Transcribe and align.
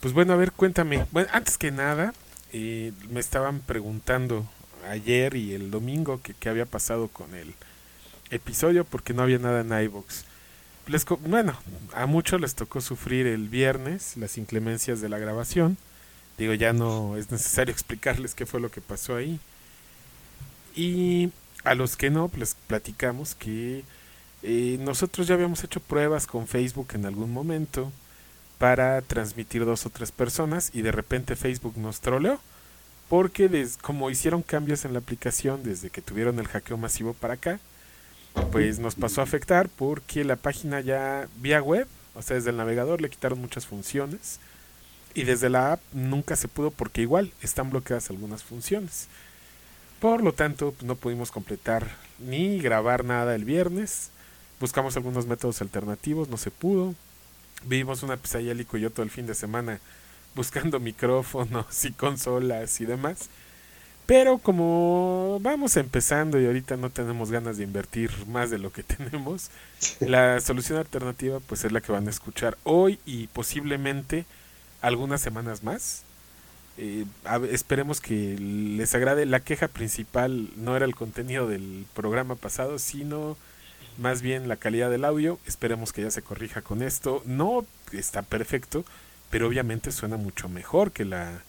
Pues 0.00 0.12
bueno, 0.12 0.32
a 0.32 0.36
ver, 0.36 0.52
cuéntame. 0.52 1.06
Bueno, 1.10 1.28
antes 1.32 1.58
que 1.58 1.70
nada, 1.70 2.12
eh, 2.52 2.92
me 3.10 3.20
estaban 3.20 3.60
preguntando 3.60 4.46
ayer 4.88 5.34
y 5.34 5.54
el 5.54 5.70
domingo 5.70 6.20
que 6.22 6.34
qué 6.34 6.48
había 6.48 6.66
pasado 6.66 7.08
con 7.08 7.34
el 7.34 7.54
episodio 8.30 8.84
porque 8.84 9.14
no 9.14 9.22
había 9.22 9.38
nada 9.38 9.60
en 9.60 9.84
iBox. 9.84 10.24
Les, 10.86 11.04
bueno, 11.04 11.56
a 11.94 12.06
muchos 12.06 12.40
les 12.40 12.54
tocó 12.54 12.80
sufrir 12.80 13.26
el 13.26 13.48
viernes 13.48 14.16
las 14.16 14.38
inclemencias 14.38 15.00
de 15.00 15.08
la 15.08 15.18
grabación. 15.18 15.76
Digo, 16.38 16.52
ya 16.54 16.72
no 16.72 17.16
es 17.16 17.30
necesario 17.30 17.72
explicarles 17.74 18.34
qué 18.34 18.46
fue 18.46 18.60
lo 18.60 18.70
que 18.70 18.80
pasó 18.80 19.16
ahí. 19.16 19.40
Y 20.74 21.30
a 21.64 21.74
los 21.74 21.96
que 21.96 22.10
no, 22.10 22.30
les 22.36 22.54
platicamos 22.54 23.34
que 23.34 23.82
eh, 24.42 24.76
nosotros 24.80 25.26
ya 25.26 25.34
habíamos 25.34 25.64
hecho 25.64 25.80
pruebas 25.80 26.26
con 26.26 26.46
Facebook 26.46 26.88
en 26.92 27.06
algún 27.06 27.32
momento 27.32 27.90
para 28.58 29.00
transmitir 29.02 29.64
dos 29.64 29.86
o 29.86 29.90
tres 29.90 30.12
personas 30.12 30.70
y 30.74 30.82
de 30.82 30.92
repente 30.92 31.36
Facebook 31.36 31.76
nos 31.76 32.00
troleó 32.00 32.40
porque 33.08 33.68
como 33.82 34.10
hicieron 34.10 34.42
cambios 34.42 34.84
en 34.84 34.92
la 34.92 34.98
aplicación 34.98 35.62
desde 35.62 35.90
que 35.90 36.02
tuvieron 36.02 36.38
el 36.38 36.48
hackeo 36.48 36.76
masivo 36.76 37.14
para 37.14 37.34
acá, 37.34 37.60
pues 38.50 38.78
nos 38.78 38.94
pasó 38.94 39.20
a 39.20 39.24
afectar 39.24 39.68
porque 39.68 40.24
la 40.24 40.36
página 40.36 40.80
ya 40.80 41.28
vía 41.36 41.62
web, 41.62 41.86
o 42.14 42.22
sea, 42.22 42.36
desde 42.36 42.50
el 42.50 42.56
navegador 42.56 43.00
le 43.00 43.10
quitaron 43.10 43.40
muchas 43.40 43.66
funciones 43.66 44.40
y 45.14 45.22
desde 45.22 45.48
la 45.48 45.72
app 45.72 45.80
nunca 45.92 46.36
se 46.36 46.48
pudo 46.48 46.70
porque 46.70 47.02
igual 47.02 47.32
están 47.42 47.70
bloqueadas 47.70 48.10
algunas 48.10 48.42
funciones. 48.42 49.08
Por 50.00 50.22
lo 50.22 50.34
tanto, 50.34 50.74
no 50.82 50.94
pudimos 50.96 51.30
completar 51.30 51.88
ni 52.18 52.58
grabar 52.58 53.04
nada 53.04 53.34
el 53.34 53.46
viernes. 53.46 54.10
Buscamos 54.60 54.96
algunos 54.96 55.26
métodos 55.26 55.62
alternativos, 55.62 56.28
no 56.28 56.36
se 56.36 56.50
pudo. 56.50 56.94
Vivimos 57.64 58.02
una 58.02 58.16
pesadilla 58.16 58.52
y 58.52 58.80
yo 58.80 58.90
todo 58.90 59.02
el 59.02 59.10
fin 59.10 59.26
de 59.26 59.34
semana 59.34 59.80
buscando 60.34 60.78
micrófonos 60.80 61.84
y 61.84 61.92
consolas 61.92 62.80
y 62.80 62.86
demás. 62.86 63.28
Pero 64.06 64.38
como 64.38 65.40
vamos 65.42 65.76
empezando 65.76 66.40
y 66.40 66.46
ahorita 66.46 66.76
no 66.76 66.90
tenemos 66.90 67.32
ganas 67.32 67.56
de 67.56 67.64
invertir 67.64 68.10
más 68.28 68.50
de 68.50 68.58
lo 68.58 68.72
que 68.72 68.82
tenemos, 68.84 69.50
la 69.98 70.40
solución 70.40 70.78
alternativa 70.78 71.40
pues 71.40 71.64
es 71.64 71.72
la 71.72 71.80
que 71.80 71.90
van 71.90 72.06
a 72.06 72.10
escuchar 72.10 72.56
hoy 72.62 73.00
y 73.04 73.26
posiblemente 73.28 74.24
algunas 74.80 75.20
semanas 75.20 75.64
más. 75.64 76.02
Eh, 76.78 77.06
esperemos 77.50 78.00
que 78.00 78.36
les 78.38 78.94
agrade. 78.94 79.26
La 79.26 79.40
queja 79.40 79.66
principal 79.66 80.50
no 80.56 80.76
era 80.76 80.84
el 80.84 80.94
contenido 80.94 81.48
del 81.48 81.86
programa 81.94 82.36
pasado, 82.36 82.78
sino 82.78 83.36
más 83.98 84.22
bien 84.22 84.48
la 84.48 84.56
calidad 84.56 84.90
del 84.90 85.04
audio. 85.04 85.38
Esperemos 85.46 85.92
que 85.92 86.02
ya 86.02 86.10
se 86.10 86.22
corrija 86.22 86.62
con 86.62 86.82
esto. 86.82 87.22
No 87.24 87.64
está 87.92 88.22
perfecto, 88.22 88.84
pero 89.30 89.48
obviamente 89.48 89.92
suena 89.92 90.16
mucho 90.16 90.48
mejor 90.48 90.92
que 90.92 91.04
la, 91.04 91.42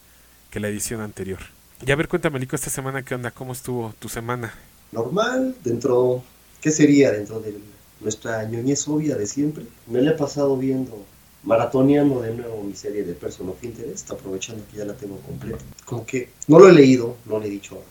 que 0.51 0.59
la 0.59 0.67
edición 0.67 1.01
anterior. 1.01 1.39
Y 1.85 1.91
a 1.91 1.95
ver, 1.95 2.07
cuéntame, 2.07 2.39
Lico, 2.39 2.55
esta 2.55 2.69
semana, 2.69 3.03
¿qué 3.03 3.15
onda? 3.15 3.31
¿Cómo 3.31 3.53
estuvo 3.53 3.93
tu 3.99 4.09
semana? 4.09 4.53
Normal, 4.91 5.55
dentro, 5.63 6.23
¿qué 6.61 6.71
sería 6.71 7.11
dentro 7.11 7.39
de 7.39 7.55
nuestra 7.99 8.43
ñoñez 8.45 8.87
obvia 8.87 9.15
de 9.15 9.27
siempre? 9.27 9.65
Me 9.85 10.01
la 10.01 10.11
he 10.11 10.15
pasado 10.15 10.57
viendo, 10.57 11.05
maratoneando 11.43 12.21
de 12.21 12.33
nuevo 12.33 12.63
mi 12.63 12.75
serie 12.75 13.03
de 13.03 13.13
Person 13.13 13.49
of 13.49 13.63
Interest, 13.63 14.09
aprovechando 14.09 14.63
que 14.71 14.77
ya 14.77 14.85
la 14.85 14.93
tengo 14.93 15.19
completa. 15.19 15.63
Como 15.85 16.05
que 16.05 16.29
no 16.47 16.57
lo 16.57 16.67
he 16.67 16.73
leído, 16.73 17.15
no 17.25 17.39
le 17.39 17.47
he 17.47 17.51
dicho, 17.51 17.81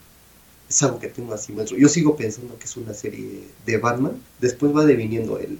es 0.68 0.82
algo 0.82 0.98
que 0.98 1.08
tengo 1.08 1.34
así 1.34 1.52
dentro. 1.52 1.76
Yo 1.76 1.88
sigo 1.88 2.16
pensando 2.16 2.58
que 2.58 2.64
es 2.64 2.76
una 2.76 2.94
serie 2.94 3.44
de 3.64 3.76
Batman, 3.78 4.20
después 4.40 4.74
va 4.74 4.84
deviniendo 4.84 5.38
el... 5.38 5.58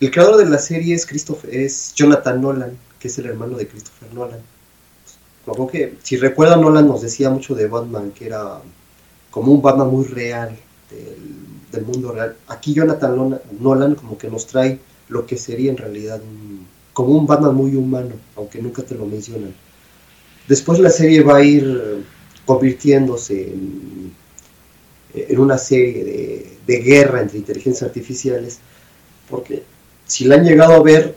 El 0.00 0.10
creador 0.10 0.38
de 0.38 0.48
la 0.48 0.58
serie 0.58 0.94
es, 0.94 1.04
Christopher, 1.04 1.54
es 1.54 1.92
Jonathan 1.94 2.40
Nolan, 2.40 2.78
que 2.98 3.08
es 3.08 3.18
el 3.18 3.26
hermano 3.26 3.58
de 3.58 3.68
Christopher 3.68 4.14
Nolan 4.14 4.40
como 5.44 5.68
que, 5.68 5.94
si 6.02 6.16
recuerdan, 6.16 6.60
Nolan 6.60 6.86
nos 6.86 7.02
decía 7.02 7.30
mucho 7.30 7.54
de 7.54 7.66
Batman, 7.66 8.12
que 8.12 8.26
era 8.26 8.60
como 9.30 9.52
un 9.52 9.62
Batman 9.62 9.88
muy 9.88 10.04
real, 10.04 10.56
del, 11.72 11.84
mundo 11.84 12.12
real. 12.12 12.36
Aquí 12.48 12.74
Jonathan 12.74 13.40
Nolan 13.60 13.94
como 13.94 14.18
que 14.18 14.28
nos 14.28 14.46
trae 14.46 14.80
lo 15.08 15.24
que 15.24 15.36
sería 15.36 15.70
en 15.70 15.76
realidad 15.76 16.20
como 16.92 17.14
un 17.14 17.26
Batman 17.26 17.54
muy 17.54 17.74
humano, 17.76 18.10
aunque 18.36 18.60
nunca 18.60 18.82
te 18.82 18.94
lo 18.94 19.06
mencionan. 19.06 19.54
Después 20.48 20.78
la 20.78 20.90
serie 20.90 21.22
va 21.22 21.36
a 21.36 21.42
ir 21.42 22.04
convirtiéndose 22.50 23.42
en, 23.42 25.38
una 25.38 25.56
serie 25.56 26.58
de, 26.66 26.76
guerra 26.80 27.20
entre 27.20 27.38
inteligencias 27.38 27.88
artificiales, 27.88 28.58
porque 29.28 29.62
si 30.06 30.24
la 30.24 30.34
han 30.34 30.44
llegado 30.44 30.72
a 30.72 30.82
ver, 30.82 31.14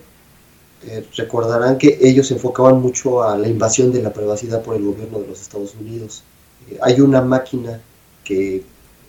eh, 0.86 1.04
recordarán 1.16 1.80
que 1.80 1.98
ellos 2.02 2.28
se 2.28 2.36
enfocaban 2.36 2.80
mucho 2.82 3.24
a 3.24 3.36
la 3.36 3.48
invasión 3.48 3.92
de 3.92 4.04
la 4.04 4.14
privacidad 4.14 4.62
por 4.62 4.76
el 4.76 4.84
gobierno 4.84 5.20
de 5.22 5.28
los 5.28 5.42
Estados 5.42 5.74
Unidos. 5.74 6.24
Eh, 6.70 6.78
hay 6.82 7.02
una 7.02 7.22
máquina 7.22 7.82
que 8.24 8.64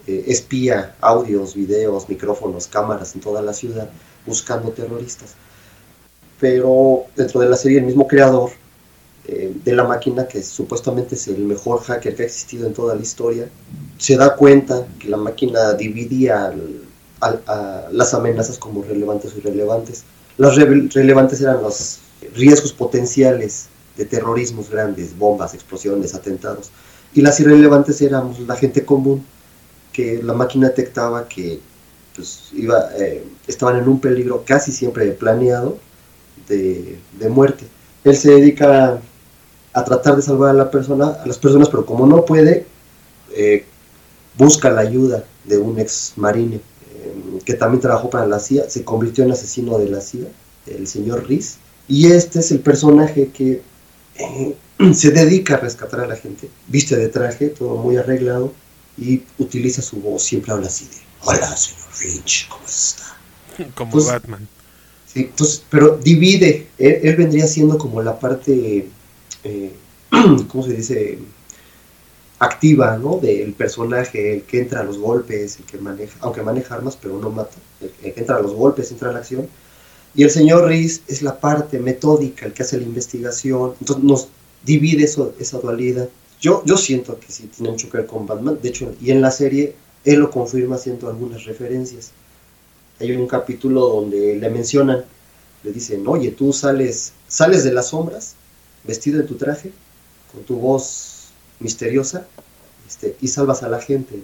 eh, 0.06 0.24
espía 0.26 0.96
audios, 1.02 1.54
videos, 1.54 2.08
micrófonos, 2.08 2.68
cámaras 2.68 3.14
en 3.14 3.20
toda 3.20 3.42
la 3.42 3.52
ciudad 3.52 3.90
buscando 4.24 4.70
terroristas. 4.70 5.34
Pero 6.40 7.04
dentro 7.16 7.40
de 7.40 7.50
la 7.50 7.56
serie 7.56 7.80
el 7.80 7.84
mismo 7.84 8.06
creador 8.06 8.50
de 9.26 9.72
la 9.72 9.84
máquina, 9.84 10.28
que 10.28 10.42
supuestamente 10.42 11.14
es 11.14 11.28
el 11.28 11.38
mejor 11.38 11.80
hacker 11.80 12.14
que 12.14 12.22
ha 12.22 12.26
existido 12.26 12.66
en 12.66 12.74
toda 12.74 12.94
la 12.94 13.00
historia, 13.00 13.48
se 13.96 14.16
da 14.16 14.36
cuenta 14.36 14.86
que 14.98 15.08
la 15.08 15.16
máquina 15.16 15.72
dividía 15.72 16.52
las 17.90 18.14
amenazas 18.14 18.58
como 18.58 18.82
relevantes 18.82 19.32
o 19.34 19.38
irrelevantes 19.38 20.04
las 20.36 20.56
relevantes 20.56 21.40
eran 21.40 21.62
los 21.62 22.00
riesgos 22.34 22.72
potenciales 22.72 23.66
de 23.96 24.04
terrorismos 24.04 24.68
grandes, 24.68 25.16
bombas, 25.16 25.54
explosiones, 25.54 26.14
atentados. 26.14 26.70
Y 27.14 27.20
las 27.20 27.38
irrelevantes 27.38 28.02
eran 28.02 28.34
la 28.46 28.56
gente 28.56 28.84
común, 28.84 29.24
que 29.92 30.20
la 30.22 30.32
máquina 30.32 30.68
detectaba 30.68 31.28
que 31.28 31.60
pues, 32.16 32.48
iba, 32.52 32.90
eh, 32.98 33.24
estaban 33.46 33.76
en 33.76 33.88
un 33.88 34.00
peligro 34.00 34.42
casi 34.44 34.72
siempre 34.72 35.12
planeado 35.12 35.78
de, 36.48 36.98
muerte. 37.30 37.64
Él 38.02 38.16
se 38.16 38.32
dedica 38.32 39.00
a, 39.74 39.84
tratar 39.84 40.16
de 40.16 40.22
salvar 40.22 40.50
a, 40.50 40.52
la 40.52 40.70
persona, 40.70 41.18
a 41.22 41.26
las 41.26 41.38
personas, 41.38 41.68
pero 41.68 41.84
como 41.84 42.06
no 42.06 42.24
puede, 42.24 42.66
eh, 43.36 43.64
busca 44.36 44.70
la 44.70 44.82
ayuda 44.82 45.24
de 45.44 45.58
un 45.58 45.78
ex 45.78 46.14
marine 46.16 46.60
que 47.44 47.54
también 47.54 47.80
trabajó 47.80 48.10
para 48.10 48.26
la 48.26 48.40
CIA, 48.40 48.68
se 48.68 48.84
convirtió 48.84 49.24
en 49.24 49.32
asesino 49.32 49.78
de 49.78 49.88
la 49.88 50.00
CIA, 50.00 50.28
el 50.66 50.86
señor 50.86 51.26
Riz. 51.28 51.56
Y 51.88 52.06
este 52.06 52.40
es 52.40 52.50
el 52.50 52.60
personaje 52.60 53.28
que 53.28 53.62
eh, 54.16 54.56
se 54.94 55.10
dedica 55.10 55.54
a 55.54 55.58
rescatar 55.58 56.00
a 56.00 56.06
la 56.06 56.16
gente. 56.16 56.48
Viste 56.68 56.96
de 56.96 57.08
traje, 57.08 57.48
todo 57.48 57.76
muy 57.76 57.96
arreglado, 57.96 58.52
y 58.96 59.22
utiliza 59.38 59.82
su 59.82 59.96
voz, 59.96 60.22
siempre 60.22 60.52
habla 60.52 60.68
así 60.68 60.84
de, 60.84 60.96
hola 61.22 61.56
señor 61.56 61.88
Rich, 62.00 62.48
¿cómo 62.48 62.64
está? 62.64 63.72
Como 63.74 64.04
Batman. 64.04 64.48
Sí, 65.12 65.20
entonces, 65.20 65.64
pero 65.68 65.96
divide, 65.96 66.68
él, 66.78 67.16
vendría 67.16 67.46
siendo 67.46 67.78
como 67.78 68.02
la 68.02 68.18
parte, 68.18 68.88
eh, 69.44 69.72
¿cómo 70.48 70.64
se 70.64 70.72
dice? 70.72 71.18
activa, 72.38 72.98
¿no? 72.98 73.18
Del 73.18 73.52
personaje, 73.52 74.34
el 74.34 74.42
que 74.42 74.60
entra 74.60 74.80
a 74.80 74.84
los 74.84 74.98
golpes, 74.98 75.58
el 75.58 75.64
que 75.64 75.78
maneja, 75.78 76.16
aunque 76.20 76.42
maneja 76.42 76.74
armas, 76.74 76.98
pero 77.00 77.18
no 77.18 77.30
mata, 77.30 77.56
el, 77.80 78.12
que 78.12 78.20
entra 78.20 78.36
a 78.36 78.42
los 78.42 78.52
golpes, 78.52 78.90
entra 78.90 79.10
a 79.10 79.12
la 79.12 79.18
acción. 79.20 79.48
Y 80.14 80.22
el 80.22 80.30
señor 80.30 80.66
Reese 80.66 81.02
es 81.08 81.22
la 81.22 81.40
parte 81.40 81.78
metódica, 81.78 82.46
el 82.46 82.52
que 82.52 82.62
hace 82.62 82.76
la 82.78 82.84
investigación. 82.84 83.74
Entonces 83.80 84.04
nos 84.04 84.28
divide 84.64 85.04
eso, 85.04 85.34
esa 85.38 85.58
dualidad. 85.58 86.08
Yo, 86.40 86.62
yo 86.64 86.76
siento 86.76 87.18
que 87.18 87.32
sí 87.32 87.48
tiene 87.54 87.70
mucho 87.70 87.90
que 87.90 87.98
ver 87.98 88.06
con 88.06 88.26
Batman. 88.26 88.58
De 88.62 88.68
hecho, 88.68 88.92
y 89.00 89.10
en 89.10 89.20
la 89.20 89.30
serie 89.30 89.74
él 90.04 90.20
lo 90.20 90.30
confirma 90.30 90.76
haciendo 90.76 91.08
algunas 91.08 91.44
referencias. 91.44 92.12
Hay 93.00 93.12
un 93.12 93.26
capítulo 93.26 93.88
donde 93.88 94.36
le 94.36 94.50
mencionan, 94.50 95.04
le 95.64 95.72
dicen, 95.72 96.06
oye, 96.06 96.30
tú 96.30 96.52
sales, 96.52 97.12
sales 97.26 97.64
de 97.64 97.72
las 97.72 97.88
sombras, 97.88 98.36
vestido 98.84 99.20
en 99.20 99.26
tu 99.26 99.34
traje, 99.34 99.72
con 100.32 100.42
tu 100.44 100.56
voz 100.56 101.28
misteriosa 101.60 102.26
este, 102.86 103.16
y 103.20 103.28
salvas 103.28 103.62
a 103.62 103.68
la 103.68 103.80
gente. 103.80 104.22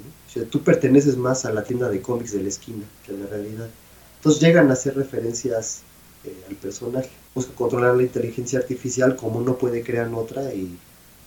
tú 0.51 0.63
perteneces 0.63 1.17
más 1.17 1.45
a 1.45 1.53
la 1.53 1.65
tienda 1.65 1.89
de 1.89 2.01
cómics 2.01 2.33
de 2.33 2.43
la 2.43 2.49
esquina 2.49 2.85
que 3.05 3.13
a 3.13 3.17
la 3.17 3.27
realidad. 3.27 3.69
Entonces 4.17 4.43
llegan 4.43 4.71
a 4.71 4.75
hacer 4.75 4.97
referencias 4.97 5.83
eh, 6.25 6.35
al 6.49 6.57
personaje. 6.57 7.11
Busca 7.35 7.55
controlar 7.55 7.97
la 7.97 8.03
inteligencia 8.03 8.59
artificial 8.59 9.17
como 9.17 9.41
no 9.41 9.57
puede 9.57 9.83
crear 9.83 10.13
otra. 10.13 10.53
Y, 10.53 10.79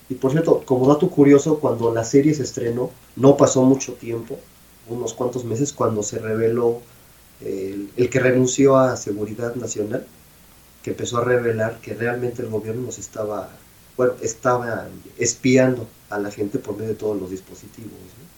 y 0.10 0.16
por 0.16 0.32
cierto, 0.32 0.64
como 0.66 0.88
dato 0.88 1.10
curioso, 1.10 1.60
cuando 1.60 1.92
la 1.94 2.04
serie 2.04 2.36
se 2.36 2.44
estrenó, 2.44 2.92
no 3.16 3.36
pasó 3.36 3.64
mucho 3.64 3.94
tiempo, 3.94 4.38
unos 4.88 5.14
cuantos 5.14 5.44
meses, 5.46 5.74
cuando 5.74 6.04
se 6.04 6.20
reveló 6.20 6.82
el, 7.42 7.90
el 7.98 8.10
que 8.10 8.20
renunció 8.20 8.78
a 8.78 8.96
Seguridad 8.96 9.56
Nacional, 9.56 10.06
que 10.84 10.92
empezó 10.92 11.18
a 11.18 11.24
revelar 11.24 11.80
que 11.82 11.94
realmente 11.94 12.42
el 12.42 12.50
gobierno 12.50 12.84
nos 12.84 13.00
estaba 13.00 13.50
bueno, 13.96 14.14
estaba 14.22 14.88
espiando 15.18 15.88
a 16.10 16.18
la 16.18 16.32
gente 16.32 16.60
por 16.60 16.76
medio 16.76 16.90
de 16.90 16.96
todos 16.96 17.20
los 17.20 17.30
dispositivos. 17.30 17.92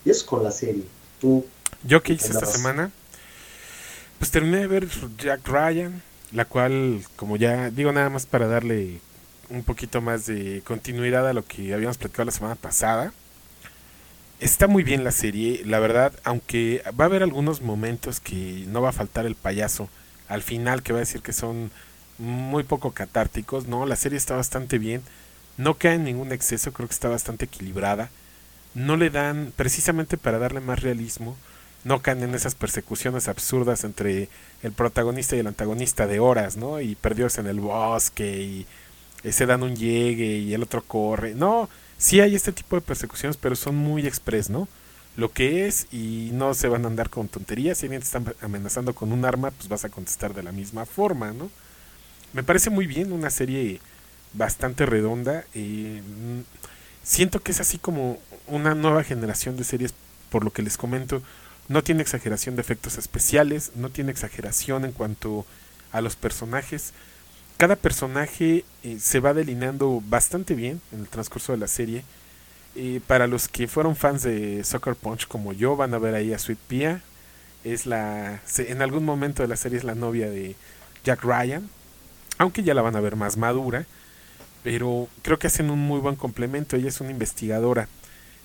Y 0.03 0.09
eso 0.09 0.25
con 0.25 0.43
la 0.43 0.51
serie. 0.51 0.83
¿Tú 1.19 1.45
¿Yo 1.83 2.01
qué 2.01 2.13
hice 2.13 2.31
esta 2.31 2.45
semana? 2.45 2.91
Pues 4.19 4.31
terminé 4.31 4.59
de 4.59 4.67
ver 4.67 4.87
Jack 5.17 5.47
Ryan, 5.47 6.01
la 6.31 6.45
cual, 6.45 7.03
como 7.15 7.37
ya 7.37 7.69
digo 7.69 7.91
nada 7.91 8.09
más 8.09 8.25
para 8.25 8.47
darle 8.47 8.99
un 9.49 9.63
poquito 9.63 10.01
más 10.01 10.25
de 10.25 10.61
continuidad 10.65 11.27
a 11.27 11.33
lo 11.33 11.45
que 11.45 11.73
habíamos 11.73 11.97
platicado 11.97 12.25
la 12.25 12.31
semana 12.31 12.55
pasada. 12.55 13.13
Está 14.39 14.67
muy 14.67 14.83
bien 14.83 15.03
la 15.03 15.11
serie, 15.11 15.61
la 15.65 15.79
verdad, 15.79 16.11
aunque 16.23 16.83
va 16.99 17.05
a 17.05 17.07
haber 17.07 17.23
algunos 17.23 17.61
momentos 17.61 18.19
que 18.19 18.65
no 18.67 18.81
va 18.81 18.89
a 18.89 18.93
faltar 18.93 19.25
el 19.25 19.35
payaso 19.35 19.89
al 20.27 20.41
final 20.41 20.81
que 20.81 20.91
va 20.91 20.99
a 20.99 21.01
decir 21.01 21.21
que 21.21 21.33
son 21.33 21.71
muy 22.17 22.63
poco 22.63 22.91
catárticos, 22.91 23.67
no, 23.67 23.85
la 23.85 23.95
serie 23.95 24.17
está 24.17 24.35
bastante 24.35 24.77
bien, 24.77 25.01
no 25.57 25.75
cae 25.75 25.95
en 25.95 26.03
ningún 26.03 26.31
exceso, 26.31 26.73
creo 26.73 26.87
que 26.87 26.93
está 26.93 27.09
bastante 27.09 27.45
equilibrada, 27.45 28.09
no 28.73 28.97
le 28.97 29.09
dan, 29.09 29.53
precisamente 29.55 30.17
para 30.17 30.39
darle 30.39 30.59
más 30.59 30.81
realismo, 30.81 31.37
no 31.85 32.01
caen 32.01 32.23
en 32.23 32.35
esas 32.35 32.55
persecuciones 32.55 33.27
absurdas 33.27 33.83
entre 33.83 34.27
el 34.63 34.71
protagonista 34.71 35.35
y 35.35 35.39
el 35.39 35.47
antagonista 35.47 36.07
de 36.07 36.19
horas, 36.19 36.57
¿no? 36.57 36.81
Y 36.81 36.95
perdidos 36.95 37.37
en 37.37 37.45
el 37.45 37.59
bosque 37.59 38.41
y, 38.41 38.67
se 39.31 39.45
dan 39.47 39.63
un 39.63 39.75
llegue 39.75 40.37
y 40.37 40.53
el 40.53 40.61
otro 40.61 40.83
corre. 40.83 41.33
No, 41.33 41.69
sí 41.97 42.21
hay 42.21 42.35
este 42.35 42.51
tipo 42.51 42.75
de 42.75 42.81
persecuciones, 42.81 43.37
pero 43.37 43.55
son 43.55 43.75
muy 43.75 44.05
express, 44.05 44.49
¿no? 44.49 44.67
Lo 45.15 45.31
que 45.31 45.67
es 45.67 45.87
y 45.91 46.29
no 46.33 46.53
se 46.53 46.67
van 46.67 46.85
a 46.85 46.87
andar 46.89 47.09
con 47.09 47.27
tonterías. 47.27 47.77
Si 47.79 47.85
alguien 47.85 48.01
te 48.01 48.05
están 48.05 48.35
amenazando 48.41 48.93
con 48.93 49.11
un 49.11 49.25
arma, 49.25 49.51
pues 49.51 49.67
vas 49.67 49.85
a 49.85 49.89
contestar 49.89 50.33
de 50.33 50.43
la 50.43 50.51
misma 50.51 50.85
forma, 50.85 51.31
¿no? 51.33 51.49
Me 52.35 52.43
parece 52.43 52.69
muy 52.69 52.85
bien, 52.85 53.13
una 53.13 53.29
serie 53.29 53.79
bastante 54.33 54.85
redonda. 54.85 55.45
y 55.53 56.01
mm, 56.05 56.43
siento 57.01 57.39
que 57.39 57.53
es 57.53 57.61
así 57.61 57.77
como 57.77 58.19
una 58.47 58.75
nueva 58.75 59.03
generación 59.03 59.55
de 59.55 59.63
series, 59.63 59.93
por 60.29 60.43
lo 60.43 60.51
que 60.51 60.61
les 60.61 60.75
comento 60.75 61.21
no 61.67 61.81
tiene 61.81 62.01
exageración 62.01 62.55
de 62.55 62.61
efectos 62.61 62.97
especiales, 62.97 63.71
no 63.75 63.89
tiene 63.89 64.11
exageración 64.11 64.83
en 64.83 64.91
cuanto 64.91 65.45
a 65.93 66.01
los 66.01 66.17
personajes. 66.17 66.91
Cada 67.57 67.77
personaje 67.77 68.65
eh, 68.83 68.97
se 68.99 69.21
va 69.21 69.33
delineando 69.33 70.01
bastante 70.05 70.55
bien 70.55 70.81
en 70.91 70.99
el 70.99 71.07
transcurso 71.07 71.53
de 71.53 71.57
la 71.57 71.67
serie. 71.67 72.03
Eh, 72.75 72.99
para 73.07 73.27
los 73.27 73.47
que 73.47 73.69
fueron 73.69 73.95
fans 73.95 74.23
de 74.23 74.61
Soccer 74.65 74.95
Punch 74.95 75.27
como 75.27 75.53
yo, 75.53 75.77
van 75.77 75.93
a 75.93 75.99
ver 75.99 76.15
ahí 76.15 76.33
a 76.33 76.39
Sweet 76.39 76.59
Pia. 76.67 77.01
Es 77.63 77.85
la, 77.85 78.41
en 78.57 78.81
algún 78.81 79.05
momento 79.05 79.41
de 79.41 79.47
la 79.47 79.55
serie 79.55 79.77
es 79.77 79.85
la 79.85 79.95
novia 79.95 80.29
de 80.29 80.55
Jack 81.03 81.23
Ryan, 81.23 81.69
aunque 82.37 82.63
ya 82.63 82.73
la 82.73 82.81
van 82.81 82.95
a 82.95 83.01
ver 83.01 83.15
más 83.15 83.37
madura. 83.37 83.85
Pero 84.63 85.07
creo 85.21 85.37
que 85.37 85.47
hacen 85.47 85.69
un 85.69 85.79
muy 85.79 85.99
buen 85.99 86.15
complemento. 86.15 86.75
Ella 86.75 86.89
es 86.89 86.99
una 86.99 87.11
investigadora 87.11 87.87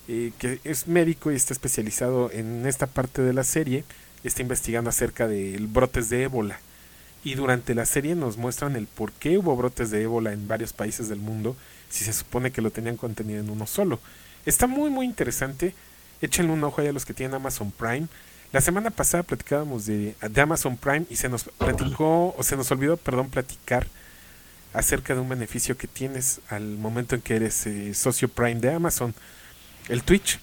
eh, 0.07 0.33
que 0.39 0.59
es 0.63 0.87
médico 0.87 1.31
y 1.31 1.35
está 1.35 1.53
especializado 1.53 2.31
en 2.31 2.65
esta 2.65 2.87
parte 2.87 3.21
de 3.21 3.33
la 3.33 3.43
serie, 3.43 3.83
está 4.23 4.41
investigando 4.41 4.89
acerca 4.89 5.27
de 5.27 5.57
brotes 5.61 6.09
de 6.09 6.23
ébola. 6.23 6.59
Y 7.23 7.35
durante 7.35 7.75
la 7.75 7.85
serie 7.85 8.15
nos 8.15 8.37
muestran 8.37 8.75
el 8.75 8.87
por 8.87 9.11
qué 9.11 9.37
hubo 9.37 9.55
brotes 9.55 9.91
de 9.91 10.01
ébola 10.01 10.33
en 10.33 10.47
varios 10.47 10.73
países 10.73 11.07
del 11.07 11.19
mundo, 11.19 11.55
si 11.89 12.03
se 12.03 12.13
supone 12.13 12.51
que 12.51 12.61
lo 12.61 12.71
tenían 12.71 12.97
contenido 12.97 13.39
en 13.39 13.49
uno 13.49 13.67
solo. 13.67 13.99
Está 14.45 14.65
muy 14.65 14.89
muy 14.89 15.05
interesante, 15.05 15.75
échenle 16.19 16.51
un 16.51 16.63
ojo 16.63 16.81
ahí 16.81 16.87
a 16.87 16.93
los 16.93 17.05
que 17.05 17.13
tienen 17.13 17.35
Amazon 17.35 17.71
Prime. 17.71 18.07
La 18.51 18.59
semana 18.59 18.89
pasada 18.89 19.23
platicábamos 19.23 19.85
de, 19.85 20.13
Amazon 20.41 20.75
Prime 20.75 21.05
y 21.09 21.15
se 21.15 21.29
nos 21.29 21.45
platicó, 21.45 22.35
o 22.37 22.43
se 22.43 22.57
nos 22.57 22.69
olvidó, 22.71 22.97
perdón, 22.97 23.29
platicar 23.29 23.87
acerca 24.73 25.13
de 25.13 25.21
un 25.21 25.29
beneficio 25.29 25.77
que 25.77 25.87
tienes 25.87 26.41
al 26.49 26.77
momento 26.77 27.15
en 27.15 27.21
que 27.21 27.37
eres 27.37 27.65
eh, 27.65 27.93
socio 27.93 28.27
Prime 28.27 28.59
de 28.59 28.73
Amazon. 28.73 29.13
El 29.87 30.03
Twitch. 30.03 30.39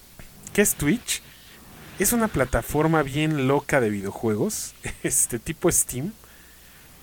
¿Qué 0.53 0.63
es 0.63 0.73
Twitch? 0.73 1.21
Es 1.99 2.11
una 2.11 2.27
plataforma 2.27 3.03
bien 3.03 3.47
loca 3.47 3.79
de 3.79 3.91
videojuegos, 3.91 4.73
este 5.03 5.37
tipo 5.37 5.71
Steam, 5.71 6.13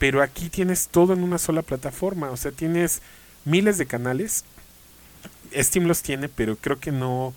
pero 0.00 0.23
aquí 0.23 0.49
tienes 0.49 0.88
todo 0.88 1.12
en 1.12 1.23
una 1.23 1.38
sola 1.38 1.62
plataforma, 1.62 2.31
o 2.31 2.37
sea, 2.37 2.50
tienes 2.50 3.00
miles 3.44 3.79
de 3.79 3.87
canales. 3.87 4.44
Steam 5.55 5.87
los 5.87 6.03
tiene, 6.03 6.29
pero 6.29 6.56
creo 6.56 6.81
que 6.81 6.91
no 6.91 7.32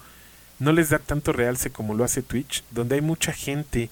no 0.60 0.72
les 0.72 0.90
da 0.90 1.00
tanto 1.00 1.34
realce 1.34 1.70
como 1.70 1.94
lo 1.94 2.04
hace 2.04 2.22
Twitch, 2.22 2.64
donde 2.72 2.96
hay 2.96 3.02
mucha 3.02 3.32
gente 3.32 3.90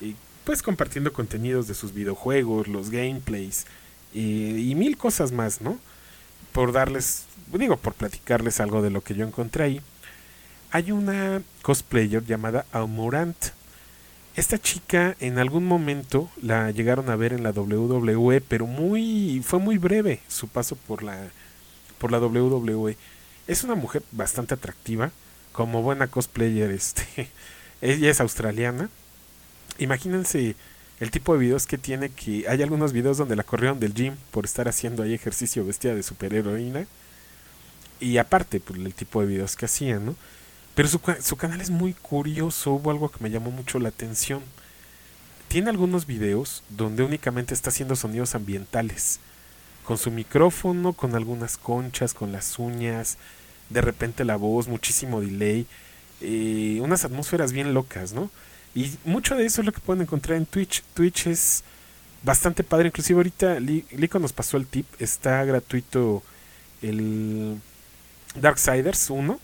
eh, 0.00 0.14
pues 0.44 0.62
compartiendo 0.62 1.12
contenidos 1.12 1.68
de 1.68 1.74
sus 1.74 1.92
videojuegos, 1.92 2.68
los 2.68 2.90
gameplays 2.90 3.66
y 4.14 4.74
mil 4.76 4.96
cosas 4.96 5.30
más, 5.30 5.60
¿no? 5.60 5.78
Por 6.52 6.72
darles, 6.72 7.26
digo, 7.52 7.76
por 7.76 7.92
platicarles 7.92 8.60
algo 8.60 8.80
de 8.80 8.88
lo 8.88 9.02
que 9.02 9.14
yo 9.14 9.26
encontré 9.26 9.64
ahí 9.64 9.82
hay 10.70 10.92
una 10.92 11.42
cosplayer 11.62 12.24
llamada 12.24 12.66
Almorant. 12.72 13.36
Esta 14.34 14.58
chica 14.58 15.16
en 15.20 15.38
algún 15.38 15.64
momento 15.64 16.28
la 16.42 16.70
llegaron 16.70 17.08
a 17.08 17.16
ver 17.16 17.32
en 17.32 17.42
la 17.42 17.50
WWE, 17.50 18.42
pero 18.42 18.66
muy 18.66 19.42
fue 19.42 19.58
muy 19.58 19.78
breve 19.78 20.20
su 20.28 20.48
paso 20.48 20.76
por 20.76 21.02
la 21.02 21.28
por 21.98 22.12
la 22.12 22.18
WWE. 22.18 22.98
Es 23.46 23.64
una 23.64 23.74
mujer 23.74 24.02
bastante 24.12 24.52
atractiva, 24.52 25.12
como 25.56 25.82
buena 25.82 26.06
cosplayer, 26.06 26.70
este 26.70 27.30
ella 27.80 28.10
es 28.10 28.20
australiana. 28.20 28.90
Imagínense 29.78 30.54
el 31.00 31.10
tipo 31.10 31.32
de 31.32 31.40
videos 31.40 31.66
que 31.66 31.78
tiene 31.78 32.10
que 32.10 32.44
hay 32.48 32.62
algunos 32.62 32.92
videos 32.92 33.16
donde 33.16 33.36
la 33.36 33.42
corrieron 33.42 33.80
del 33.80 33.94
gym 33.94 34.16
por 34.30 34.44
estar 34.44 34.68
haciendo 34.68 35.02
ahí 35.02 35.14
ejercicio 35.14 35.64
vestida 35.64 35.94
de 35.94 36.02
superheroína. 36.02 36.86
Y 38.00 38.18
aparte, 38.18 38.60
pues, 38.60 38.78
el 38.78 38.92
tipo 38.92 39.22
de 39.22 39.28
videos 39.28 39.56
que 39.56 39.64
hacía, 39.64 39.98
¿no? 39.98 40.14
Pero 40.74 40.88
su, 40.88 41.00
su 41.22 41.36
canal 41.36 41.62
es 41.62 41.70
muy 41.70 41.94
curioso, 41.94 42.72
hubo 42.72 42.90
algo 42.90 43.08
que 43.08 43.24
me 43.24 43.30
llamó 43.30 43.50
mucho 43.50 43.78
la 43.78 43.88
atención. 43.88 44.42
Tiene 45.48 45.70
algunos 45.70 46.06
videos 46.06 46.64
donde 46.68 47.02
únicamente 47.02 47.54
está 47.54 47.70
haciendo 47.70 47.96
sonidos 47.96 48.34
ambientales. 48.34 49.20
Con 49.86 49.96
su 49.96 50.10
micrófono, 50.10 50.92
con 50.92 51.14
algunas 51.14 51.56
conchas, 51.56 52.12
con 52.12 52.32
las 52.32 52.58
uñas, 52.58 53.16
de 53.70 53.80
repente 53.80 54.24
la 54.24 54.36
voz, 54.36 54.68
muchísimo 54.68 55.20
delay. 55.20 55.66
Eh, 56.20 56.78
unas 56.82 57.04
atmósferas 57.04 57.52
bien 57.52 57.74
locas, 57.74 58.12
¿no? 58.12 58.30
Y 58.74 58.92
mucho 59.04 59.36
de 59.36 59.46
eso 59.46 59.62
es 59.62 59.66
lo 59.66 59.72
que 59.72 59.80
pueden 59.80 60.02
encontrar 60.02 60.36
en 60.36 60.46
Twitch. 60.46 60.82
Twitch 60.94 61.26
es 61.26 61.64
bastante 62.22 62.62
padre. 62.62 62.88
Inclusive 62.88 63.18
ahorita 63.18 63.60
Lico 63.60 64.18
nos 64.18 64.32
pasó 64.32 64.56
el 64.56 64.66
tip. 64.66 64.86
Está 64.98 65.44
gratuito 65.44 66.22
el 66.82 67.58
Darksiders 68.34 69.10
1 69.10 69.40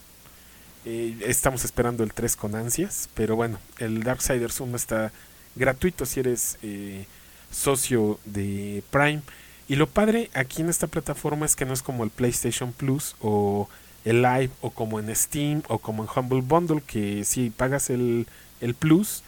eh, 0.85 1.17
estamos 1.27 1.65
esperando 1.65 2.03
el 2.03 2.13
3 2.13 2.35
con 2.35 2.57
ansias, 2.57 3.09
pero 3.15 3.37
bueno, 3.37 3.59
el 3.79 4.03
Darksiders 4.03 4.59
1 4.61 4.77
está 4.77 5.13
gratuito 5.55 6.07
si 6.07 6.21
eres 6.21 6.59
eh, 6.63 7.07
socio 7.51 8.19
de 8.25 8.83
Prime. 8.91 9.23
Y 9.69 9.77
lo 9.77 9.89
padre 9.89 10.29
aquí 10.35 10.61
en 10.61 10.69
esta 10.69 10.89
plataforma 10.89 11.47
es 11.47 11.55
que 11.55 11.65
no 11.65 11.73
es 11.73 11.83
como 11.83 12.03
el 12.03 12.11
PlayStation 12.11 12.73
Plus 12.73 13.15
o 13.21 13.69
el 14.05 14.23
Live 14.23 14.51
o 14.61 14.71
como 14.71 14.99
en 14.99 15.15
Steam 15.15 15.63
o 15.69 15.79
como 15.79 16.03
en 16.03 16.09
Humble 16.15 16.41
Bundle, 16.41 16.83
que 16.83 17.25
si 17.25 17.51
pagas 17.51 17.91
el, 17.91 18.27
el 18.61 18.75
Plus, 18.75 19.23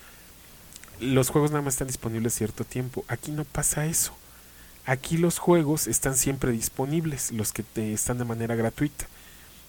los 1.00 1.31
juegos 1.31 1.50
nada 1.50 1.62
más 1.62 1.75
están 1.75 1.88
disponibles 1.88 2.35
cierto 2.35 2.64
tiempo. 2.64 3.04
Aquí 3.09 3.33
no 3.33 3.45
pasa 3.45 3.87
eso. 3.87 4.14
Aquí 4.87 5.16
los 5.16 5.38
juegos 5.38 5.87
están 5.87 6.16
siempre 6.16 6.52
disponibles, 6.52 7.33
los 7.33 7.52
que 7.52 7.62
te 7.62 7.93
están 7.93 8.19
de 8.19 8.25
manera 8.25 8.54
gratuita. 8.54 9.07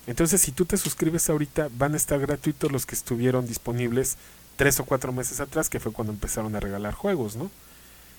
Entonces, 0.08 0.42
si 0.42 0.52
tú 0.52 0.66
te 0.66 0.78
suscribes 0.78 1.30
ahorita, 1.30 1.70
van 1.78 1.94
a 1.94 1.98
estar 1.98 2.20
gratuitos 2.20 2.72
los 2.72 2.86
que 2.86 2.96
estuvieron 2.96 3.48
disponibles 3.48 4.18
tres 4.56 4.80
o 4.80 4.86
cuatro 4.86 5.12
meses 5.12 5.40
atrás, 5.40 5.70
que 5.70 5.80
fue 5.80 5.94
cuando 5.94 6.14
empezaron 6.14 6.56
a 6.56 6.60
regalar 6.60 6.94
juegos, 6.94 7.36
¿no? 7.36 7.50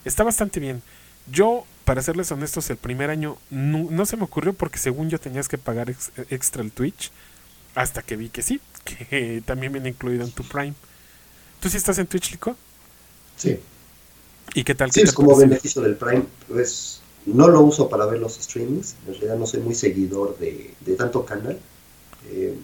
Está 0.05 0.25
bastante 0.25 0.59
bien. 0.59 0.83
Yo, 1.31 1.65
para 1.85 2.03
serles 2.03 2.31
honestos, 2.31 2.71
el 2.71 2.77
primer 2.77 3.11
año 3.11 3.37
no, 3.51 4.07
se 4.07 4.17
me 4.17 4.25
ocurrió 4.25 4.53
porque 4.53 4.79
según 4.79 5.11
yo 5.11 5.19
tenías 5.19 5.49
que 5.49 5.59
pagar 5.59 5.95
extra 6.31 6.63
el 6.63 6.73
Twitch, 6.73 7.11
hasta 7.75 8.03
que 8.03 8.17
vi 8.17 8.29
que 8.29 8.43
sí, 8.43 8.61
que 8.85 9.43
también 9.45 9.73
viene 9.73 9.91
incluido 9.91 10.25
en 10.25 10.33
tu 10.33 10.45
Prime. 10.45 10.75
¿Tú 11.61 11.69
sí 11.69 11.77
estás 11.77 11.99
en 11.99 12.07
Twitch, 12.07 12.31
Lico? 12.33 12.57
Sí. 13.37 13.59
¿Y 14.55 14.65
qué 14.65 14.75
tal? 14.75 14.93
Sí, 14.93 15.01
es 15.03 15.13
como 15.13 15.37
beneficio 15.37 15.83
del 15.83 15.97
Prime, 15.97 16.25
pues 16.49 17.01
no 17.27 17.49
lo 17.49 17.61
uso 17.63 17.89
para 17.89 18.07
ver 18.07 18.21
los 18.21 18.35
streamings, 18.35 18.95
en 19.07 19.15
realidad 19.15 19.37
no 19.37 19.47
soy 19.47 19.61
muy 19.61 19.75
seguidor 19.75 20.39
de, 20.39 20.73
de 20.81 20.95
tanto 20.95 21.25
canal, 21.25 21.59
eh, 22.31 22.57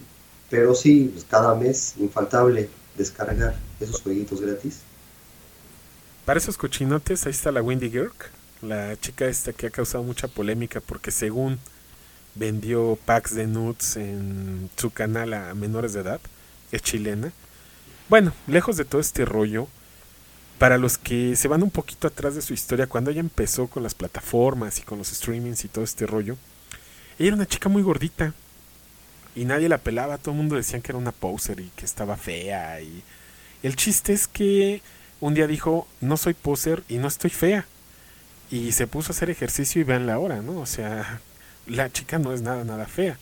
pero 0.49 0.75
sí, 0.75 1.11
pues, 1.13 1.25
cada 1.29 1.55
mes, 1.55 1.95
infaltable, 1.99 2.69
descargar 2.97 3.57
esos 3.81 4.01
jueguitos 4.01 4.41
gratis. 4.41 4.81
Para 6.25 6.39
esos 6.39 6.57
cochinotes, 6.57 7.27
ahí 7.27 7.33
está 7.33 7.51
la 7.51 7.63
Wendy 7.63 7.91
Girk, 7.91 8.31
la 8.63 8.97
chica 8.99 9.27
esta 9.27 9.53
que 9.53 9.67
ha 9.67 9.71
causado 9.71 10.05
mucha 10.05 10.29
polémica 10.29 10.81
porque 10.81 11.11
según 11.11 11.59
vendió 12.35 12.99
packs 13.05 13.35
de 13.35 13.47
nudes 13.47 13.97
en 13.97 14.71
su 14.77 14.91
canal 14.91 15.35
a 15.35 15.55
menores 15.55 15.93
de 15.93 16.01
edad, 16.01 16.21
es 16.71 16.83
chilena. 16.83 17.33
Bueno, 18.09 18.33
lejos 18.47 18.77
de 18.77 18.85
todo 18.85 19.01
este 19.01 19.25
rollo, 19.25 19.69
para 20.59 20.79
los 20.79 20.97
que 20.97 21.37
se 21.37 21.49
van 21.49 21.63
un 21.63 21.71
poquito 21.71 22.07
atrás 22.07 22.35
de 22.35 22.43
su 22.43 22.55
historia, 22.55 22.87
cuando 22.87 23.11
ella 23.11 23.21
empezó 23.21 23.67
con 23.67 23.83
las 23.83 23.95
plataformas 23.95 24.79
y 24.79 24.83
con 24.83 24.99
los 24.99 25.09
streamings 25.09 25.65
y 25.65 25.69
todo 25.69 25.85
este 25.85 26.07
rollo, 26.07 26.37
ella 27.19 27.29
era 27.29 27.37
una 27.37 27.47
chica 27.47 27.69
muy 27.69 27.83
gordita, 27.83 28.33
y 29.35 29.45
nadie 29.45 29.69
la 29.69 29.79
pelaba, 29.79 30.19
todo 30.19 30.33
el 30.33 30.37
mundo 30.37 30.57
decía 30.57 30.81
que 30.81 30.93
era 30.93 30.99
una 30.99 31.13
poser 31.13 31.61
y 31.61 31.71
que 31.75 31.85
estaba 31.85 32.17
fea 32.17 32.81
y 32.81 33.03
el 33.63 33.77
chiste 33.77 34.13
es 34.13 34.27
que 34.27 34.83
un 35.21 35.35
día 35.35 35.47
dijo, 35.47 35.87
"No 36.01 36.17
soy 36.17 36.35
poser 36.35 36.83
y 36.89 36.99
no 36.99 37.09
estoy 37.09 37.31
fea." 37.31 37.67
Y 38.53 38.71
se 38.71 38.87
puso 38.87 39.11
a 39.11 39.15
hacer 39.15 39.31
ejercicio 39.31 39.81
y 39.81 39.85
vean 39.85 40.07
la 40.07 40.21
hora, 40.21 40.43
¿no? 40.43 40.61
O 40.61 40.67
sea, 40.67 41.21
La 41.67 41.91
chica 41.91 42.19
no 42.19 42.33
es 42.33 42.43
nada, 42.43 42.65
nada 42.65 42.87
fea. 42.87 43.19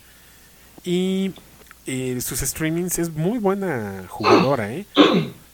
Y 0.83 1.33
sus 2.21 2.39
streamings 2.39 2.99
es 2.99 3.11
muy 3.11 3.39
buena 3.39 4.05
jugadora, 4.07 4.71
¿eh? 4.73 4.85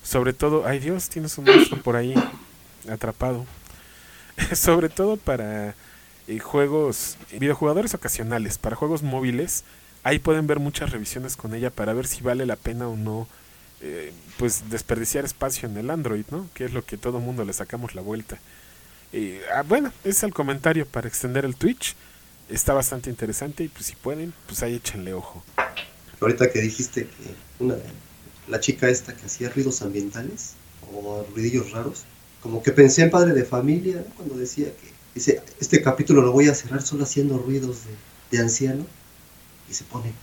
Sobre 0.04 0.34
todo, 0.34 0.66
ay 0.66 0.80
Dios, 0.80 1.10
tienes 1.10 1.38
un 1.38 1.46
monstruo 1.46 1.82
por 1.82 1.96
ahí 1.96 2.14
atrapado. 2.90 3.46
Sobre 4.56 4.90
todo 4.90 5.18
para 5.18 5.76
eh, 6.28 6.40
juegos, 6.40 7.18
videojugadores 7.32 7.94
ocasionales, 7.94 8.58
para 8.58 8.76
juegos 8.76 9.04
móviles, 9.04 9.66
ahí 10.04 10.20
pueden 10.20 10.48
ver 10.48 10.60
muchas 10.60 10.92
revisiones 10.92 11.36
con 11.36 11.54
ella 11.54 11.70
para 11.70 11.94
ver 11.94 12.08
si 12.08 12.22
vale 12.22 12.46
la 12.46 12.56
pena 12.56 12.88
o 12.88 12.96
no 12.96 13.28
eh, 13.82 14.14
pues 14.38 14.70
desperdiciar 14.70 15.26
espacio 15.26 15.68
en 15.68 15.78
el 15.78 15.90
Android, 15.90 16.26
¿no? 16.32 16.48
Que 16.54 16.66
es 16.66 16.74
lo 16.74 16.86
que 16.86 16.98
todo 16.98 17.20
mundo 17.20 17.44
le 17.44 17.54
sacamos 17.54 17.96
la 17.96 18.02
vuelta. 18.02 18.40
Eh, 19.14 19.42
ah, 19.54 19.64
bueno, 19.64 19.92
es 20.04 20.24
el 20.24 20.34
comentario 20.34 20.86
para 20.86 21.08
extender 21.08 21.46
el 21.46 21.56
Twitch. 21.56 21.96
Está 22.50 22.74
bastante 22.74 23.10
interesante 23.10 23.64
y 23.64 23.68
pues 23.68 23.86
si 23.86 23.96
pueden, 23.96 24.34
pues 24.46 24.64
ahí 24.64 24.76
échenle 24.76 25.14
ojo. 25.14 25.44
Ahorita 26.22 26.52
que 26.52 26.62
dijiste 26.62 27.06
que 27.06 27.36
una, 27.64 27.76
la 28.48 28.60
chica 28.60 28.90
esta 28.90 29.16
que 29.16 29.26
hacía 29.26 29.50
ruidos 29.50 29.82
ambientales 29.82 30.54
o 30.94 31.26
ruidillos 31.34 31.72
raros, 31.72 32.04
como 32.42 32.64
que 32.64 32.72
pensé 32.72 33.04
en 33.04 33.12
padre 33.12 33.34
de 33.34 33.44
familia 33.44 34.04
cuando 34.16 34.36
decía 34.36 34.68
que 34.68 34.92
dice, 35.14 35.42
este 35.60 35.82
capítulo 35.82 36.22
lo 36.22 36.32
voy 36.32 36.48
a 36.48 36.56
cerrar 36.56 36.82
solo 36.82 37.04
haciendo 37.04 37.38
ruidos 37.38 37.82
de, 37.86 38.38
de 38.38 38.44
anciano 38.44 38.86
y 39.70 39.74
se 39.74 39.84
pone 39.84 40.14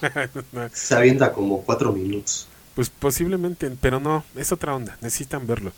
Se 0.72 0.94
avienta 0.94 1.32
como 1.32 1.62
cuatro 1.62 1.92
minutos. 1.92 2.48
Pues 2.74 2.90
posiblemente, 2.90 3.70
pero 3.80 4.00
no, 4.00 4.24
es 4.36 4.52
otra 4.52 4.74
onda, 4.74 4.96
necesitan 5.00 5.46
verlo. 5.46 5.72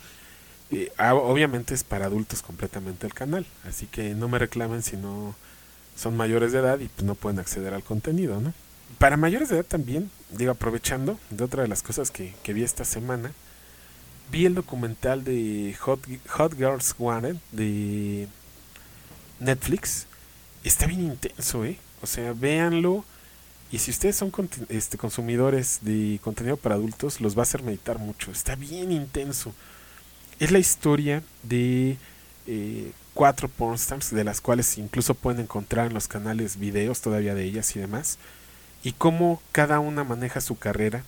Ah, 0.97 1.13
obviamente 1.13 1.73
es 1.73 1.83
para 1.83 2.05
adultos 2.05 2.41
completamente 2.41 3.05
el 3.05 3.13
canal, 3.13 3.45
así 3.67 3.85
que 3.85 4.15
no 4.15 4.27
me 4.27 4.39
reclamen 4.39 4.81
si 4.81 4.97
no 4.97 5.35
son 5.95 6.17
mayores 6.17 6.51
de 6.51 6.59
edad 6.59 6.79
y 6.79 6.87
pues 6.87 7.03
no 7.03 7.15
pueden 7.15 7.39
acceder 7.39 7.73
al 7.73 7.83
contenido, 7.83 8.41
¿no? 8.41 8.53
Para 8.97 9.17
mayores 9.17 9.49
de 9.49 9.55
edad 9.55 9.65
también, 9.65 10.09
digo, 10.31 10.51
aprovechando 10.51 11.19
de 11.29 11.43
otra 11.43 11.63
de 11.63 11.67
las 11.67 11.83
cosas 11.83 12.09
que, 12.09 12.33
que 12.41 12.53
vi 12.53 12.63
esta 12.63 12.85
semana, 12.85 13.31
vi 14.31 14.45
el 14.45 14.55
documental 14.55 15.23
de 15.23 15.75
Hot, 15.81 15.99
Hot 16.29 16.55
Girls 16.55 16.95
Wanted 16.97 17.35
de 17.51 18.27
Netflix. 19.39 20.07
Está 20.63 20.87
bien 20.87 21.01
intenso, 21.01 21.65
¿eh? 21.65 21.77
O 22.01 22.07
sea, 22.07 22.33
véanlo 22.33 23.05
y 23.73 23.79
si 23.79 23.89
ustedes 23.89 24.15
son 24.15 24.31
este, 24.69 24.99
consumidores 24.99 25.79
de 25.81 26.19
contenido 26.23 26.57
para 26.57 26.75
adultos, 26.75 27.19
los 27.19 27.35
va 27.35 27.39
a 27.39 27.41
hacer 27.41 27.63
meditar 27.63 27.97
mucho. 27.97 28.29
Está 28.29 28.53
bien 28.55 28.91
intenso. 28.91 29.51
Es 30.39 30.51
la 30.51 30.59
historia 30.59 31.23
de 31.41 31.97
eh, 32.45 32.91
cuatro 33.15 33.47
pornstars, 33.47 34.11
de 34.13 34.23
las 34.23 34.41
cuales 34.41 34.77
incluso 34.77 35.15
pueden 35.15 35.41
encontrar 35.41 35.87
en 35.87 35.95
los 35.95 36.07
canales 36.07 36.59
videos 36.59 37.01
todavía 37.01 37.33
de 37.33 37.45
ellas 37.45 37.75
y 37.75 37.79
demás. 37.79 38.19
Y 38.83 38.91
cómo 38.91 39.41
cada 39.51 39.79
una 39.79 40.03
maneja 40.03 40.39
su 40.39 40.55
carrera. 40.55 41.03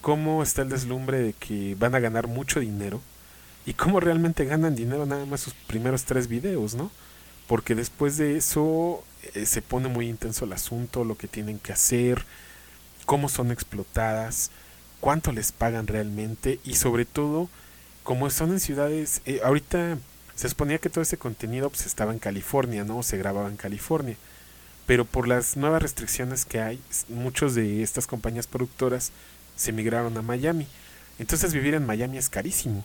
Cómo 0.00 0.44
está 0.44 0.62
el 0.62 0.68
deslumbre 0.68 1.18
de 1.18 1.32
que 1.32 1.74
van 1.80 1.96
a 1.96 1.98
ganar 1.98 2.28
mucho 2.28 2.60
dinero. 2.60 3.00
Y 3.66 3.74
cómo 3.74 3.98
realmente 3.98 4.44
ganan 4.44 4.76
dinero 4.76 5.04
nada 5.04 5.26
más 5.26 5.40
sus 5.40 5.54
primeros 5.54 6.04
tres 6.04 6.28
videos, 6.28 6.76
¿no? 6.76 6.92
Porque 7.48 7.74
después 7.74 8.16
de 8.16 8.36
eso 8.36 9.02
eh, 9.34 9.46
se 9.46 9.62
pone 9.62 9.88
muy 9.88 10.08
intenso 10.08 10.44
el 10.44 10.52
asunto, 10.52 11.04
lo 11.04 11.18
que 11.18 11.26
tienen 11.26 11.58
que 11.58 11.72
hacer, 11.72 12.24
cómo 13.06 13.28
son 13.28 13.50
explotadas, 13.50 14.52
cuánto 15.00 15.32
les 15.32 15.50
pagan 15.50 15.86
realmente 15.86 16.60
y 16.62 16.74
sobre 16.74 17.06
todo, 17.06 17.48
como 18.04 18.30
son 18.30 18.52
en 18.52 18.60
ciudades, 18.60 19.22
eh, 19.24 19.40
ahorita 19.42 19.98
se 20.34 20.48
suponía 20.48 20.78
que 20.78 20.90
todo 20.90 21.02
ese 21.02 21.16
contenido 21.16 21.70
pues, 21.70 21.86
estaba 21.86 22.12
en 22.12 22.18
California, 22.18 22.84
¿no? 22.84 23.02
Se 23.02 23.18
grababa 23.18 23.48
en 23.48 23.56
California. 23.56 24.16
Pero 24.86 25.04
por 25.04 25.26
las 25.26 25.56
nuevas 25.56 25.82
restricciones 25.82 26.44
que 26.44 26.60
hay, 26.60 26.80
muchos 27.08 27.54
de 27.54 27.82
estas 27.82 28.06
compañías 28.06 28.46
productoras 28.46 29.10
se 29.56 29.72
migraron 29.72 30.16
a 30.16 30.22
Miami. 30.22 30.66
Entonces 31.18 31.52
vivir 31.52 31.74
en 31.74 31.86
Miami 31.86 32.18
es 32.18 32.28
carísimo. 32.28 32.84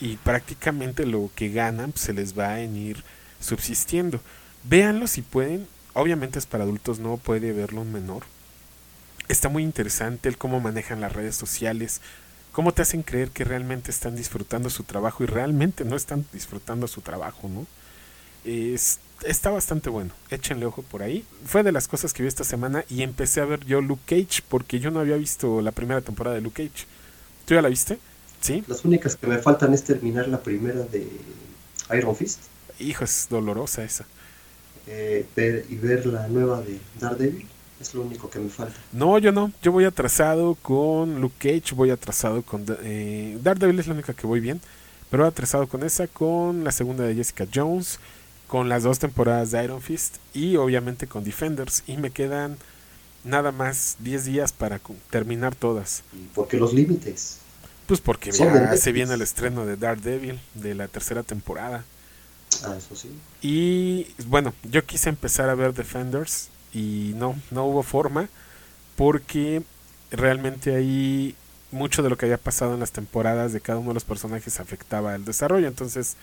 Y 0.00 0.16
prácticamente 0.18 1.06
lo 1.06 1.30
que 1.34 1.48
ganan 1.48 1.92
pues, 1.92 2.04
se 2.04 2.12
les 2.12 2.38
va 2.38 2.54
a 2.54 2.62
ir 2.62 3.02
subsistiendo. 3.40 4.20
Véanlo 4.64 5.06
si 5.06 5.22
pueden. 5.22 5.66
Obviamente 5.94 6.38
es 6.38 6.46
para 6.46 6.64
adultos, 6.64 6.98
no 6.98 7.16
puede 7.16 7.52
verlo 7.52 7.80
un 7.80 7.92
menor. 7.92 8.24
Está 9.28 9.48
muy 9.48 9.62
interesante 9.62 10.28
el 10.28 10.38
cómo 10.38 10.60
manejan 10.60 11.00
las 11.00 11.12
redes 11.12 11.34
sociales, 11.36 12.00
cómo 12.52 12.72
te 12.72 12.82
hacen 12.82 13.02
creer 13.02 13.30
que 13.30 13.44
realmente 13.44 13.90
están 13.90 14.14
disfrutando 14.14 14.70
su 14.70 14.84
trabajo 14.84 15.24
y 15.24 15.26
realmente 15.26 15.84
no 15.84 15.96
están 15.96 16.24
disfrutando 16.32 16.86
su 16.86 17.00
trabajo, 17.00 17.48
¿no? 17.48 17.66
Es, 18.44 19.00
está 19.24 19.50
bastante 19.50 19.90
bueno, 19.90 20.12
échenle 20.30 20.66
ojo 20.66 20.82
por 20.82 21.02
ahí. 21.02 21.24
Fue 21.44 21.62
de 21.62 21.72
las 21.72 21.88
cosas 21.88 22.12
que 22.12 22.22
vi 22.22 22.28
esta 22.28 22.44
semana 22.44 22.84
y 22.88 23.02
empecé 23.02 23.40
a 23.40 23.46
ver 23.46 23.64
yo 23.64 23.80
Luke 23.80 24.02
Cage 24.06 24.42
porque 24.48 24.78
yo 24.78 24.90
no 24.90 25.00
había 25.00 25.16
visto 25.16 25.60
la 25.60 25.72
primera 25.72 26.00
temporada 26.00 26.36
de 26.36 26.42
Luke 26.42 26.68
Cage. 26.68 26.86
¿Tú 27.46 27.54
ya 27.54 27.62
la 27.62 27.68
viste? 27.68 27.98
Sí. 28.40 28.62
Las 28.66 28.84
únicas 28.84 29.16
que 29.16 29.26
me 29.26 29.38
faltan 29.38 29.74
es 29.74 29.82
terminar 29.82 30.28
la 30.28 30.42
primera 30.42 30.80
de 30.80 31.08
Iron 31.96 32.14
Fist. 32.14 32.40
Hijo, 32.78 33.04
es 33.04 33.26
dolorosa 33.30 33.84
esa 33.84 34.06
eh, 34.86 35.26
ver, 35.34 35.64
y 35.68 35.76
ver 35.76 36.06
la 36.06 36.28
nueva 36.28 36.60
de 36.60 36.78
Daredevil. 37.00 37.46
Es 37.80 37.94
lo 37.94 38.02
único 38.02 38.30
que 38.30 38.38
me 38.38 38.48
falta. 38.48 38.74
No, 38.92 39.18
yo 39.18 39.32
no. 39.32 39.52
Yo 39.62 39.70
voy 39.70 39.84
atrasado 39.84 40.54
con 40.54 41.20
Luke 41.20 41.36
Cage, 41.38 41.74
voy 41.74 41.90
atrasado 41.90 42.42
con... 42.42 42.64
Eh, 42.82 43.38
Daredevil 43.42 43.78
es 43.78 43.86
la 43.86 43.94
única 43.94 44.14
que 44.14 44.26
voy 44.26 44.40
bien. 44.40 44.60
Pero 45.10 45.24
voy 45.24 45.30
atrasado 45.30 45.66
con 45.66 45.82
esa, 45.82 46.06
con 46.06 46.64
la 46.64 46.72
segunda 46.72 47.04
de 47.04 47.14
Jessica 47.14 47.46
Jones, 47.52 48.00
con 48.48 48.68
las 48.68 48.82
dos 48.82 48.98
temporadas 48.98 49.50
de 49.50 49.62
Iron 49.62 49.82
Fist 49.82 50.16
y 50.32 50.56
obviamente 50.56 51.06
con 51.06 51.22
Defenders. 51.22 51.82
Y 51.86 51.98
me 51.98 52.10
quedan 52.10 52.56
nada 53.24 53.52
más 53.52 53.96
10 54.00 54.24
días 54.24 54.52
para 54.52 54.80
terminar 55.10 55.54
todas. 55.54 56.02
¿Y 56.14 56.34
por 56.34 56.48
qué 56.48 56.56
los 56.56 56.72
límites? 56.72 57.38
Pues 57.86 58.00
porque 58.00 58.32
ya 58.32 58.76
se 58.76 58.90
viene 58.90 59.14
el 59.14 59.22
estreno 59.22 59.66
de 59.66 59.76
Daredevil 59.76 60.40
de 60.54 60.74
la 60.74 60.88
tercera 60.88 61.22
temporada. 61.22 61.84
Ah, 62.64 62.76
eso 62.76 62.94
sí. 62.96 63.10
Y 63.42 64.06
bueno, 64.26 64.54
yo 64.70 64.84
quise 64.84 65.08
empezar 65.08 65.48
a 65.48 65.54
ver 65.54 65.74
Defenders 65.74 66.48
y 66.72 67.12
no, 67.16 67.34
no 67.50 67.64
hubo 67.64 67.82
forma 67.82 68.28
porque 68.96 69.62
realmente 70.10 70.74
ahí 70.74 71.34
mucho 71.72 72.02
de 72.02 72.10
lo 72.10 72.16
que 72.16 72.26
había 72.26 72.38
pasado 72.38 72.74
en 72.74 72.80
las 72.80 72.92
temporadas 72.92 73.52
de 73.52 73.60
cada 73.60 73.78
uno 73.78 73.88
de 73.88 73.94
los 73.94 74.04
personajes 74.04 74.60
afectaba 74.60 75.14
el 75.14 75.24
desarrollo, 75.24 75.66
entonces 75.66 76.16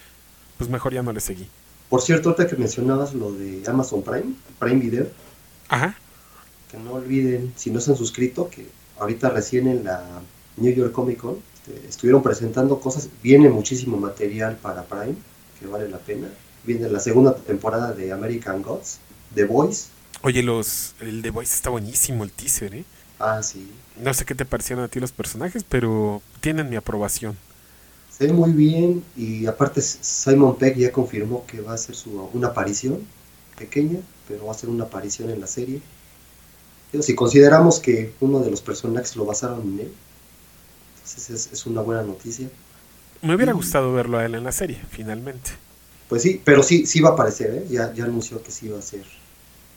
pues 0.57 0.69
mejor 0.69 0.93
ya 0.93 1.03
no 1.03 1.11
le 1.11 1.19
seguí. 1.19 1.47
Por 1.89 2.01
cierto, 2.01 2.29
ahorita 2.29 2.47
que 2.47 2.55
mencionabas 2.55 3.13
lo 3.13 3.31
de 3.31 3.61
Amazon 3.67 4.01
Prime, 4.01 4.33
Prime 4.59 4.79
Video, 4.79 5.07
Ajá. 5.67 5.95
que 6.71 6.77
no 6.77 6.93
olviden, 6.93 7.53
si 7.55 7.69
no 7.69 7.79
se 7.79 7.91
han 7.91 7.97
suscrito, 7.97 8.49
que 8.49 8.67
ahorita 8.99 9.29
recién 9.29 9.67
en 9.67 9.83
la 9.83 10.03
New 10.57 10.73
York 10.73 10.91
Comic 10.91 11.19
Con 11.19 11.37
este, 11.63 11.87
estuvieron 11.87 12.21
presentando 12.21 12.79
cosas, 12.79 13.09
viene 13.21 13.49
muchísimo 13.49 13.97
material 13.97 14.57
para 14.57 14.83
Prime 14.83 15.15
vale 15.67 15.89
la 15.89 15.99
pena. 15.99 16.27
Viene 16.63 16.89
la 16.89 16.99
segunda 16.99 17.35
temporada 17.35 17.93
de 17.93 18.11
American 18.11 18.61
Gods, 18.61 18.99
The 19.35 19.45
Voice. 19.45 19.87
Oye, 20.21 20.43
los, 20.43 20.95
el 21.01 21.21
The 21.21 21.31
Voice 21.31 21.53
está 21.53 21.69
buenísimo, 21.69 22.23
el 22.23 22.31
teaser, 22.31 22.73
¿eh? 22.75 22.85
Ah, 23.19 23.41
sí. 23.43 23.69
No 23.97 24.13
sé 24.13 24.25
qué 24.25 24.35
te 24.35 24.45
parecieron 24.45 24.83
a 24.85 24.87
ti 24.87 24.99
los 24.99 25.11
personajes, 25.11 25.63
pero 25.67 26.21
tienen 26.41 26.69
mi 26.69 26.75
aprobación. 26.75 27.37
Se 28.09 28.27
ve 28.27 28.33
muy 28.33 28.51
bien 28.51 29.03
y 29.17 29.45
aparte 29.47 29.81
Simon 29.81 30.57
Peck 30.57 30.77
ya 30.77 30.91
confirmó 30.91 31.45
que 31.45 31.61
va 31.61 31.71
a 31.71 31.75
hacer 31.75 31.95
su, 31.95 32.29
una 32.33 32.49
aparición 32.49 32.99
pequeña, 33.57 33.99
pero 34.27 34.45
va 34.45 34.51
a 34.51 34.55
ser 34.55 34.69
una 34.69 34.85
aparición 34.85 35.29
en 35.29 35.39
la 35.39 35.47
serie. 35.47 35.81
Pero 36.91 37.03
si 37.03 37.15
consideramos 37.15 37.79
que 37.79 38.13
uno 38.19 38.39
de 38.39 38.51
los 38.51 38.61
personajes 38.61 39.15
lo 39.15 39.25
basaron 39.25 39.61
en 39.61 39.79
él, 39.79 39.93
entonces 40.95 41.49
es 41.51 41.65
una 41.65 41.81
buena 41.81 42.03
noticia. 42.03 42.49
Me 43.23 43.35
hubiera 43.35 43.53
gustado 43.53 43.93
verlo 43.93 44.17
a 44.17 44.25
él 44.25 44.35
en 44.35 44.43
la 44.43 44.51
serie, 44.51 44.81
finalmente. 44.91 45.51
Pues 46.09 46.21
sí, 46.21 46.41
pero 46.43 46.61
sí, 46.61 46.85
sí 46.85 46.99
va 46.99 47.11
a 47.11 47.13
aparecer, 47.13 47.55
¿eh? 47.55 47.65
Ya, 47.69 47.93
ya 47.93 48.03
anunció 48.03 48.43
que 48.43 48.51
sí 48.51 48.67
va 48.67 48.79
a 48.79 48.81
ser 48.81 49.05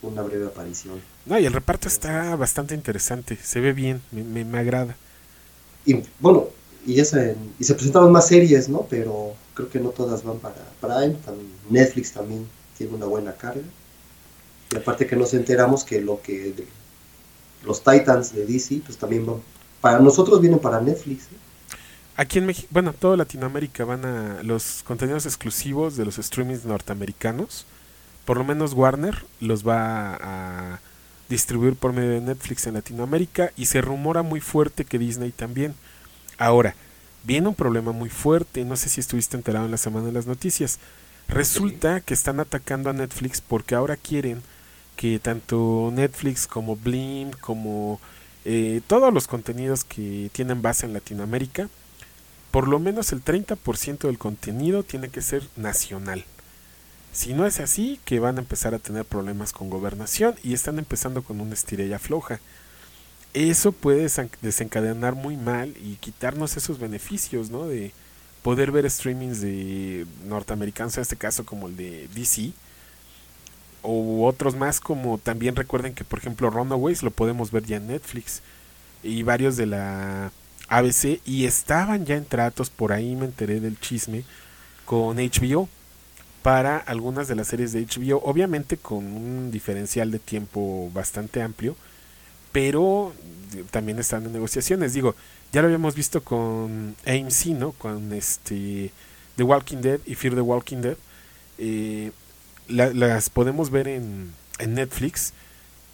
una 0.03 0.23
breve 0.23 0.47
aparición. 0.47 1.01
No, 1.25 1.39
y 1.39 1.47
el 1.47 1.53
reparto 1.53 1.87
está 1.87 2.35
bastante 2.35 2.75
interesante, 2.75 3.37
se 3.37 3.61
ve 3.61 3.73
bien, 3.73 4.03
me, 4.11 4.45
me, 4.45 4.59
agrada. 4.59 4.97
Y 5.85 6.03
bueno, 6.19 6.49
y, 6.85 6.99
esa, 6.99 7.35
y 7.57 7.65
se 7.65 7.75
presentaron 7.75 8.11
más 8.11 8.27
series, 8.27 8.69
¿no? 8.69 8.85
Pero 8.91 9.35
creo 9.55 9.71
que 9.71 9.79
no 9.79 9.91
todas 9.91 10.25
van 10.25 10.41
para 10.41 10.57
Prime, 10.81 11.17
Netflix 11.71 12.13
también 12.13 12.49
tiene 12.77 12.97
una 12.97 13.07
buena 13.07 13.33
carga. 13.33 13.63
Y 14.73 14.77
aparte 14.77 15.07
que 15.07 15.15
nos 15.15 15.33
enteramos 15.35 15.85
que 15.85 16.01
lo 16.01 16.21
que 16.21 16.67
los 17.63 17.81
Titans 17.81 18.35
de 18.35 18.45
DC, 18.45 18.83
pues 18.85 18.99
también 18.99 19.25
van, 19.25 19.37
para 19.81 20.01
nosotros 20.01 20.41
vienen 20.41 20.59
para 20.59 20.81
Netflix. 20.81 21.27
¿eh? 21.27 21.46
Aquí 22.17 22.39
en 22.39 22.47
México, 22.47 22.69
bueno, 22.71 22.95
toda 22.95 23.17
Latinoamérica 23.17 23.85
van 23.85 24.05
a 24.07 24.43
los 24.43 24.83
contenidos 24.85 25.27
exclusivos 25.27 25.97
de 25.97 26.07
los 26.07 26.17
streamings 26.17 26.65
norteamericanos. 26.65 27.67
Por 28.25 28.39
lo 28.39 28.45
menos 28.45 28.73
Warner 28.73 29.25
los 29.41 29.67
va 29.67 30.15
a 30.15 30.81
distribuir 31.29 31.75
por 31.75 31.93
medio 31.93 32.11
de 32.11 32.21
Netflix 32.23 32.67
en 32.67 32.75
Latinoamérica 32.75 33.53
y 33.57 33.67
se 33.67 33.83
rumora 33.83 34.23
muy 34.23 34.41
fuerte 34.41 34.87
que 34.87 34.99
Disney 34.99 35.31
también. 35.31 35.75
Ahora, 36.39 36.75
viene 37.25 37.49
un 37.49 37.55
problema 37.55 37.93
muy 37.93 38.09
fuerte, 38.09 38.65
no 38.65 38.77
sé 38.77 38.89
si 38.89 39.01
estuviste 39.01 39.37
enterado 39.37 39.67
en 39.67 39.71
la 39.71 39.77
semana 39.77 40.07
de 40.07 40.13
las 40.13 40.27
noticias. 40.27 40.79
Resulta 41.29 42.01
que 42.01 42.15
están 42.15 42.41
atacando 42.41 42.89
a 42.89 42.95
Netflix 42.95 43.43
porque 43.43 43.75
ahora 43.75 43.97
quieren 43.97 44.43
que 44.97 45.19
tanto 45.19 45.91
Netflix 45.93 46.47
como 46.47 46.77
Blim, 46.77 47.33
como 47.33 48.01
eh, 48.47 48.81
todos 48.87 49.13
los 49.13 49.27
contenidos 49.27 49.85
que 49.85 50.31
tienen 50.33 50.63
base 50.63 50.87
en 50.87 50.95
Latinoamérica, 50.95 51.69
por 52.51 52.69
lo 52.69 52.79
menos 52.79 53.13
el 53.13 53.25
30% 53.25 53.99
del 54.07 54.19
contenido 54.19 54.83
tiene 54.83 55.09
que 55.09 55.23
ser 55.23 55.43
nacional. 55.57 56.25
Si 57.13 57.33
no 57.33 57.47
es 57.47 57.61
así, 57.61 57.99
que 58.05 58.21
van 58.21 58.37
a 58.37 58.41
empezar 58.41 58.75
a 58.75 58.79
tener 58.79 59.05
problemas 59.05 59.53
con 59.53 59.71
gobernación 59.71 60.35
y 60.43 60.53
están 60.53 60.79
empezando 60.79 61.23
con 61.23 61.41
una 61.41 61.55
estirella 61.55 61.99
floja. 61.99 62.41
Eso 63.33 63.73
puede 63.73 64.11
desencadenar 64.43 65.15
muy 65.15 65.37
mal 65.37 65.75
y 65.83 65.97
quitarnos 65.97 66.57
esos 66.57 66.79
beneficios, 66.79 67.51
¿no? 67.51 67.67
De 67.67 67.93
poder 68.43 68.71
ver 68.71 68.89
streamings 68.91 69.41
de 69.41 70.07
norteamericanos, 70.27 70.97
en 70.97 71.03
este 71.03 71.17
caso 71.17 71.45
como 71.45 71.69
el 71.69 71.77
de 71.77 72.09
DC, 72.15 72.53
o 73.83 74.27
otros 74.27 74.57
más 74.57 74.81
como 74.81 75.19
también 75.19 75.57
recuerden 75.57 75.95
que 75.95 76.05
por 76.05 76.19
ejemplo 76.19 76.51
Runaways 76.51 77.03
lo 77.03 77.11
podemos 77.11 77.51
ver 77.51 77.65
ya 77.65 77.77
en 77.77 77.87
Netflix 77.87 78.43
y 79.03 79.23
varios 79.23 79.57
de 79.57 79.67
la 79.67 80.33
ABC 80.69 81.21
y 81.25 81.45
estaban 81.45 82.07
ya 82.07 82.17
en 82.17 82.25
tratos 82.25 82.71
por 82.71 82.93
ahí 82.93 83.15
me 83.15 83.27
enteré 83.27 83.61
del 83.61 83.79
chisme 83.79 84.25
con 84.85 85.17
HBO 85.17 85.69
para 86.43 86.77
algunas 86.79 87.29
de 87.29 87.35
las 87.37 87.49
series 87.49 87.73
de 87.73 87.87
HBO 87.87 88.23
obviamente 88.25 88.77
con 88.77 89.05
un 89.05 89.51
diferencial 89.51 90.11
de 90.11 90.19
tiempo 90.19 90.91
bastante 90.93 91.43
amplio 91.43 91.77
pero 92.53 93.13
también 93.71 93.99
están 93.99 94.25
en 94.25 94.33
negociaciones. 94.33 94.95
Digo 94.95 95.15
ya 95.53 95.61
lo 95.61 95.67
habíamos 95.67 95.95
visto 95.95 96.23
con 96.23 96.97
AMC 97.07 97.47
no 97.49 97.73
con 97.73 98.13
este 98.13 98.91
The 99.37 99.43
Walking 99.43 99.79
Dead 99.79 100.01
y 100.07 100.15
Fear 100.15 100.35
the 100.35 100.41
Walking 100.41 100.79
Dead. 100.79 100.97
Eh, 101.59 102.13
las 102.69 103.31
podemos 103.31 103.71
ver 103.71 103.89
en, 103.89 104.33
en 104.59 104.75
Netflix. 104.75 105.33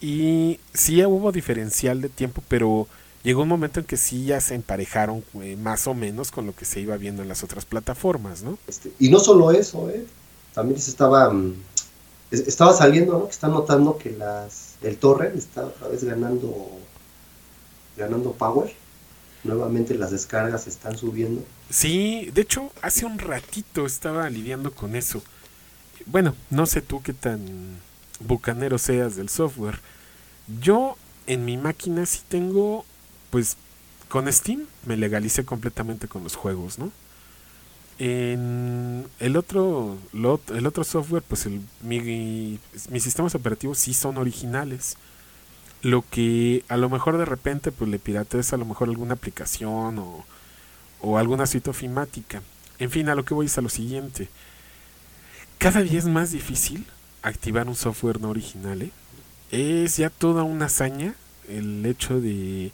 Y 0.00 0.58
sí 0.72 1.04
hubo 1.04 1.30
diferencial 1.30 2.00
de 2.00 2.08
tiempo, 2.08 2.42
pero 2.48 2.88
llegó 3.22 3.42
un 3.42 3.48
momento 3.48 3.80
en 3.80 3.86
que 3.86 3.96
sí 3.96 4.24
ya 4.24 4.40
se 4.40 4.54
emparejaron 4.54 5.24
eh, 5.42 5.56
más 5.56 5.86
o 5.86 5.94
menos 5.94 6.30
con 6.30 6.46
lo 6.46 6.54
que 6.54 6.64
se 6.64 6.80
iba 6.80 6.96
viendo 6.96 7.22
en 7.22 7.28
las 7.28 7.42
otras 7.42 7.64
plataformas, 7.64 8.42
¿no? 8.42 8.58
Este, 8.66 8.92
y 8.98 9.08
no 9.10 9.18
solo 9.18 9.50
eso, 9.50 9.88
¿eh? 9.90 10.06
también 10.54 10.80
se 10.80 10.90
estaba, 10.90 11.30
mm, 11.30 11.54
estaba 12.30 12.72
saliendo, 12.72 13.18
¿no? 13.18 13.24
Que 13.26 13.32
está 13.32 13.48
notando 13.48 13.98
que 13.98 14.10
las, 14.10 14.74
el 14.82 14.96
torre 14.98 15.32
está 15.36 15.66
otra 15.66 15.88
vez 15.88 16.04
ganando, 16.04 16.70
ganando 17.96 18.32
power. 18.32 18.72
Nuevamente 19.44 19.96
las 19.96 20.12
descargas 20.12 20.68
están 20.68 20.96
subiendo. 20.96 21.42
Sí, 21.68 22.30
de 22.32 22.42
hecho, 22.42 22.70
hace 22.80 23.04
un 23.06 23.18
ratito 23.18 23.86
estaba 23.86 24.30
lidiando 24.30 24.72
con 24.72 24.94
eso 24.94 25.20
bueno, 26.06 26.34
no 26.50 26.66
sé 26.66 26.80
tú 26.80 27.02
qué 27.02 27.12
tan 27.12 27.40
bucanero 28.20 28.78
seas 28.78 29.16
del 29.16 29.28
software. 29.28 29.80
Yo 30.60 30.96
en 31.26 31.44
mi 31.44 31.56
máquina 31.56 32.06
sí 32.06 32.20
tengo, 32.28 32.84
pues 33.32 33.56
con 34.08 34.32
Steam 34.32 34.66
me 34.86 34.96
legalicé 34.96 35.44
completamente 35.44 36.06
con 36.06 36.22
los 36.22 36.36
juegos, 36.36 36.78
¿no? 36.78 36.92
En 37.98 39.06
el 39.18 39.36
otro, 39.36 39.98
el 40.12 40.66
otro 40.66 40.84
software, 40.84 41.24
pues 41.26 41.46
el, 41.46 41.60
mi, 41.82 42.58
mis 42.90 43.02
sistemas 43.02 43.34
operativos 43.34 43.78
sí 43.78 43.94
son 43.94 44.16
originales. 44.18 44.96
Lo 45.82 46.04
que 46.08 46.64
a 46.68 46.76
lo 46.76 46.88
mejor 46.88 47.18
de 47.18 47.24
repente 47.24 47.72
pues 47.72 47.90
le 47.90 47.98
piratees 47.98 48.52
a 48.52 48.56
lo 48.56 48.64
mejor 48.64 48.88
alguna 48.88 49.14
aplicación 49.14 49.98
o, 49.98 50.24
o 51.00 51.18
alguna 51.18 51.46
suite 51.46 51.70
ofimática. 51.70 52.42
En 52.78 52.90
fin, 52.90 53.08
a 53.08 53.16
lo 53.16 53.24
que 53.24 53.34
voy 53.34 53.46
es 53.46 53.58
a 53.58 53.62
lo 53.62 53.68
siguiente 53.68 54.28
cada 55.62 55.80
día 55.82 56.00
es 56.00 56.06
más 56.06 56.32
difícil 56.32 56.84
activar 57.22 57.68
un 57.68 57.76
software 57.76 58.20
no 58.20 58.30
original. 58.30 58.82
¿eh? 58.82 58.90
Es 59.52 59.96
ya 59.96 60.10
toda 60.10 60.42
una 60.42 60.64
hazaña 60.64 61.14
el 61.48 61.86
hecho 61.86 62.20
de 62.20 62.72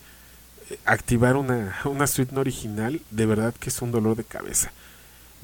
activar 0.85 1.37
una, 1.37 1.77
una 1.85 2.07
suite 2.07 2.35
no 2.35 2.41
original. 2.41 3.01
De 3.11 3.27
verdad 3.27 3.55
que 3.59 3.71
es 3.71 3.83
un 3.83 3.93
dolor 3.93 4.17
de 4.17 4.25
cabeza. 4.25 4.73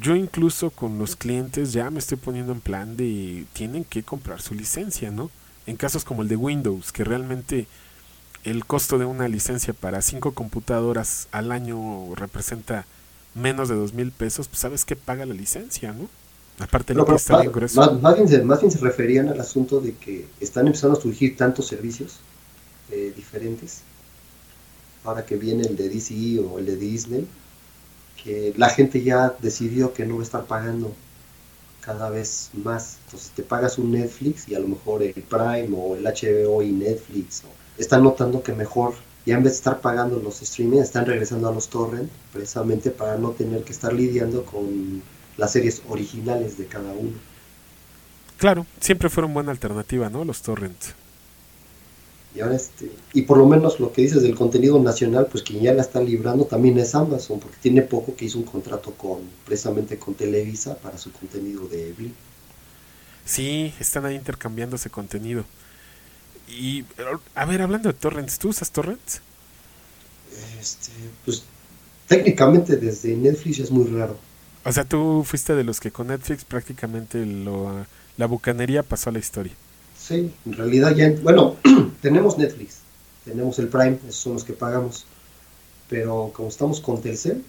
Yo 0.00 0.16
incluso 0.16 0.70
con 0.70 0.98
los 0.98 1.14
clientes 1.16 1.72
ya 1.72 1.90
me 1.90 2.00
estoy 2.00 2.18
poniendo 2.18 2.52
en 2.52 2.60
plan 2.60 2.96
de 2.96 3.46
tienen 3.52 3.84
que 3.84 4.02
comprar 4.02 4.40
su 4.40 4.54
licencia, 4.54 5.10
¿no? 5.10 5.30
En 5.66 5.76
casos 5.76 6.04
como 6.04 6.22
el 6.22 6.28
de 6.28 6.37
Windows, 6.37 6.92
que 6.92 7.04
realmente 7.04 7.66
el 8.42 8.66
costo 8.66 8.98
de 8.98 9.04
una 9.04 9.28
licencia 9.28 9.72
para 9.72 10.02
cinco 10.02 10.32
computadoras 10.32 11.28
al 11.32 11.52
año 11.52 12.14
representa 12.14 12.87
menos 13.34 13.68
de 13.68 13.74
dos 13.76 13.94
mil 13.94 14.12
pesos, 14.12 14.48
pues 14.48 14.60
sabes 14.60 14.84
que 14.84 14.96
paga 14.96 15.26
la 15.26 15.34
licencia, 15.34 15.92
¿no? 15.92 16.08
Aparte 16.58 16.94
no, 16.94 17.04
está 17.14 17.40
bien 17.40 17.52
grueso. 17.52 17.98
Más, 18.00 18.14
bien 18.14 18.28
se, 18.28 18.42
más, 18.42 18.60
bien 18.60 18.70
se, 18.70 18.78
referían 18.78 19.28
al 19.28 19.40
asunto 19.40 19.80
de 19.80 19.94
que 19.94 20.26
están 20.40 20.66
empezando 20.66 20.96
a 20.96 21.00
surgir 21.00 21.37
tantos 21.37 21.66
servicios 21.66 22.18
eh, 22.90 23.12
diferentes. 23.16 23.80
Ahora 25.05 25.25
que 25.27 25.37
viene 25.37 25.62
el 25.64 25.77
de 25.77 25.88
DC 25.88 26.40
o 26.40 26.59
el 26.59 26.67
de 26.67 26.77
Disney, 26.77 27.29
que 28.23 28.55
la 28.57 28.71
gente 28.71 29.03
ya 29.03 29.35
decidió 29.40 29.93
que 29.93 30.07
no 30.07 30.17
va 30.17 30.21
a 30.21 30.25
estar 30.25 30.47
pagando 30.47 30.95
cada 31.85 32.09
vez 32.09 32.51
más. 32.55 32.99
Entonces 33.05 33.31
te 33.31 33.43
pagas 33.43 33.79
un 33.79 33.93
Netflix 33.93 34.49
y 34.49 34.55
a 34.55 34.59
lo 34.59 34.69
mejor 34.69 35.03
el 35.03 35.12
Prime 35.12 35.69
o 35.77 35.97
el 35.97 36.05
HBO 36.05 36.62
y 36.62 36.73
Netflix. 36.73 37.43
están 37.77 38.03
notando 38.03 38.43
que 38.43 38.53
mejor, 38.53 38.95
ya 39.27 39.35
en 39.37 39.43
vez 39.43 39.53
de 39.53 39.57
estar 39.57 39.81
pagando 39.81 40.19
los 40.19 40.40
streaming, 40.40 40.79
están 40.79 41.07
regresando 41.07 41.49
a 41.49 41.53
los 41.53 41.69
torrent 41.69 42.11
precisamente 42.33 42.90
para 42.90 43.17
no 43.19 43.31
tener 43.31 43.62
que 43.64 43.73
estar 43.73 43.93
lidiando 43.93 44.45
con 44.45 45.03
las 45.37 45.53
series 45.53 45.83
originales 45.88 46.57
de 46.57 46.67
cada 46.67 46.93
uno. 46.93 47.12
Claro, 48.38 48.67
siempre 48.81 49.09
fueron 49.09 49.35
buena 49.35 49.51
alternativa, 49.51 50.09
¿no? 50.09 50.25
Los 50.25 50.43
torrents. 50.43 50.95
Y 52.35 52.40
ahora 52.40 52.57
este, 52.57 52.90
y 53.12 53.23
por 53.23 53.38
lo 53.38 53.47
menos 53.47 53.79
lo 53.79 53.92
que 53.92 54.03
dices 54.03 54.23
del 54.23 54.35
contenido 54.35 54.81
nacional, 54.81 55.29
pues 55.31 55.44
quien 55.44 55.62
ya 55.62 55.73
la 55.73 55.83
está 55.83 56.03
librando 56.03 56.47
también 56.47 56.77
es 56.79 56.94
Amazon, 56.94 57.38
porque 57.38 57.57
tiene 57.61 57.83
poco 57.83 58.16
que 58.16 58.25
hizo 58.25 58.38
un 58.38 58.44
contrato 58.44 58.92
con, 58.94 59.20
precisamente 59.44 59.99
con 59.99 60.14
Televisa 60.14 60.77
para 60.79 60.99
su 60.99 61.12
contenido 61.12 61.68
de 61.68 61.92
Blim. 61.92 62.12
Sí, 63.25 63.73
están 63.79 64.05
ahí 64.05 64.16
intercambiando 64.16 64.77
ese 64.77 64.90
contenido. 64.90 65.44
Y, 66.49 66.85
a 67.35 67.44
ver, 67.47 67.62
hablando 67.62 67.88
de 67.88 67.94
torrents, 67.94 68.38
¿tú 68.38 68.49
usas 68.49 68.70
torrents? 68.70 69.20
Este, 70.61 70.90
pues 71.25 71.44
técnicamente 72.07 72.77
desde 72.77 73.14
Netflix 73.16 73.61
es 73.61 73.70
muy 73.70 73.87
raro. 73.87 74.18
O 74.64 74.73
sea, 74.73 74.85
tú 74.85 75.25
fuiste 75.25 75.55
de 75.55 75.64
los 75.64 75.79
que 75.79 75.90
con 75.90 76.09
Netflix 76.09 76.44
prácticamente 76.44 77.25
lo, 77.25 77.87
la 78.16 78.27
bucanería 78.27 78.83
pasó 78.83 79.11
a 79.11 79.12
la 79.12 79.18
historia. 79.18 79.53
Sí, 80.07 80.31
en 80.45 80.53
realidad 80.53 80.95
ya, 80.95 81.11
bueno, 81.23 81.57
tenemos 82.03 82.37
Netflix, 82.37 82.81
tenemos 83.25 83.59
el 83.59 83.69
Prime, 83.69 83.99
esos 84.07 84.17
son 84.17 84.35
los 84.35 84.45
que 84.45 84.53
pagamos, 84.53 85.07
pero 85.88 86.31
como 86.35 86.49
estamos 86.49 86.81
con 86.81 87.01
Telcel, 87.01 87.43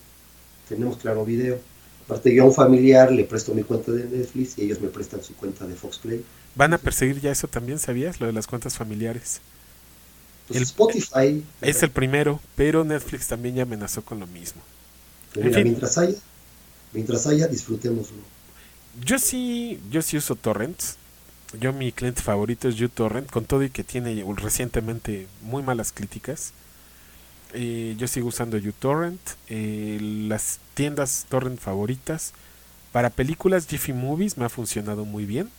tenemos 0.70 0.98
Claro 0.98 1.26
Video. 1.26 1.60
Aparte 2.06 2.34
yo 2.34 2.44
a 2.44 2.46
un 2.46 2.54
familiar 2.54 3.12
le 3.12 3.24
presto 3.24 3.54
mi 3.54 3.64
cuenta 3.64 3.92
de 3.92 4.06
Netflix 4.06 4.58
y 4.58 4.62
ellos 4.62 4.80
me 4.80 4.90
prestan 4.90 5.24
su 5.24 5.36
cuenta 5.36 5.66
de 5.66 5.76
Fox 5.76 5.98
Play. 5.98 6.24
¿Van 6.54 6.72
a 6.72 6.78
perseguir 6.78 7.20
ya 7.20 7.32
eso 7.32 7.48
también, 7.48 7.80
sabías? 7.80 8.22
Lo 8.22 8.28
de 8.28 8.34
las 8.34 8.46
cuentas 8.46 8.78
familiares. 8.78 9.42
Pues 10.48 10.58
el, 10.58 10.64
Spotify. 10.64 11.44
Es 11.62 11.82
el 11.82 11.90
primero, 11.90 12.40
pero 12.56 12.86
Netflix 12.86 13.28
también 13.28 13.56
ya 13.56 13.64
amenazó 13.64 14.04
con 14.04 14.20
lo 14.20 14.28
mismo. 14.28 14.62
mientras 15.34 15.98
haya 15.98 16.16
mientras 16.96 17.28
haya, 17.28 17.48
disfrutémoslo. 17.48 18.18
Yo 19.04 19.20
sí, 19.20 19.80
yo 19.92 20.02
sí 20.02 20.18
uso 20.18 20.36
torrents. 20.36 20.98
Yo 21.60 21.74
mi 21.74 21.92
cliente 21.92 22.22
favorito 22.22 22.68
es 22.68 22.80
uTorrent, 22.80 23.30
con 23.30 23.46
todo 23.46 23.64
y 23.64 23.70
que 23.70 23.84
tiene 23.84 24.24
recientemente 24.38 25.28
muy 25.42 25.64
malas 25.64 25.92
críticas. 25.92 26.54
Eh, 27.54 27.96
yo 27.98 28.08
sigo 28.08 28.28
usando 28.28 28.58
uTorrent. 28.58 29.20
Eh, 29.50 30.00
las 30.28 30.60
tiendas 30.74 31.26
torrent 31.30 31.60
favoritas. 31.60 32.34
Para 32.92 33.10
películas, 33.10 33.68
Jiffy 33.68 33.94
Movies 33.94 34.38
me 34.38 34.46
ha 34.46 34.50
funcionado 34.50 35.06
muy 35.06 35.26
bien. 35.26 35.50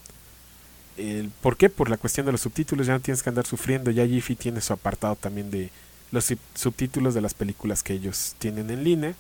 ¿Por 1.43 1.59
qué? 1.59 1.69
Por 1.69 1.91
la 1.91 1.99
cuestión 1.99 2.25
de 2.25 2.33
los 2.33 2.41
subtítulos. 2.41 2.87
Ya 2.87 2.95
no 2.95 3.01
tienes 3.01 3.23
que 3.23 3.29
andar 3.29 3.47
sufriendo. 3.47 3.91
Ya 3.91 4.07
Jiffy 4.07 4.35
tiene 4.35 4.61
su 4.61 4.73
apartado 4.73 5.17
también 5.17 5.51
de 5.51 5.71
los 6.11 6.33
subtítulos 6.55 7.15
de 7.15 7.21
las 7.21 7.35
películas 7.35 7.83
que 7.83 7.93
ellos 7.93 8.35
tienen 8.39 8.71
en 8.71 8.85
línea. 8.85 9.15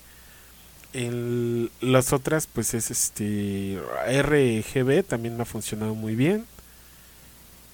Las 1.81 2.13
otras, 2.15 2.47
pues 2.47 2.73
es 2.73 2.91
este 2.91 3.79
RGB, 4.07 5.05
también 5.05 5.37
me 5.37 5.43
ha 5.43 5.47
funcionado 5.47 5.95
muy 5.95 6.15
bien. 6.15 6.47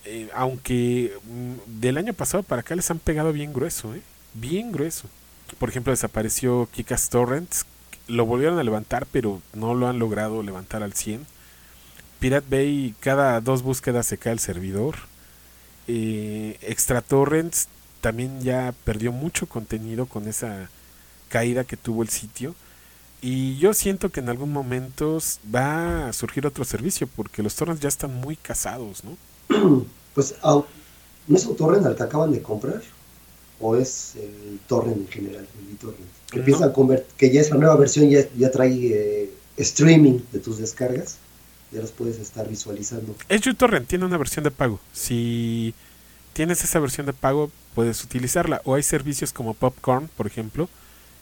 Eh, 0.04 0.28
aunque 0.34 1.12
mm, 1.24 1.80
del 1.80 1.98
año 1.98 2.12
pasado 2.12 2.42
para 2.42 2.60
acá 2.60 2.74
les 2.74 2.90
han 2.90 2.98
pegado 2.98 3.32
bien 3.32 3.52
grueso, 3.52 3.94
¿eh? 3.94 4.02
bien 4.34 4.72
grueso. 4.72 5.08
Por 5.58 5.68
ejemplo, 5.68 5.92
desapareció 5.92 6.68
Kikas 6.72 7.08
Torrents, 7.08 7.66
lo 8.08 8.26
volvieron 8.26 8.58
a 8.58 8.64
levantar, 8.64 9.06
pero 9.12 9.40
no 9.52 9.74
lo 9.74 9.88
han 9.88 9.98
logrado 9.98 10.42
levantar 10.42 10.82
al 10.82 10.94
100. 10.94 11.26
Pirate 12.18 12.46
Bay, 12.48 12.94
cada 13.00 13.40
dos 13.40 13.62
búsquedas 13.62 14.06
se 14.06 14.18
cae 14.18 14.32
el 14.32 14.38
servidor. 14.38 14.96
Eh, 15.88 16.58
Extra 16.62 17.00
Torrents 17.00 17.68
también 18.00 18.40
ya 18.42 18.74
perdió 18.84 19.12
mucho 19.12 19.46
contenido 19.46 20.06
con 20.06 20.28
esa 20.28 20.68
caída 21.28 21.64
que 21.64 21.76
tuvo 21.76 22.02
el 22.02 22.08
sitio. 22.08 22.54
Y 23.20 23.56
yo 23.58 23.72
siento 23.72 24.10
que 24.10 24.20
en 24.20 24.28
algún 24.28 24.52
momento 24.52 25.18
va 25.54 26.08
a 26.08 26.12
surgir 26.12 26.46
otro 26.46 26.64
servicio, 26.64 27.06
porque 27.06 27.42
los 27.42 27.54
torrents 27.54 27.80
ya 27.80 27.88
están 27.88 28.14
muy 28.14 28.34
casados, 28.34 29.04
¿no? 29.04 29.16
Pues, 30.14 30.34
¿no 30.42 31.36
es 31.36 31.56
torrent 31.56 31.86
al 31.86 31.96
que 31.96 32.02
acaban 32.02 32.32
de 32.32 32.42
comprar? 32.42 32.82
¿O 33.60 33.76
es 33.76 34.14
el 34.16 34.60
torrent 34.66 34.98
en 34.98 35.08
general, 35.08 35.48
el 35.70 35.76
torrent? 35.78 36.00
Que 36.30 36.40
empiezan 36.40 36.68
a 36.68 36.72
convertir, 36.74 37.06
que 37.16 37.32
ya 37.32 37.40
es 37.40 37.50
la 37.50 37.56
nueva 37.56 37.76
versión, 37.76 38.10
ya, 38.10 38.20
ya 38.36 38.50
trae 38.50 38.72
eh, 38.72 39.30
streaming 39.56 40.18
de 40.30 40.38
tus 40.40 40.58
descargas, 40.58 41.16
ya 41.70 41.80
las 41.80 41.92
puedes 41.92 42.18
estar 42.18 42.46
visualizando. 42.46 43.14
Es 43.30 43.46
uTorrent, 43.46 43.88
tiene 43.88 44.04
una 44.04 44.18
versión 44.18 44.44
de 44.44 44.50
pago. 44.50 44.80
Si 44.92 45.74
tienes 46.32 46.62
esa 46.64 46.78
versión 46.80 47.06
de 47.06 47.12
pago, 47.12 47.50
puedes 47.74 48.04
utilizarla. 48.04 48.60
O 48.64 48.74
hay 48.74 48.82
servicios 48.82 49.32
como 49.32 49.54
Popcorn, 49.54 50.10
por 50.16 50.26
ejemplo, 50.26 50.68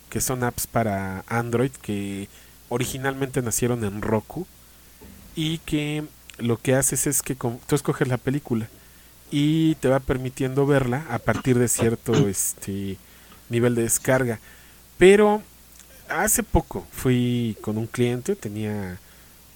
que 0.09 0.21
son 0.21 0.43
apps 0.43 0.67
para 0.67 1.25
Android 1.29 1.71
que 1.71 2.29
originalmente 2.69 3.43
nacieron 3.43 3.85
en 3.85 4.03
Roku 4.03 4.47
y 5.37 5.59
que 5.59 6.05
lo 6.41 6.59
que 6.59 6.75
haces 6.75 7.07
es 7.07 7.23
que 7.23 7.35
tú 7.35 7.75
escoges 7.75 8.09
la 8.09 8.19
película 8.19 8.69
y 9.31 9.77
te 9.77 9.89
va 9.89 10.01
permitiendo 10.01 10.67
verla 10.67 11.07
a 11.11 11.19
partir 11.19 11.59
de 11.59 11.69
cierto 11.69 12.13
este 12.29 12.97
nivel 13.49 13.75
de 13.75 13.83
descarga. 13.83 14.41
Pero 14.99 15.43
hace 16.09 16.43
poco 16.43 16.87
fui 16.91 17.57
con 17.61 17.79
un 17.79 17.87
cliente, 17.87 18.37
tenía 18.37 18.99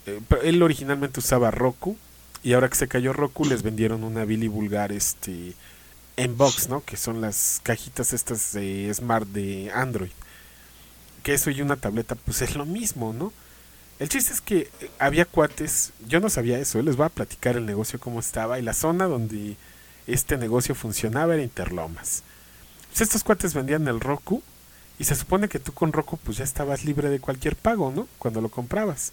eh, 0.07 0.21
él 0.43 0.63
originalmente 0.63 1.21
usaba 1.21 1.51
Roku 1.51 1.97
y 2.43 2.53
ahora 2.53 2.69
que 2.69 2.77
se 2.77 2.89
cayó 2.89 3.13
Roku 3.13 3.45
les 3.45 3.63
vendieron 3.63 4.05
una 4.05 4.25
Billy 4.25 4.49
Vulgar 4.49 4.93
este 4.93 5.55
en 6.17 6.37
box, 6.37 6.69
¿no? 6.69 6.85
Que 6.85 6.97
son 6.97 7.21
las 7.21 7.61
cajitas 7.65 8.13
estas 8.13 8.53
de 8.53 8.93
Smart 8.95 9.27
de 9.27 9.71
Android 9.75 10.13
que 11.25 11.35
eso 11.35 11.51
y 11.51 11.61
una 11.63 11.77
tableta, 11.77 12.15
pues 12.15 12.43
es 12.43 12.55
lo 12.55 12.67
mismo, 12.67 13.13
¿no? 13.13 13.33
El 13.99 14.09
chiste 14.09 14.33
es 14.33 14.41
que 14.41 14.71
había 14.99 15.25
cuates, 15.25 15.93
yo 16.07 16.19
no 16.21 16.29
sabía 16.29 16.59
eso, 16.59 16.83
les 16.83 16.97
voy 16.97 17.07
a 17.07 17.11
platicar 17.11 17.57
el 17.57 17.65
negocio 17.65 18.01
cómo 18.01 18.19
estaba 18.19 18.59
y 18.59 18.63
la 18.63 18.73
zona 18.75 19.07
donde 19.07 19.57
este 20.07 20.37
negocio 20.37 20.75
funcionaba 20.75 21.35
era 21.35 21.45
Interlomas. 21.45 22.25
Pues 22.89 23.03
estos 23.03 23.23
cuates 23.23 23.55
vendían 23.55 23.87
el 23.87 24.01
Roku 24.01 24.43
y 24.99 25.05
se 25.05 25.15
supone 25.15 25.49
que 25.49 25.61
tú 25.61 25.73
con 25.73 25.93
Roku 25.93 26.17
pues 26.17 26.39
ya 26.39 26.45
estabas 26.45 26.85
libre 26.85 27.09
de 27.09 27.21
cualquier 27.21 27.57
pago, 27.57 27.93
¿no? 27.93 28.09
Cuando 28.19 28.41
lo 28.41 28.49
comprabas. 28.49 29.13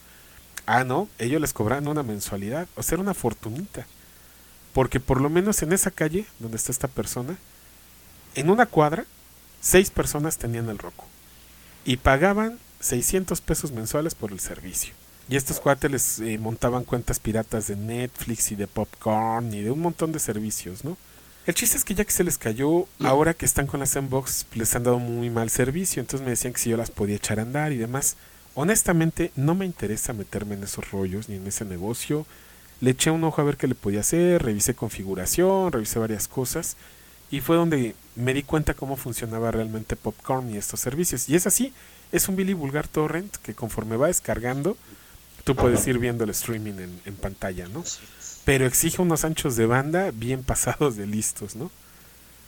Ah, 0.66 0.84
no, 0.84 1.08
ellos 1.20 1.42
les 1.42 1.54
cobraban 1.54 1.88
una 1.88 2.04
mensualidad, 2.04 2.68
o 2.76 2.84
sea, 2.84 2.96
era 2.96 3.04
una 3.04 3.14
fortunita. 3.14 3.86
Porque 4.74 5.00
por 5.00 5.22
lo 5.22 5.30
menos 5.30 5.62
en 5.62 5.74
esa 5.74 5.92
calle 5.92 6.26
donde 6.40 6.58
está 6.58 6.72
esta 6.72 6.88
persona, 6.88 7.38
en 8.36 8.50
una 8.50 8.66
cuadra, 8.66 9.06
seis 9.60 9.90
personas 9.92 10.38
tenían 10.38 10.70
el 10.70 10.78
Roku 10.78 11.06
y 11.86 11.98
pagaban 11.98 12.60
600 12.82 13.40
pesos 13.42 13.72
mensuales 13.72 14.16
por 14.16 14.32
el 14.32 14.40
servicio. 14.40 14.94
Y 15.30 15.38
estos 15.38 15.60
cuates 15.60 15.90
les 15.90 16.20
eh, 16.20 16.38
montaban 16.38 16.84
cuentas 16.84 17.20
piratas 17.20 17.68
de 17.68 17.76
Netflix 17.76 18.52
y 18.52 18.56
de 18.56 18.68
Popcorn 18.68 19.54
y 19.54 19.62
de 19.62 19.72
un 19.72 19.80
montón 19.80 20.12
de 20.12 20.20
servicios, 20.20 20.84
¿no? 20.84 20.98
El 21.48 21.56
chiste 21.56 21.76
es 21.76 21.86
que 21.86 21.96
ya 21.96 22.06
que 22.06 22.12
se 22.12 22.24
les 22.24 22.38
cayó, 22.38 22.86
ahora 23.00 23.34
que 23.34 23.46
están 23.46 23.66
con 23.66 23.80
la 23.80 23.88
Sandbox, 23.88 24.46
les 24.54 24.76
han 24.76 24.84
dado 24.84 25.00
muy 25.00 25.32
mal 25.32 25.50
servicio. 25.50 26.00
Entonces 26.00 26.24
me 26.24 26.32
decían 26.32 26.54
que 26.54 26.60
si 26.60 26.70
yo 26.70 26.78
las 26.78 26.92
podía 26.92 27.16
echar 27.16 27.40
a 27.40 27.44
andar 27.44 27.72
y 27.72 27.78
demás. 27.78 28.16
Honestamente, 28.54 29.32
no 29.36 29.56
me 29.56 29.66
interesa 29.66 30.14
meterme 30.14 30.56
en 30.56 30.64
esos 30.64 30.92
rollos 30.92 31.30
ni 31.30 31.36
en 31.38 31.48
ese 31.48 31.66
negocio. 31.66 32.28
Le 32.80 32.92
eché 32.92 33.10
un 33.10 33.24
ojo 33.24 33.42
a 33.42 33.46
ver 33.46 33.58
qué 33.58 33.68
le 33.68 33.76
podía 33.76 34.02
hacer, 34.02 34.44
revisé 34.44 34.76
configuración, 34.76 35.72
revisé 35.72 35.98
varias 35.98 36.28
cosas. 36.28 36.78
Y 37.32 37.40
fue 37.40 37.56
donde 37.56 37.96
me 38.16 38.34
di 38.34 38.44
cuenta 38.44 38.74
cómo 38.74 38.96
funcionaba 38.96 39.50
realmente 39.52 39.96
Popcorn 39.96 40.54
y 40.54 40.58
estos 40.58 40.80
servicios. 40.80 41.28
Y 41.28 41.36
es 41.36 41.48
así, 41.48 41.74
es 42.12 42.28
un 42.28 42.36
Billy 42.36 42.54
Vulgar 42.54 42.88
Torrent 42.88 43.36
que 43.38 43.54
conforme 43.54 43.98
va 43.98 44.08
descargando, 44.08 44.78
tú 45.44 45.56
puedes 45.56 45.86
ir 45.88 45.98
viendo 45.98 46.24
el 46.24 46.30
streaming 46.32 46.74
en, 47.06 47.16
pantalla, 47.16 47.68
¿no? 47.68 47.84
Pero 48.46 48.66
exige 48.66 49.02
unos 49.02 49.24
anchos 49.24 49.56
de 49.56 49.66
banda 49.66 50.12
bien 50.12 50.44
pasados 50.44 50.96
de 50.96 51.08
listos, 51.08 51.56
¿no? 51.56 51.72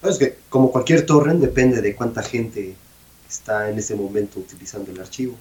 Es 0.04 0.18
que 0.18 0.38
como 0.50 0.72
cualquier 0.72 1.06
torrent 1.06 1.40
depende 1.40 1.82
de 1.82 1.96
cuánta 1.96 2.22
gente 2.24 2.76
está 3.30 3.70
en 3.70 3.80
ese 3.80 3.96
momento 3.96 4.40
utilizando 4.40 4.92
el 4.92 5.00
archivo. 5.00 5.36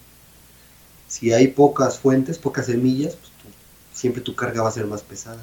Si 1.08 1.32
hay 1.32 1.48
pocas 1.48 1.98
fuentes, 1.98 2.38
pocas 2.38 2.66
semillas, 2.66 3.16
pues 3.16 3.32
siempre 3.92 4.22
tu 4.22 4.34
carga 4.34 4.62
va 4.62 4.68
a 4.68 4.72
ser 4.72 4.86
más 4.86 5.02
pesada. 5.02 5.42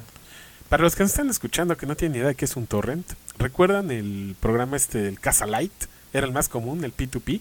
Para 0.68 0.82
los 0.82 0.96
que 0.96 1.02
nos 1.02 1.10
están 1.10 1.28
escuchando 1.28 1.76
que 1.76 1.86
no 1.86 1.96
tienen 1.96 2.16
idea 2.16 2.28
de 2.28 2.34
qué 2.34 2.44
es 2.44 2.56
un 2.56 2.66
torrent, 2.66 3.06
¿recuerdan 3.38 3.90
el 3.90 4.36
programa 4.40 4.76
este, 4.76 5.08
el 5.08 5.20
Casa 5.20 5.46
Light? 5.46 5.72
Era 6.12 6.26
el 6.26 6.32
más 6.32 6.48
común, 6.48 6.84
el 6.84 6.96
P2P. 6.96 7.40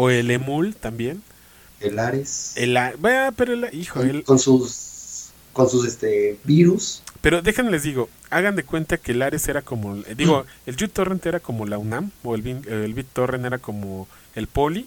O 0.00 0.10
el 0.10 0.30
Emul 0.30 0.76
también. 0.76 1.24
El 1.80 1.98
Ares. 1.98 2.52
El, 2.54 2.78
pero 3.36 3.52
el, 3.52 3.68
hijo, 3.74 4.00
con, 4.24 4.38
sus 4.38 5.30
con 5.52 5.68
sus 5.68 5.88
este 5.88 6.38
virus. 6.44 7.02
Pero 7.20 7.42
déjenles 7.42 7.82
digo, 7.82 8.08
hagan 8.30 8.54
de 8.54 8.62
cuenta 8.62 8.96
que 8.98 9.10
el 9.10 9.22
Ares 9.22 9.48
era 9.48 9.60
como, 9.60 9.96
eh, 9.96 10.14
digo, 10.16 10.46
el 10.66 10.76
uTorrent 10.80 11.26
era 11.26 11.40
como 11.40 11.66
la 11.66 11.78
UNAM 11.78 12.12
o 12.22 12.36
el, 12.36 12.46
el 12.68 12.94
BitTorrent 12.94 13.44
era 13.44 13.58
como 13.58 14.06
el 14.36 14.46
Poli 14.46 14.86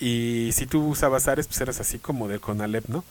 y 0.00 0.50
si 0.52 0.66
tú 0.66 0.84
usabas 0.84 1.28
Ares 1.28 1.46
pues 1.46 1.60
eras 1.60 1.78
así 1.78 2.00
como 2.00 2.26
del 2.26 2.40
Conalep, 2.40 2.88
¿no? 2.88 3.04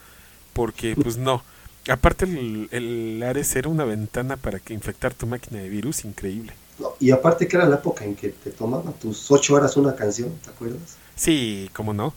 Porque 0.52 0.93
pues 1.02 1.15
no. 1.15 1.41
Aparte 1.88 2.25
el, 2.25 3.23
Ares 3.25 3.56
era 3.56 3.69
una 3.69 3.86
ventana 3.86 4.36
para 4.36 4.60
que 4.60 4.73
infectar 4.73 5.13
tu 5.13 5.25
máquina 5.25 5.62
de 5.62 5.69
virus 5.69 6.04
increíble. 6.04 6.52
y 6.99 7.12
aparte 7.12 7.47
que 7.47 7.56
era 7.56 7.65
la 7.65 7.78
época 7.78 8.04
en 8.04 8.15
que 8.15 8.28
te 8.28 8.52
tomaba 8.52 8.91
tus 8.91 9.32
ocho 9.32 9.54
horas 9.54 9.78
una 9.78 9.95
canción, 9.95 10.38
¿te 10.43 10.49
acuerdas? 10.49 10.97
Sí, 11.19 11.69
cómo 11.73 11.93
no. 11.93 12.13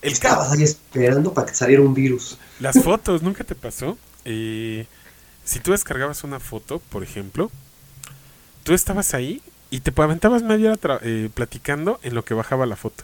El 0.00 0.12
Estabas 0.12 0.52
ahí 0.52 0.62
esperando 0.62 1.34
para 1.34 1.48
que 1.48 1.54
saliera 1.54 1.82
un 1.82 1.92
virus. 1.92 2.38
Las 2.60 2.80
fotos, 2.80 3.20
¿nunca 3.22 3.42
te 3.42 3.56
pasó? 3.56 3.98
Eh, 4.24 4.86
si 5.44 5.58
tú 5.58 5.72
descargabas 5.72 6.22
una 6.22 6.38
foto, 6.38 6.78
por 6.78 7.02
ejemplo, 7.02 7.50
tú 8.62 8.74
estabas 8.74 9.12
ahí 9.14 9.42
y 9.70 9.80
te 9.80 9.92
aventabas 10.00 10.44
media 10.44 10.72
hora 10.72 11.00
eh, 11.02 11.30
platicando 11.34 11.98
en 12.04 12.14
lo 12.14 12.24
que 12.24 12.34
bajaba 12.34 12.64
la 12.64 12.76
foto. 12.76 13.02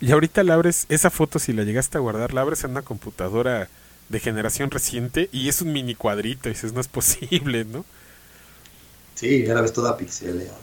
Y 0.00 0.12
ahorita 0.12 0.44
la 0.44 0.54
abres, 0.54 0.84
esa 0.90 1.08
foto 1.08 1.38
si 1.38 1.54
la 1.54 1.64
llegaste 1.64 1.96
a 1.96 2.02
guardar, 2.02 2.34
la 2.34 2.42
abres 2.42 2.64
en 2.64 2.72
una 2.72 2.82
computadora 2.82 3.68
de 4.10 4.20
generación 4.20 4.70
reciente 4.70 5.30
y 5.32 5.48
es 5.48 5.62
un 5.62 5.72
mini 5.72 5.94
cuadrito 5.94 6.50
y 6.50 6.52
dices, 6.52 6.74
no 6.74 6.82
es 6.82 6.88
posible, 6.88 7.64
¿no? 7.64 7.86
Sí, 9.14 9.44
ya 9.46 9.54
la 9.54 9.62
ves 9.62 9.72
toda 9.72 9.96
pixeleada. 9.96 10.58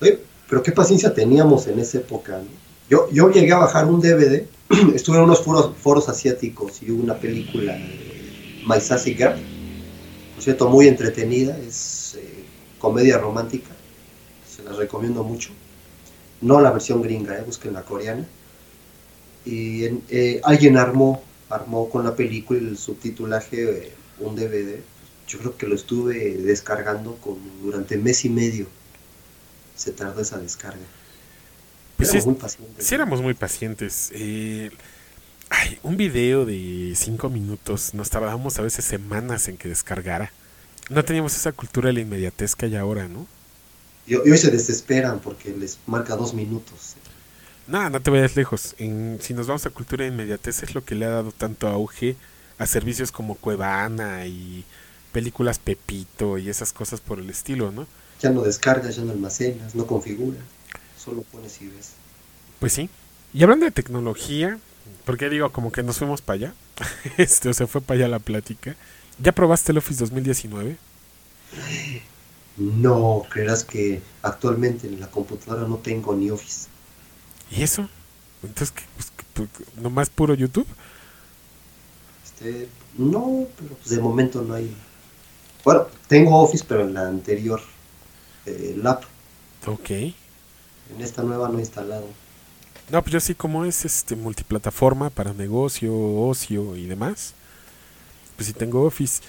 Oye, 0.00 0.20
pero 0.48 0.62
qué 0.62 0.72
paciencia 0.72 1.14
teníamos 1.14 1.66
en 1.66 1.78
esa 1.78 1.98
época, 1.98 2.40
Yo, 2.88 3.08
yo 3.10 3.30
llegué 3.30 3.52
a 3.52 3.58
bajar 3.58 3.86
un 3.86 4.00
DVD, 4.00 4.46
estuve 4.94 5.16
en 5.16 5.24
unos 5.24 5.42
foros, 5.42 5.76
foros 5.76 6.08
asiáticos 6.08 6.82
y 6.82 6.90
hubo 6.90 7.02
una 7.02 7.18
película, 7.18 7.76
My 8.66 8.80
Sassy 8.80 9.14
Girl, 9.14 9.36
por 10.34 10.42
cierto, 10.42 10.68
muy 10.68 10.86
entretenida, 10.86 11.58
es 11.58 12.16
eh, 12.18 12.44
comedia 12.78 13.18
romántica, 13.18 13.70
se 14.48 14.62
la 14.62 14.72
recomiendo 14.72 15.24
mucho. 15.24 15.50
No 16.40 16.60
la 16.60 16.70
versión 16.70 17.02
gringa, 17.02 17.36
eh, 17.36 17.42
busquen 17.44 17.72
la 17.74 17.82
coreana. 17.82 18.24
Y 19.44 19.84
eh, 20.08 20.40
alguien 20.44 20.76
armó 20.76 21.22
armó 21.50 21.88
con 21.88 22.04
la 22.04 22.14
película 22.14 22.58
el 22.58 22.76
subtitulaje 22.76 23.92
un 24.20 24.36
DVD. 24.36 24.80
Yo 25.26 25.38
creo 25.38 25.56
que 25.56 25.66
lo 25.66 25.74
estuve 25.74 26.36
descargando 26.36 27.16
con, 27.16 27.36
durante 27.62 27.96
mes 27.96 28.24
y 28.24 28.28
medio. 28.28 28.66
Se 29.78 29.92
tardó 29.92 30.20
esa 30.20 30.36
descarga. 30.38 30.84
Pues 31.96 32.10
éramos 32.10 32.26
muy 32.26 32.34
pacientes. 32.34 32.86
Sí, 32.86 32.94
éramos 32.94 33.22
muy 33.22 33.34
pacientes. 33.34 34.10
Eh, 34.12 34.70
ay, 35.48 35.78
un 35.82 35.96
video 35.96 36.44
de 36.44 36.92
cinco 36.96 37.30
minutos 37.30 37.94
nos 37.94 38.10
tardábamos 38.10 38.58
a 38.58 38.62
veces 38.62 38.84
semanas 38.84 39.48
en 39.48 39.56
que 39.56 39.68
descargara. 39.68 40.32
No 40.90 41.04
teníamos 41.04 41.36
esa 41.36 41.52
cultura 41.52 41.88
de 41.88 41.94
la 41.94 42.00
inmediatez 42.00 42.54
que 42.54 42.66
hay 42.66 42.76
ahora, 42.76 43.08
¿no? 43.08 43.26
Y, 44.06 44.14
hoy 44.16 44.38
se 44.38 44.50
desesperan 44.50 45.20
porque 45.20 45.50
les 45.50 45.78
marca 45.86 46.16
dos 46.16 46.34
minutos. 46.34 46.94
No, 47.66 47.90
no 47.90 48.00
te 48.00 48.10
vayas 48.10 48.36
lejos. 48.36 48.74
En, 48.78 49.18
si 49.20 49.34
nos 49.34 49.46
vamos 49.46 49.66
a 49.66 49.70
cultura 49.70 50.04
de 50.04 50.10
inmediatez 50.10 50.62
es 50.62 50.74
lo 50.74 50.84
que 50.84 50.94
le 50.94 51.04
ha 51.04 51.10
dado 51.10 51.32
tanto 51.32 51.68
auge 51.68 52.16
a 52.58 52.66
servicios 52.66 53.12
como 53.12 53.36
Cuevana 53.36 54.26
y 54.26 54.64
películas 55.12 55.58
Pepito 55.58 56.38
y 56.38 56.48
esas 56.48 56.72
cosas 56.72 57.00
por 57.00 57.18
el 57.18 57.30
estilo, 57.30 57.70
¿no? 57.70 57.86
Ya 58.20 58.30
no 58.30 58.42
descargas, 58.42 58.96
ya 58.96 59.02
no 59.02 59.12
almacenas, 59.12 59.74
no 59.74 59.86
configuras, 59.86 60.42
solo 60.96 61.22
pones 61.22 61.60
y 61.62 61.68
ves. 61.68 61.92
Pues 62.58 62.72
sí. 62.72 62.90
Y 63.32 63.42
hablando 63.42 63.64
de 63.64 63.70
tecnología, 63.70 64.58
porque 65.04 65.28
digo 65.28 65.50
como 65.52 65.70
que 65.70 65.82
nos 65.82 65.98
fuimos 65.98 66.22
para 66.22 66.34
allá, 66.34 66.54
este, 67.16 67.48
o 67.48 67.54
se 67.54 67.66
fue 67.66 67.80
para 67.80 68.00
allá 68.00 68.08
la 68.08 68.18
plática. 68.18 68.76
¿Ya 69.20 69.32
probaste 69.32 69.72
el 69.72 69.78
Office 69.78 70.00
2019? 70.00 70.76
No, 72.56 73.24
creerás 73.30 73.64
que 73.64 74.00
actualmente 74.22 74.86
en 74.86 75.00
la 75.00 75.08
computadora 75.08 75.66
no 75.66 75.76
tengo 75.76 76.14
ni 76.14 76.30
Office. 76.30 76.68
¿Y 77.50 77.62
eso? 77.62 77.88
Entonces, 78.42 78.74
pues, 78.96 79.12
pues, 79.34 79.48
¿nomás 79.76 80.10
puro 80.10 80.34
YouTube? 80.34 80.66
Este, 82.24 82.68
no, 82.96 83.46
pero 83.58 83.74
pues 83.74 83.90
de 83.90 84.00
momento 84.00 84.42
no 84.42 84.54
hay. 84.54 84.74
Bueno, 85.64 85.86
tengo 86.06 86.40
Office, 86.40 86.64
pero 86.66 86.82
en 86.82 86.94
la 86.94 87.08
anterior 87.08 87.60
eh, 88.48 88.74
lap. 88.76 89.02
Ok. 89.66 89.90
En 89.90 90.14
esta 91.00 91.22
nueva 91.22 91.48
no 91.48 91.58
he 91.58 91.60
instalado. 91.60 92.06
No, 92.90 93.02
pues 93.02 93.12
yo 93.12 93.20
sí, 93.20 93.34
como 93.34 93.64
es 93.64 93.84
este 93.84 94.16
multiplataforma 94.16 95.10
para 95.10 95.34
negocio, 95.34 95.94
ocio 95.94 96.74
y 96.74 96.86
demás, 96.86 97.34
pues 98.36 98.46
sí 98.46 98.54
tengo 98.54 98.84
Office. 98.84 99.20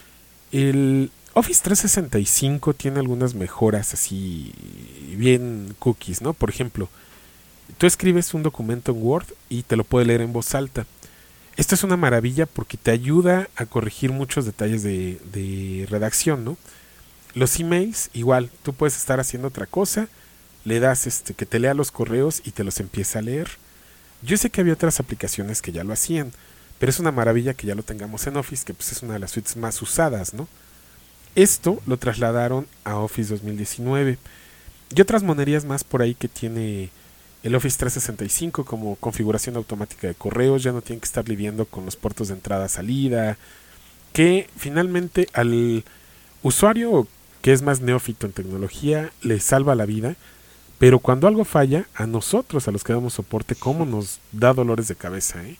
El 0.51 1.11
Office 1.33 1.61
365 1.63 2.73
tiene 2.73 2.99
algunas 2.99 3.33
mejoras 3.33 3.93
así 3.93 4.53
bien 5.17 5.75
cookies, 5.79 6.21
¿no? 6.21 6.33
Por 6.33 6.49
ejemplo, 6.49 6.87
tú 7.77 7.85
escribes 7.85 8.33
un 8.33 8.43
documento 8.43 8.93
en 8.93 9.03
Word 9.03 9.27
y 9.49 9.63
te 9.63 9.75
lo 9.75 9.83
puede 9.83 10.05
leer 10.05 10.21
en 10.21 10.31
voz 10.31 10.55
alta. 10.55 10.85
Esto 11.57 11.75
es 11.75 11.83
una 11.83 11.97
maravilla 11.97 12.45
porque 12.45 12.77
te 12.77 12.91
ayuda 12.91 13.49
a 13.57 13.65
corregir 13.65 14.13
muchos 14.13 14.45
detalles 14.45 14.83
de, 14.83 15.19
de 15.33 15.85
redacción, 15.89 16.45
¿no? 16.45 16.57
Los 17.35 17.59
emails, 17.59 18.09
igual, 18.13 18.49
tú 18.63 18.73
puedes 18.73 18.97
estar 18.97 19.19
haciendo 19.19 19.47
otra 19.47 19.65
cosa, 19.65 20.07
le 20.65 20.79
das 20.79 21.07
este 21.07 21.33
que 21.33 21.45
te 21.45 21.59
lea 21.59 21.73
los 21.73 21.91
correos 21.91 22.41
y 22.43 22.51
te 22.51 22.63
los 22.63 22.79
empieza 22.79 23.19
a 23.19 23.21
leer. 23.21 23.49
Yo 24.21 24.37
sé 24.37 24.49
que 24.49 24.61
había 24.61 24.73
otras 24.73 24.99
aplicaciones 24.99 25.61
que 25.61 25.71
ya 25.71 25.83
lo 25.83 25.93
hacían, 25.93 26.31
pero 26.79 26.89
es 26.89 26.99
una 26.99 27.11
maravilla 27.11 27.53
que 27.53 27.67
ya 27.67 27.75
lo 27.75 27.83
tengamos 27.83 28.25
en 28.27 28.37
Office, 28.37 28.65
que 28.65 28.73
pues 28.73 28.91
es 28.91 29.03
una 29.03 29.13
de 29.13 29.19
las 29.19 29.31
suites 29.31 29.55
más 29.57 29.81
usadas, 29.81 30.33
¿no? 30.33 30.47
Esto 31.35 31.81
lo 31.85 31.97
trasladaron 31.97 32.67
a 32.83 32.97
Office 32.97 33.33
2019 33.33 34.17
y 34.95 35.01
otras 35.01 35.23
monerías 35.23 35.65
más 35.65 35.83
por 35.83 36.01
ahí 36.01 36.15
que 36.15 36.27
tiene 36.27 36.89
el 37.43 37.55
Office 37.55 37.77
365 37.77 38.65
como 38.65 38.95
configuración 38.95 39.55
automática 39.55 40.07
de 40.07 40.15
correos, 40.15 40.63
ya 40.63 40.71
no 40.71 40.81
tienen 40.81 40.99
que 40.99 41.05
estar 41.05 41.27
lidiando 41.29 41.65
con 41.65 41.85
los 41.85 41.95
puertos 41.95 42.29
de 42.29 42.33
entrada-salida, 42.33 43.37
que 44.11 44.49
finalmente 44.57 45.29
al 45.33 45.85
usuario 46.41 47.07
que 47.41 47.53
es 47.53 47.61
más 47.61 47.81
neófito 47.81 48.25
en 48.27 48.33
tecnología 48.33 49.11
le 49.21 49.39
salva 49.39 49.75
la 49.75 49.85
vida, 49.85 50.15
pero 50.77 50.99
cuando 50.99 51.27
algo 51.27 51.45
falla, 51.45 51.87
a 51.93 52.07
nosotros, 52.07 52.67
a 52.67 52.71
los 52.71 52.83
que 52.83 52.93
damos 52.93 53.13
soporte, 53.13 53.55
¿cómo 53.55 53.85
nos 53.85 54.19
da 54.31 54.53
dolores 54.53 54.87
de 54.87 54.95
cabeza? 54.95 55.43
Eh? 55.45 55.57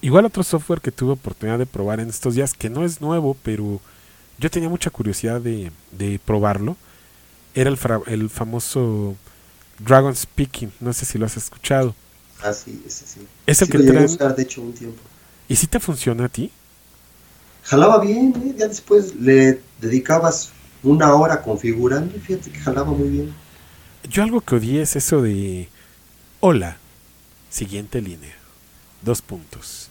Igual 0.00 0.26
otro 0.26 0.42
software 0.44 0.80
que 0.80 0.92
tuve 0.92 1.12
oportunidad 1.12 1.58
de 1.58 1.66
probar 1.66 2.00
en 2.00 2.08
estos 2.08 2.34
días, 2.34 2.54
que 2.54 2.70
no 2.70 2.84
es 2.84 3.00
nuevo, 3.00 3.36
pero 3.42 3.80
yo 4.38 4.50
tenía 4.50 4.68
mucha 4.68 4.90
curiosidad 4.90 5.40
de, 5.40 5.72
de 5.92 6.20
probarlo, 6.24 6.76
era 7.54 7.70
el, 7.70 7.78
el 8.06 8.30
famoso 8.30 9.16
Dragon 9.78 10.14
Speaking, 10.14 10.72
no 10.80 10.92
sé 10.92 11.04
si 11.04 11.18
lo 11.18 11.26
has 11.26 11.36
escuchado. 11.36 11.94
Ah, 12.40 12.52
sí, 12.52 12.82
ese 12.86 13.06
sí. 13.06 13.28
Es 13.46 13.62
el 13.62 13.68
Sí 13.68 13.72
que 13.72 13.78
lo 13.78 13.84
llegué 13.84 13.98
a 13.98 14.02
traen... 14.02 14.04
usar, 14.04 14.36
de 14.36 14.42
hecho, 14.42 14.62
un 14.62 14.72
tiempo. 14.74 15.02
¿Y 15.48 15.56
si 15.56 15.66
te 15.66 15.80
funciona 15.80 16.26
a 16.26 16.28
ti? 16.28 16.52
Jalaba 17.62 18.00
bien, 18.00 18.34
¿eh? 18.44 18.54
ya 18.56 18.68
después 18.68 19.14
le 19.14 19.62
dedicabas 19.80 20.57
una 20.82 21.14
hora 21.14 21.42
configurando 21.42 22.16
y 22.16 22.20
fíjate 22.20 22.50
que 22.50 22.58
jalaba 22.58 22.92
muy 22.92 23.08
bien. 23.08 23.34
Yo 24.08 24.22
algo 24.22 24.40
que 24.40 24.54
odié 24.54 24.82
es 24.82 24.96
eso 24.96 25.22
de... 25.22 25.68
Hola, 26.40 26.76
siguiente 27.50 28.00
línea. 28.00 28.34
Dos 29.02 29.22
puntos. 29.22 29.90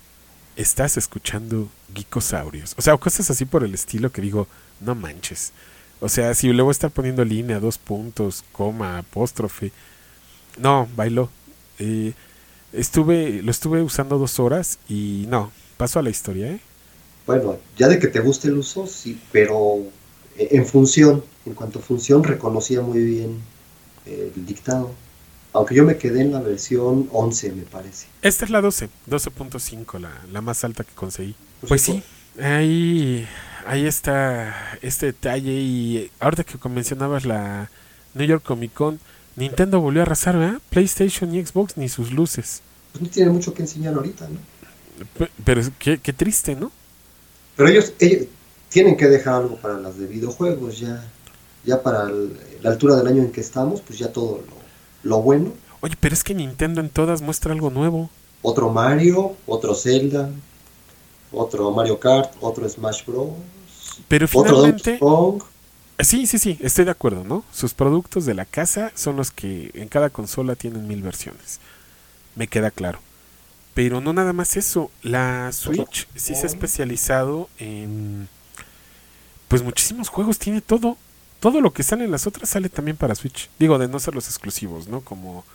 Estás 0.56 0.98
escuchando 0.98 1.70
Geekosaurios. 1.94 2.74
O 2.78 2.82
sea, 2.82 2.94
o 2.94 3.00
cosas 3.00 3.30
así 3.30 3.46
por 3.46 3.64
el 3.64 3.74
estilo 3.74 4.12
que 4.12 4.22
digo, 4.22 4.48
no 4.80 4.96
manches. 4.96 5.52
O 6.00 6.10
sea, 6.10 6.34
si 6.34 6.52
le 6.52 6.62
voy 6.62 6.70
a 6.70 6.72
estar 6.72 6.92
poniendo 6.92 7.26
línea, 7.26 7.60
dos 7.60 7.78
puntos, 7.78 8.44
coma, 8.52 9.00
apóstrofe. 9.00 9.72
No, 10.58 10.88
bailó. 10.96 11.30
Eh, 11.80 12.14
estuve, 12.74 13.42
lo 13.42 13.52
estuve 13.52 13.82
usando 13.82 14.18
dos 14.18 14.40
horas 14.40 14.80
y 14.88 15.26
no, 15.28 15.52
paso 15.78 16.00
a 16.00 16.04
la 16.04 16.10
historia, 16.10 16.52
¿eh? 16.52 16.60
Bueno, 17.26 17.58
ya 17.78 17.88
de 17.88 18.00
que 18.00 18.08
te 18.08 18.22
guste 18.22 18.48
el 18.48 18.58
uso, 18.58 18.88
sí, 18.88 19.20
pero 19.32 19.82
eh, 20.38 20.50
en 20.52 20.66
función, 20.66 21.24
en 21.46 21.54
cuanto 21.54 21.80
a 21.80 21.82
función, 21.82 22.24
reconocía 22.24 22.82
muy 22.82 23.04
bien 23.04 23.42
eh, 24.06 24.34
el 24.36 24.46
dictado. 24.46 25.00
Aunque 25.54 25.76
yo 25.76 25.84
me 25.86 25.98
quedé 25.98 26.22
en 26.22 26.32
la 26.34 26.42
versión 26.42 27.10
11, 27.12 27.52
me 27.54 27.64
parece. 27.64 28.08
Esta 28.22 28.46
es 28.46 28.52
la 28.52 28.62
12, 28.62 28.90
12.5, 29.06 30.00
la, 30.00 30.26
la 30.32 30.42
más 30.42 30.64
alta 30.64 30.84
que 30.84 30.94
conseguí. 30.94 31.36
Pues 31.60 31.82
Pues 31.82 31.82
sí, 31.82 32.04
ahí, 32.42 33.28
ahí 33.66 33.86
está 33.86 34.78
este 34.82 35.08
detalle 35.08 35.52
y 35.54 36.12
ahorita 36.20 36.44
que 36.44 36.70
mencionabas 36.70 37.26
la 37.26 37.72
New 38.14 38.28
York 38.28 38.44
Comic 38.44 38.74
Con, 38.74 39.00
Nintendo 39.36 39.80
volvió 39.82 40.02
a 40.02 40.06
arrasar, 40.06 40.38
¿verdad? 40.38 40.62
PlayStation 40.70 41.34
y 41.34 41.46
Xbox 41.46 41.78
ni 41.78 41.90
sus 41.90 42.12
luces. 42.12 42.64
Pues 42.92 43.02
no 43.02 43.10
tiene 43.10 43.32
mucho 43.32 43.54
que 43.54 43.62
enseñar 43.62 43.94
ahorita, 43.94 44.28
¿no? 44.30 44.46
Pe- 45.18 45.32
Pero 45.44 45.62
qué, 45.80 46.00
qué 46.00 46.14
triste, 46.14 46.56
¿no? 46.56 46.72
Pero 47.56 47.70
ellos, 47.70 47.94
ellos 48.00 48.28
tienen 48.78 48.96
que 48.96 49.08
dejar 49.08 49.34
algo 49.42 49.56
para 49.56 49.80
las 49.80 49.98
de 49.98 50.06
videojuegos, 50.06 50.78
ya, 50.78 51.04
ya 51.66 51.82
para 51.82 52.04
el- 52.04 52.38
la 52.62 52.70
altura 52.70 52.96
del 52.96 53.08
año 53.08 53.24
en 53.24 53.32
que 53.32 53.42
estamos, 53.42 53.82
pues 53.82 53.98
ya 53.98 54.14
todo 54.14 54.44
lo, 54.48 55.10
lo 55.10 55.20
bueno. 55.24 55.52
Oye, 55.82 55.96
pero 56.00 56.14
es 56.14 56.24
que 56.24 56.36
Nintendo 56.36 56.80
en 56.80 56.90
todas 56.92 57.24
muestra 57.24 57.54
algo 57.54 57.72
nuevo. 57.72 58.12
Otro 58.44 58.70
Mario, 58.70 59.36
otro 59.48 59.74
Zelda, 59.74 60.30
otro 61.32 61.72
Mario 61.72 62.00
Kart, 62.00 62.32
otro 62.40 62.70
Smash 62.70 63.04
Bros. 63.04 63.30
Pero 64.08 64.28
Otro 64.32 64.44
finalmente, 64.44 65.00
Kong. 65.00 65.42
sí, 66.00 66.28
sí, 66.28 66.38
sí, 66.38 66.60
estoy 66.62 66.86
de 66.86 66.92
acuerdo, 66.92 67.24
¿no? 67.24 67.44
Sus 67.52 67.74
productos 67.74 68.28
de 68.28 68.36
la 68.36 68.46
casa 68.46 68.92
son 68.94 69.16
los 69.16 69.32
que 69.32 69.72
en 69.74 69.88
cada 69.88 70.12
consola 70.12 70.56
tienen 70.56 70.88
mil 70.88 71.02
versiones. 71.02 71.60
Me 72.36 72.48
queda 72.48 72.70
claro. 72.70 73.00
Pero 73.74 74.02
no 74.02 74.14
nada 74.14 74.34
más 74.34 74.56
eso. 74.56 74.92
La 75.02 75.52
Switch 75.52 76.08
sí 76.16 76.36
se 76.36 76.44
ha 76.44 76.46
especializado 76.46 77.50
en. 77.58 78.30
Pues 79.48 79.64
muchísimos 79.64 80.10
juegos, 80.10 80.40
tiene 80.40 80.62
todo. 80.62 80.98
Todo 81.40 81.62
lo 81.62 81.72
que 81.72 81.84
sale 81.84 82.06
en 82.06 82.12
las 82.12 82.26
otras 82.28 82.50
sale 82.50 82.68
también 82.70 82.98
para 82.98 83.16
Switch. 83.16 83.50
Digo, 83.60 83.78
de 83.78 83.88
no 83.88 84.00
ser 84.00 84.16
los 84.16 84.28
exclusivos, 84.28 84.88
¿no? 84.88 85.02
Como 85.02 85.46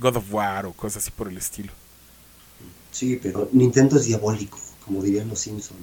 God 0.00 0.16
of 0.16 0.32
War 0.32 0.66
o 0.66 0.72
cosas 0.72 1.02
así 1.02 1.10
por 1.10 1.28
el 1.28 1.36
estilo. 1.36 1.72
Sí, 2.90 3.18
pero 3.22 3.48
Nintendo 3.52 3.96
es 3.96 4.06
diabólico, 4.06 4.58
como 4.84 5.02
dirían 5.02 5.28
los 5.28 5.40
Simpson. 5.40 5.76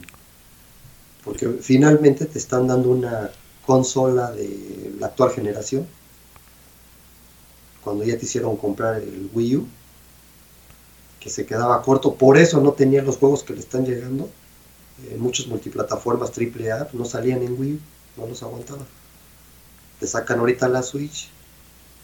Porque 1.23 1.47
finalmente 1.61 2.25
te 2.25 2.37
están 2.37 2.67
dando 2.67 2.89
una 2.89 3.31
consola 3.65 4.31
de 4.31 4.93
la 4.99 5.07
actual 5.07 5.31
generación. 5.31 5.87
Cuando 7.83 8.03
ya 8.03 8.17
te 8.17 8.25
hicieron 8.25 8.57
comprar 8.57 8.97
el 8.97 9.29
Wii 9.33 9.55
U, 9.57 9.67
que 11.19 11.29
se 11.29 11.45
quedaba 11.45 11.81
corto, 11.81 12.15
por 12.15 12.37
eso 12.37 12.61
no 12.61 12.73
tenía 12.73 13.01
los 13.01 13.17
juegos 13.17 13.43
que 13.43 13.53
le 13.53 13.59
están 13.59 13.85
llegando. 13.85 14.29
Eh, 15.03 15.17
muchos 15.17 15.47
multiplataformas 15.47 16.31
AAA 16.37 16.89
no 16.93 17.05
salían 17.05 17.43
en 17.43 17.59
Wii 17.59 17.79
no 18.17 18.27
los 18.27 18.41
aguantaban. 18.43 18.85
Te 19.99 20.07
sacan 20.07 20.39
ahorita 20.39 20.67
la 20.67 20.83
Switch, 20.83 21.29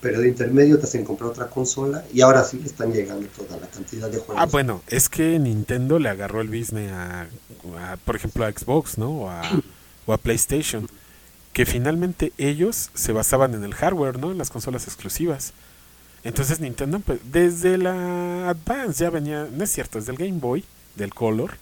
periodo 0.01 0.25
intermedio, 0.25 0.79
te 0.79 0.85
hacen 0.85 1.03
comprar 1.03 1.29
otra 1.29 1.47
consola 1.47 2.03
y 2.13 2.21
ahora 2.21 2.43
sí 2.43 2.61
están 2.65 2.91
llegando 2.91 3.27
toda 3.27 3.57
la 3.57 3.67
cantidad 3.67 4.09
de 4.09 4.17
juegos. 4.17 4.35
Ah, 4.37 4.45
bueno, 4.45 4.81
es 4.87 5.09
que 5.09 5.39
Nintendo 5.39 5.99
le 5.99 6.09
agarró 6.09 6.41
el 6.41 6.47
business 6.47 6.91
a, 6.91 7.27
a, 7.77 7.97
por 7.97 8.15
ejemplo, 8.15 8.45
a 8.45 8.51
Xbox, 8.51 8.97
¿no? 8.97 9.11
O 9.11 9.29
a, 9.29 9.41
o 10.05 10.13
a 10.13 10.17
PlayStation. 10.17 10.87
Que 11.53 11.65
finalmente 11.65 12.31
ellos 12.37 12.91
se 12.93 13.11
basaban 13.11 13.53
en 13.53 13.65
el 13.65 13.73
hardware, 13.73 14.17
¿no? 14.17 14.31
En 14.31 14.37
las 14.37 14.49
consolas 14.49 14.85
exclusivas. 14.85 15.53
Entonces 16.23 16.61
Nintendo, 16.61 16.99
pues, 16.99 17.19
desde 17.29 17.77
la 17.77 18.49
Advance 18.49 19.03
ya 19.03 19.09
venía, 19.09 19.49
no 19.51 19.63
es 19.63 19.71
cierto, 19.71 19.99
desde 19.99 20.13
el 20.13 20.17
Game 20.17 20.39
Boy, 20.39 20.63
del 20.95 21.13
Color, 21.13 21.57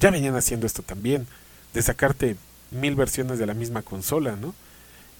ya 0.00 0.10
venían 0.10 0.36
haciendo 0.36 0.66
esto 0.66 0.82
también. 0.82 1.26
De 1.72 1.82
sacarte 1.82 2.36
mil 2.70 2.94
versiones 2.94 3.38
de 3.38 3.46
la 3.46 3.54
misma 3.54 3.82
consola, 3.82 4.36
¿no? 4.36 4.54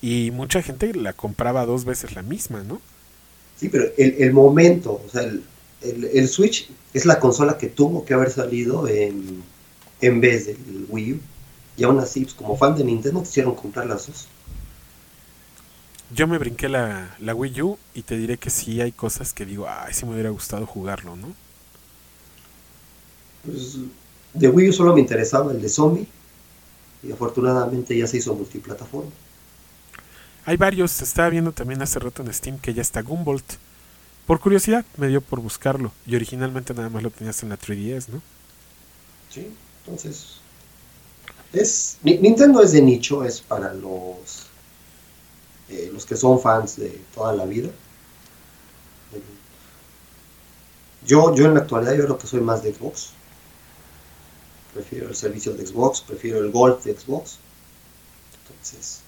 Y 0.00 0.30
mucha 0.30 0.62
gente 0.62 0.94
la 0.94 1.12
compraba 1.12 1.66
dos 1.66 1.84
veces 1.84 2.14
la 2.14 2.22
misma, 2.22 2.62
¿no? 2.62 2.80
Sí, 3.56 3.68
pero 3.68 3.84
el, 3.96 4.16
el 4.18 4.32
momento, 4.32 5.02
o 5.04 5.08
sea, 5.10 5.22
el, 5.22 5.42
el, 5.82 6.04
el 6.04 6.28
Switch 6.28 6.68
es 6.92 7.06
la 7.06 7.18
consola 7.18 7.56
que 7.58 7.68
tuvo 7.68 8.04
que 8.04 8.14
haber 8.14 8.30
salido 8.30 8.86
en, 8.88 9.42
en 10.00 10.20
vez 10.20 10.46
del 10.46 10.86
Wii 10.88 11.12
U. 11.14 11.20
Y 11.76 11.84
aún 11.84 11.98
así, 11.98 12.20
pues, 12.20 12.34
como 12.34 12.56
fan 12.56 12.76
de 12.76 12.84
Nintendo, 12.84 13.22
te 13.22 13.28
hicieron 13.28 13.54
comprar 13.54 13.86
las 13.86 14.06
dos. 14.06 14.28
Yo 16.14 16.28
me 16.28 16.38
brinqué 16.38 16.68
la, 16.68 17.16
la 17.18 17.34
Wii 17.34 17.62
U 17.62 17.78
y 17.94 18.02
te 18.02 18.16
diré 18.16 18.36
que 18.36 18.50
sí 18.50 18.80
hay 18.80 18.92
cosas 18.92 19.32
que 19.32 19.46
digo, 19.46 19.66
ay, 19.68 19.94
sí 19.94 20.04
me 20.06 20.12
hubiera 20.12 20.30
gustado 20.30 20.66
jugarlo, 20.66 21.16
¿no? 21.16 21.34
Pues, 23.44 23.78
de 24.34 24.48
Wii 24.48 24.70
U 24.70 24.72
solo 24.72 24.94
me 24.94 25.00
interesaba 25.00 25.52
el 25.52 25.62
de 25.62 25.68
Zombie. 25.68 26.08
Y 27.02 27.12
afortunadamente 27.12 27.96
ya 27.96 28.06
se 28.08 28.18
hizo 28.18 28.34
multiplataforma. 28.34 29.12
Hay 30.44 30.56
varios, 30.56 31.00
estaba 31.02 31.28
viendo 31.30 31.52
también 31.52 31.82
hace 31.82 31.98
rato 31.98 32.22
en 32.22 32.32
Steam 32.32 32.58
que 32.58 32.74
ya 32.74 32.82
está 32.82 33.02
Gumbolt. 33.02 33.44
Por 34.26 34.40
curiosidad 34.40 34.86
me 34.96 35.08
dio 35.08 35.22
por 35.22 35.40
buscarlo. 35.40 35.92
Y 36.06 36.16
originalmente 36.16 36.74
nada 36.74 36.90
más 36.90 37.02
lo 37.02 37.10
tenías 37.12 37.42
en 37.42 37.50
la 37.50 37.58
3DS, 37.58 38.08
¿no? 38.08 38.22
Sí, 39.28 39.58
entonces. 39.84 40.42
Es, 41.52 41.98
Ni- 42.02 42.18
Nintendo 42.18 42.62
es 42.62 42.72
de 42.72 42.82
nicho, 42.82 43.24
es 43.24 43.40
para 43.40 43.72
los, 43.74 44.52
eh, 45.68 45.90
los 45.92 46.06
que 46.06 46.16
son 46.16 46.40
fans 46.40 46.76
de 46.76 47.06
toda 47.14 47.34
la 47.34 47.44
vida. 47.46 47.70
Yo, 51.00 51.34
yo 51.34 51.44
en 51.46 51.54
la 51.54 51.60
actualidad 51.60 51.94
yo 51.94 52.04
creo 52.04 52.18
que 52.18 52.26
soy 52.26 52.40
más 52.40 52.62
de 52.62 52.74
Xbox. 52.74 53.10
Prefiero 54.74 55.08
el 55.08 55.14
servicio 55.14 55.54
de 55.54 55.66
Xbox, 55.66 56.00
prefiero 56.00 56.40
el 56.40 56.50
Gold 56.50 56.82
de 56.82 56.98
Xbox. 56.98 57.38
Entonces. 58.42 59.00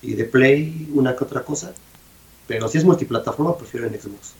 Y 0.00 0.14
de 0.14 0.24
Play 0.24 0.90
una 0.94 1.16
que 1.16 1.24
otra 1.24 1.44
cosa. 1.44 1.74
Pero 2.46 2.68
si 2.68 2.78
es 2.78 2.84
multiplataforma, 2.84 3.56
prefiero 3.58 3.86
en 3.86 4.00
Xbox. 4.00 4.32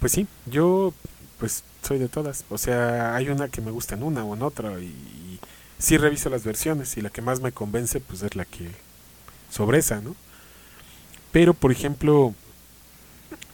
Pues 0.00 0.12
sí, 0.12 0.26
yo 0.46 0.92
pues 1.38 1.62
soy 1.82 1.98
de 1.98 2.08
todas. 2.08 2.44
O 2.48 2.58
sea, 2.58 3.14
hay 3.14 3.28
una 3.28 3.48
que 3.48 3.60
me 3.60 3.70
gusta 3.70 3.94
en 3.94 4.02
una 4.02 4.24
o 4.24 4.34
en 4.34 4.42
otra 4.42 4.80
y, 4.80 4.86
y 4.86 5.40
sí 5.78 5.98
reviso 5.98 6.30
las 6.30 6.44
versiones 6.44 6.96
y 6.96 7.02
la 7.02 7.10
que 7.10 7.20
más 7.22 7.40
me 7.40 7.52
convence 7.52 8.00
pues 8.00 8.22
es 8.22 8.34
la 8.36 8.44
que 8.44 8.70
sobresa, 9.50 10.00
¿no? 10.00 10.16
Pero 11.32 11.52
por 11.52 11.72
ejemplo, 11.72 12.34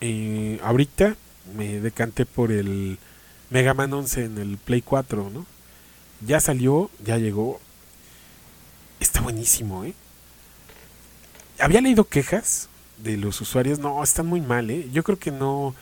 eh, 0.00 0.61
ahorita 0.62 1.16
me 1.56 1.80
decanté 1.80 2.26
por 2.26 2.52
el 2.52 2.98
Mega 3.50 3.74
Man 3.74 3.92
11 3.92 4.24
en 4.24 4.38
el 4.38 4.56
Play 4.58 4.80
4, 4.80 5.30
¿no? 5.34 5.44
Ya 6.24 6.40
salió, 6.40 6.90
ya 7.04 7.18
llegó. 7.18 7.60
Está 9.00 9.20
buenísimo, 9.20 9.84
¿eh? 9.84 9.94
Había 11.58 11.80
leído 11.80 12.04
quejas 12.04 12.68
de 12.98 13.16
los 13.16 13.40
usuarios. 13.40 13.78
No, 13.78 14.02
están 14.02 14.26
muy 14.26 14.40
mal, 14.40 14.70
¿eh? 14.70 14.88
Yo 14.92 15.02
creo 15.02 15.18
que 15.18 15.30
no. 15.32 15.74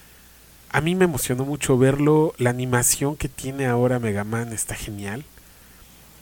A 0.71 0.81
mí 0.81 0.95
me 0.95 1.05
emocionó 1.05 1.45
mucho 1.45 1.77
verlo. 1.77 2.35
La 2.39 2.51
animación 2.51 3.17
que 3.17 3.29
tiene 3.29 3.67
ahora 3.67 3.99
Mega 3.99 4.25
Man 4.25 4.53
está 4.53 4.75
genial. 4.75 5.25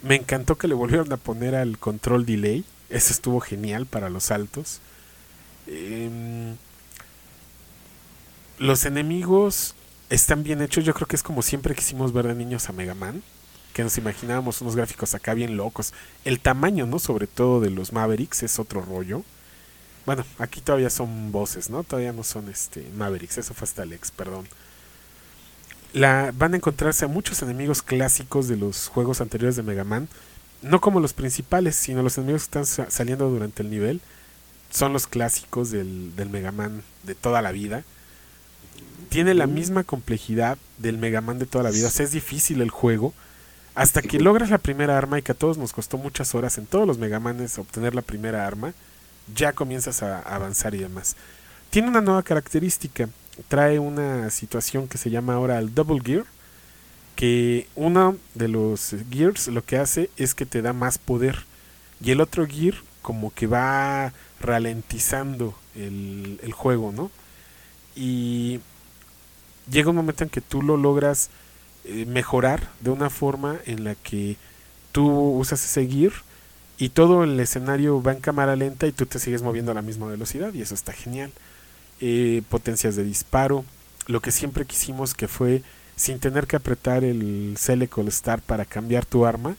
Me 0.03 0.17
encantó 0.17 0.57
que 0.57 0.69
le 0.69 0.75
volvieron 0.75 1.13
a 1.13 1.17
poner 1.17 1.55
al 1.55 1.79
control 1.79 2.27
delay. 2.27 2.65
Eso 2.91 3.13
estuvo 3.13 3.41
genial 3.41 3.87
para 3.87 4.09
los 4.11 4.25
saltos. 4.25 4.81
Eh, 5.67 6.55
los 8.59 8.85
enemigos 8.85 9.75
están 10.11 10.43
bien 10.43 10.63
hechos. 10.63 10.85
Yo 10.85 10.95
creo 10.95 11.07
que 11.07 11.17
es 11.17 11.23
como 11.23 11.43
siempre 11.43 11.75
quisimos 11.75 12.13
ver 12.13 12.27
de 12.27 12.35
niños 12.35 12.69
a 12.69 12.73
Mega 12.73 12.95
Man. 12.95 13.23
Que 13.73 13.83
nos 13.83 13.99
imaginábamos 13.99 14.61
unos 14.63 14.77
gráficos 14.77 15.15
acá 15.15 15.35
bien 15.35 15.57
locos. 15.57 15.93
El 16.25 16.41
tamaño, 16.41 16.87
¿no? 16.87 16.99
Sobre 16.99 17.27
todo 17.27 17.61
de 17.61 17.71
los 17.71 17.93
Mavericks 17.93 18.43
es 18.43 18.59
otro 18.59 18.81
rollo. 18.81 19.23
Bueno, 20.07 20.25
aquí 20.39 20.61
todavía 20.61 20.89
son 20.89 21.33
voces, 21.33 21.69
¿no? 21.69 21.83
Todavía 21.83 22.13
no 22.13 22.23
son 22.23 22.49
este 22.49 22.89
Mavericks. 22.97 23.39
Eso 23.39 23.55
fue 23.55 23.67
hasta 23.67 23.83
Alex, 23.83 24.11
perdón. 24.13 24.47
La, 25.93 26.33
van 26.35 26.55
a 26.55 26.57
encontrarse 26.57 27.05
a 27.05 27.09
muchos 27.09 27.43
enemigos 27.43 27.83
clásicos 27.83 28.49
de 28.49 28.57
los 28.57 28.89
juegos 28.89 29.21
anteriores 29.21 29.57
de 29.57 29.63
Mega 29.63 29.85
Man. 29.85 30.09
No 30.63 30.81
como 30.81 31.01
los 31.01 31.13
principales, 31.13 31.77
sino 31.77 32.03
los 32.03 32.17
enemigos 32.17 32.49
que 32.49 32.61
están 32.61 32.91
saliendo 32.91 33.29
durante 33.29 33.63
el 33.63 33.71
nivel. 33.71 34.01
Son 34.71 34.93
los 34.93 35.07
clásicos 35.07 35.71
del, 35.71 36.17
del 36.17 36.31
Mega 36.31 36.53
Man 36.53 36.83
de 37.03 37.15
toda 37.15 37.43
la 37.43 37.53
vida 37.53 37.85
tiene 39.09 39.35
la 39.35 39.47
misma 39.47 39.85
complejidad 39.85 40.59
del 40.79 40.99
Mega 40.99 41.21
Man 41.21 41.39
de 41.39 41.47
toda 41.47 41.65
la 41.65 41.71
vida. 41.71 41.89
O 41.89 41.91
sea, 41.91 42.05
es 42.05 42.13
difícil 42.13 42.61
el 42.61 42.71
juego. 42.71 43.15
Hasta 43.75 44.01
que 44.01 44.19
logras 44.21 44.51
la 44.51 44.59
primera 44.59 44.97
arma 44.97 45.19
y 45.19 45.23
que 45.23 45.33
a 45.33 45.35
todos 45.35 45.59
nos 45.59 45.73
costó 45.73 45.99
muchas 45.99 46.35
horas 46.35 46.57
en 46.57 46.67
todos 46.67 46.87
los 46.87 46.99
Mega 46.99 47.21
Manes 47.21 47.59
obtener 47.59 47.95
la 47.95 48.01
primera 48.01 48.47
arma, 48.47 48.73
ya 49.35 49.53
comienzas 49.53 50.03
a 50.03 50.21
avanzar 50.21 50.75
y 50.75 50.79
demás. 50.79 51.17
Tiene 51.71 51.89
una 51.89 52.01
nueva 52.01 52.23
característica. 52.23 53.09
Trae 53.49 53.79
una 53.79 54.31
situación 54.31 54.89
que 54.89 54.97
se 54.97 55.11
llama 55.11 55.35
ahora 55.35 55.59
el 55.59 55.75
Double 55.75 56.01
Gear. 56.03 56.25
Que 57.17 57.69
uno 57.75 58.17
de 58.35 58.49
los 58.49 58.95
Gears 59.11 59.49
lo 59.49 59.65
que 59.65 59.79
hace 59.79 60.11
es 60.17 60.35
que 60.35 60.47
te 60.47 60.63
da 60.63 60.73
más 60.73 60.97
poder. 60.97 61.45
Y 62.03 62.13
el 62.13 62.21
otro 62.21 62.47
Gear 62.47 62.75
como 63.03 63.33
que 63.33 63.47
va 63.47 64.13
ralentizando 64.41 65.55
el, 65.75 66.41
el 66.43 66.53
juego, 66.53 66.93
¿no? 66.93 67.11
Y 67.95 68.61
llega 69.71 69.91
un 69.91 69.97
momento 69.97 70.25
en 70.25 70.31
que 70.31 70.41
tú 70.41 70.63
lo 70.63 70.77
logras 70.77 71.31
eh, 71.85 72.05
mejorar 72.07 72.69
de 72.81 72.91
una 72.91 73.11
forma 73.11 73.59
en 73.67 73.85
la 73.85 73.95
que 73.95 74.37
tú 74.93 75.09
usas 75.09 75.65
ese 75.65 75.87
gear 75.87 76.13
y 76.79 76.91
todo 76.91 77.25
el 77.25 77.39
escenario 77.41 78.03
va 78.03 78.13
en 78.13 78.21
cámara 78.21 78.57
lenta 78.57 78.87
y 78.87 78.93
tú 78.93 79.07
te 79.07 79.19
sigues 79.19 79.43
moviendo 79.43 79.73
a 79.73 79.75
la 79.75 79.83
misma 79.83 80.07
velocidad 80.07 80.53
y 80.53 80.63
eso 80.63 80.75
está 80.75 80.93
genial. 80.93 81.33
Eh, 82.01 82.43
potencias 82.51 82.97
de 82.97 83.05
disparo, 83.05 83.65
lo 84.07 84.21
que 84.21 84.31
siempre 84.31 84.67
quisimos 84.67 85.15
que 85.15 85.29
fue 85.29 85.63
sin 85.97 86.19
tener 86.19 86.47
que 86.47 86.57
apretar 86.57 87.05
el 87.05 87.57
Select 87.59 87.97
All 87.97 88.09
Star 88.09 88.43
para 88.43 88.67
cambiar 88.67 89.07
tu 89.07 89.25
arma, 89.25 89.57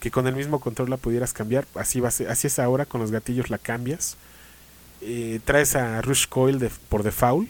que 0.00 0.10
con 0.10 0.26
el 0.26 0.34
mismo 0.34 0.60
control 0.60 0.88
la 0.88 0.96
pudieras 0.96 1.34
cambiar, 1.34 1.66
así, 1.74 2.00
va 2.00 2.08
a 2.08 2.10
ser, 2.10 2.30
así 2.30 2.46
es 2.46 2.58
ahora, 2.58 2.86
con 2.86 3.02
los 3.02 3.10
gatillos 3.10 3.50
la 3.50 3.58
cambias. 3.58 4.16
Eh, 5.02 5.40
traes 5.44 5.76
a 5.76 6.00
Rush 6.00 6.26
Coil 6.26 6.58
de, 6.58 6.70
por 6.88 7.02
default, 7.02 7.48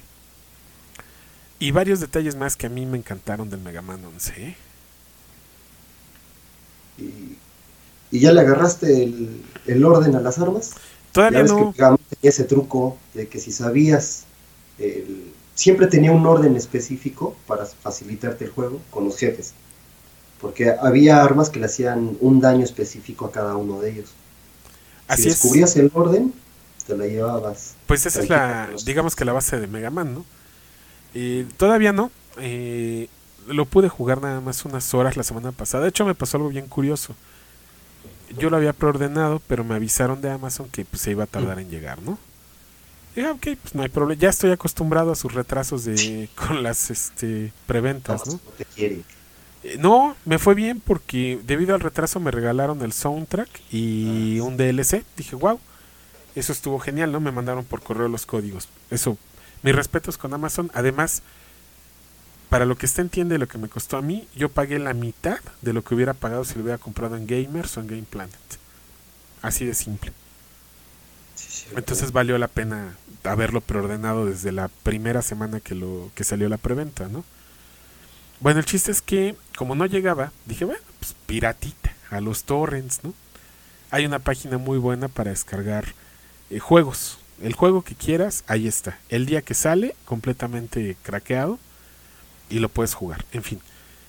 y 1.59 1.71
varios 1.71 2.01
detalles 2.01 2.37
más 2.37 2.57
que 2.57 2.67
a 2.67 2.69
mí 2.69 2.87
me 2.87 2.99
encantaron 2.99 3.51
del 3.51 3.61
Mega 3.61 3.83
Man 3.83 4.05
11. 4.05 4.33
¿eh? 4.43 4.57
¿Y, 6.99 8.17
¿Y, 8.17 8.21
ya 8.21 8.33
le 8.33 8.41
agarraste 8.41 9.05
el, 9.05 9.43
el, 9.67 9.85
orden 9.85 10.15
a 10.17 10.21
las 10.21 10.39
armas? 10.39 10.73
Todavía 11.13 11.45
no. 11.45 11.73
Que 11.73 11.79
tenía 11.79 11.99
ese 12.23 12.45
truco 12.45 12.99
de 13.15 13.29
que 13.29 13.41
si 13.41 13.53
sabías, 13.53 14.25
el, 14.79 15.33
siempre 15.55 15.87
tenía 15.87 16.13
un 16.13 16.27
orden 16.27 16.57
específico 16.57 17.37
para 17.47 17.67
facilitarte 17.67 18.45
el 18.45 18.51
juego 18.51 18.81
con 18.91 19.05
los 19.05 19.17
jefes. 19.17 19.55
Porque 20.41 20.71
había 20.71 21.23
armas 21.23 21.51
que 21.51 21.61
le 21.61 21.67
hacían 21.67 22.17
un 22.21 22.41
daño 22.41 22.65
específico 22.65 23.27
a 23.27 23.33
cada 23.33 23.57
uno 23.57 23.81
de 23.81 23.93
ellos. 23.93 24.11
Así 25.09 25.23
si 25.23 25.29
descubrías 25.31 25.71
es. 25.71 25.77
el 25.77 25.91
orden, 25.95 26.35
te 26.87 26.97
la 26.97 27.07
llevabas. 27.07 27.75
Pues 27.87 28.05
esa 28.07 28.21
es 28.21 28.29
la, 28.29 28.71
digamos 28.85 29.17
que 29.17 29.25
la 29.25 29.33
base 29.33 29.59
de 29.59 29.67
Mega 29.67 29.91
Man, 29.91 30.15
¿no? 30.15 30.25
Eh, 31.15 31.47
todavía 31.57 31.93
no. 31.93 32.11
Eh, 32.39 33.09
lo 33.49 33.67
pude 33.67 33.89
jugar 33.89 34.21
nada 34.21 34.41
más 34.41 34.65
unas 34.65 34.93
horas 34.95 35.17
la 35.17 35.23
semana 35.23 35.53
pasada. 35.53 35.85
De 35.85 35.91
hecho, 35.91 36.05
me 36.05 36.15
pasó 36.15 36.37
algo 36.37 36.49
bien 36.49 36.67
curioso. 36.67 37.15
Yo 38.39 38.51
lo 38.51 38.57
había 38.57 38.73
preordenado, 38.73 39.41
pero 39.47 39.65
me 39.65 39.75
avisaron 39.75 40.21
de 40.21 40.31
Amazon 40.31 40.69
que 40.69 40.85
pues, 40.85 41.03
se 41.03 41.13
iba 41.13 41.25
a 41.25 41.29
tardar 41.29 41.59
en 41.59 41.71
llegar, 41.71 42.03
¿no? 42.03 42.19
Ah, 43.17 43.31
ok, 43.33 43.57
pues 43.63 43.75
no 43.75 43.83
hay 43.83 43.89
problema. 43.89 44.21
Ya 44.21 44.31
estoy 44.31 44.51
acostumbrado 44.51 45.13
a 45.13 45.15
sus 45.15 45.33
retrasos 45.33 45.85
de 45.85 46.29
con 46.35 46.63
las 46.63 46.91
este, 46.91 47.53
preventas, 47.67 48.27
¿no? 48.27 48.41
Eh, 48.77 49.03
no, 49.79 50.17
me 50.25 50.39
fue 50.39 50.55
bien 50.55 50.81
porque 50.81 51.39
debido 51.47 51.75
al 51.75 51.81
retraso 51.81 52.19
me 52.19 52.31
regalaron 52.31 52.83
el 52.83 52.93
soundtrack 52.93 53.49
y 53.71 54.41
un 54.41 54.57
DLC. 54.57 55.05
Dije, 55.17 55.37
wow, 55.37 55.61
eso 56.35 56.53
estuvo 56.53 56.81
genial, 56.81 57.13
¿no? 57.13 57.21
Me 57.21 57.31
mandaron 57.31 57.65
por 57.65 57.83
correo 57.83 58.09
los 58.09 58.27
códigos. 58.27 58.69
Eso 58.91 59.17
mis 59.65 59.75
respetos 59.75 60.19
con 60.19 60.33
Amazon. 60.35 60.71
Además, 60.75 61.23
para 62.51 62.67
lo 62.67 62.77
que 62.77 62.87
usted 62.87 63.03
entiende 63.03 63.39
lo 63.39 63.49
que 63.49 63.59
me 63.59 63.69
costó 63.69 63.97
a 63.97 64.03
mí, 64.03 64.29
yo 64.37 64.51
pagué 64.51 64.79
la 64.79 64.93
mitad 64.93 65.41
de 65.63 65.73
lo 65.73 65.83
que 65.83 65.95
hubiera 65.95 66.13
pagado 66.15 66.45
si 66.45 66.55
lo 66.55 66.61
hubiera 66.61 66.79
comprado 66.79 67.17
en 67.17 67.27
Gamers 67.27 67.77
o 67.77 67.81
en 67.81 67.89
Game 67.89 68.07
Planet. 68.09 68.39
Así 69.43 69.65
de 69.65 69.75
simple. 69.75 70.13
Sí, 71.35 71.67
Entonces 71.75 72.13
valió 72.13 72.37
la 72.37 72.47
pena 72.47 72.95
haberlo 73.25 73.63
preordenado 73.63 74.27
desde 74.27 74.53
la 74.53 74.69
primera 74.69 75.23
semana 75.23 75.61
que 75.61 75.75
lo 75.75 76.11
que 76.15 76.25
salió 76.25 76.49
la 76.51 76.59
preventa, 76.59 77.09
¿no? 77.09 77.25
Bueno, 78.41 78.61
el 78.61 78.67
chiste 78.67 78.93
es 78.93 79.01
que 79.01 79.35
como 79.57 79.75
no 79.75 79.87
llegaba, 79.87 80.31
dije, 80.45 80.67
bueno, 80.67 80.83
pues 81.01 81.17
piratita, 81.27 81.95
a 82.11 82.21
los 82.21 82.45
torrents, 82.45 83.03
¿no? 83.03 83.15
Hay 83.91 84.05
una 84.05 84.19
página 84.19 84.59
muy 84.59 84.77
buena 84.77 85.09
para 85.09 85.31
descargar 85.31 85.87
eh, 86.51 86.59
juegos, 86.59 87.19
el 87.43 87.55
juego 87.55 87.83
que 87.83 87.95
quieras, 87.95 88.45
ahí 88.47 88.67
está. 88.67 88.99
El 89.09 89.27
día 89.27 89.43
que 89.43 89.55
sale, 89.55 89.95
completamente 90.05 90.97
craqueado 91.03 91.59
y 92.49 92.59
lo 92.59 92.69
puedes 92.69 92.95
jugar. 92.95 93.25
En 93.33 93.43
fin, 93.43 93.61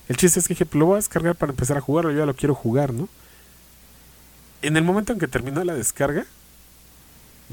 el 0.08 0.16
chiste 0.16 0.38
es 0.38 0.48
que 0.48 0.54
dije, 0.54 0.66
lo 0.72 0.86
voy 0.86 0.94
a 0.94 0.96
descargar 0.96 1.34
para 1.34 1.52
empezar 1.52 1.76
a 1.76 1.80
jugarlo, 1.80 2.12
yo 2.12 2.18
ya 2.18 2.26
lo 2.26 2.34
quiero 2.34 2.54
jugar, 2.54 2.92
¿no? 2.92 3.08
En 4.62 4.76
el 4.76 4.84
momento 4.84 5.12
en 5.12 5.18
que 5.18 5.28
terminó 5.28 5.62
la 5.64 5.74
descarga, 5.74 6.26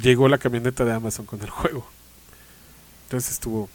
llegó 0.01 0.27
la 0.27 0.37
camioneta 0.37 0.85
de 0.85 0.93
Amazon 0.93 1.25
con 1.25 1.41
el 1.41 1.49
juego. 1.49 1.85
Entonces 3.05 3.33
estuvo 3.33 3.69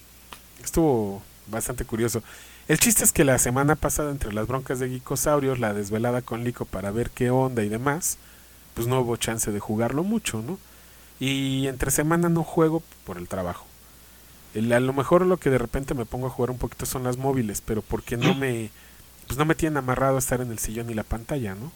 estuvo 0.62 1.22
bastante 1.46 1.84
curioso. 1.84 2.22
El 2.68 2.78
chiste 2.78 3.04
es 3.04 3.12
que 3.12 3.24
la 3.24 3.38
semana 3.38 3.76
pasada, 3.76 4.10
entre 4.10 4.32
las 4.32 4.46
broncas 4.46 4.78
de 4.78 4.88
Geekosaurios, 4.88 5.58
la 5.58 5.72
desvelada 5.72 6.22
con 6.22 6.44
Lico 6.44 6.64
para 6.64 6.90
ver 6.90 7.10
qué 7.10 7.30
onda 7.30 7.64
y 7.64 7.68
demás, 7.68 8.18
pues 8.74 8.86
no 8.86 9.00
hubo 9.00 9.16
chance 9.16 9.50
de 9.50 9.60
jugarlo 9.60 10.04
mucho, 10.04 10.42
¿no? 10.42 10.58
Y 11.20 11.66
entre 11.66 11.90
semana 11.90 12.28
no 12.28 12.44
juego 12.44 12.82
por 13.04 13.18
el 13.18 13.28
trabajo. 13.28 13.66
El, 14.54 14.72
a 14.72 14.80
lo 14.80 14.92
mejor 14.92 15.26
lo 15.26 15.36
que 15.36 15.50
de 15.50 15.58
repente 15.58 15.94
me 15.94 16.06
pongo 16.06 16.26
a 16.26 16.30
jugar 16.30 16.50
un 16.50 16.58
poquito 16.58 16.86
son 16.86 17.04
las 17.04 17.16
móviles, 17.16 17.62
pero 17.64 17.82
porque 17.82 18.16
no 18.16 18.34
me 18.34 18.70
pues 19.28 19.36
no 19.36 19.44
me 19.44 19.54
tienen 19.54 19.76
amarrado 19.76 20.16
a 20.16 20.18
estar 20.18 20.40
en 20.40 20.50
el 20.50 20.58
sillón 20.58 20.88
y 20.90 20.94
la 20.94 21.02
pantalla, 21.02 21.54
¿no? 21.54 21.70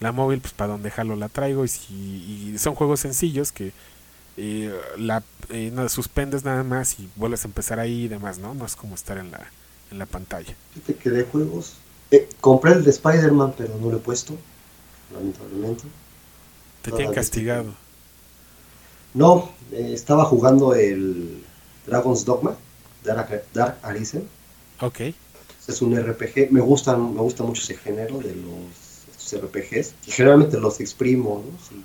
La 0.00 0.12
móvil, 0.12 0.40
pues 0.40 0.54
para 0.54 0.72
donde 0.72 0.90
jalo 0.90 1.14
la 1.14 1.28
traigo 1.28 1.64
y, 1.64 1.68
si, 1.68 1.94
y 1.94 2.58
son 2.58 2.74
juegos 2.74 3.00
sencillos 3.00 3.52
que 3.52 3.72
eh, 4.38 4.74
la 4.98 5.22
eh, 5.50 5.70
no, 5.72 5.86
suspendes 5.88 6.44
nada 6.44 6.62
más 6.62 6.98
y 6.98 7.08
vuelves 7.16 7.44
a 7.44 7.48
empezar 7.48 7.78
ahí 7.80 8.04
y 8.04 8.08
demás, 8.08 8.38
¿no? 8.38 8.54
No 8.54 8.64
es 8.64 8.76
como 8.76 8.94
estar 8.94 9.18
en 9.18 9.30
la, 9.30 9.46
en 9.90 9.98
la 9.98 10.06
pantalla. 10.06 10.54
Fíjate 10.72 10.94
que 10.96 11.10
de 11.10 11.24
juegos, 11.24 11.74
eh, 12.10 12.28
compré 12.40 12.72
el 12.72 12.84
de 12.84 12.90
Spider-Man, 12.90 13.54
pero 13.56 13.76
no 13.78 13.90
lo 13.90 13.98
he 13.98 14.00
puesto, 14.00 14.36
lamentablemente. 15.12 15.84
Te 16.82 16.92
tienen 16.92 17.14
castigado. 17.14 17.74
No, 19.16 19.50
eh, 19.72 19.92
estaba 19.94 20.26
jugando 20.26 20.74
el 20.74 21.42
Dragon's 21.86 22.26
Dogma, 22.26 22.54
Dark, 23.02 23.44
Dark 23.54 23.78
Arisen. 23.82 24.28
Ok. 24.80 25.00
Es 25.66 25.80
un 25.80 25.96
RPG, 25.96 26.50
me 26.50 26.60
gusta, 26.60 26.94
me 26.98 27.22
gusta 27.22 27.42
mucho 27.42 27.62
ese 27.62 27.76
género 27.76 28.18
de 28.18 28.36
los 28.36 29.06
estos 29.10 29.40
RPGs. 29.40 29.94
Y 30.06 30.10
generalmente 30.10 30.60
los 30.60 30.80
exprimo, 30.80 31.42
¿no? 31.44 31.76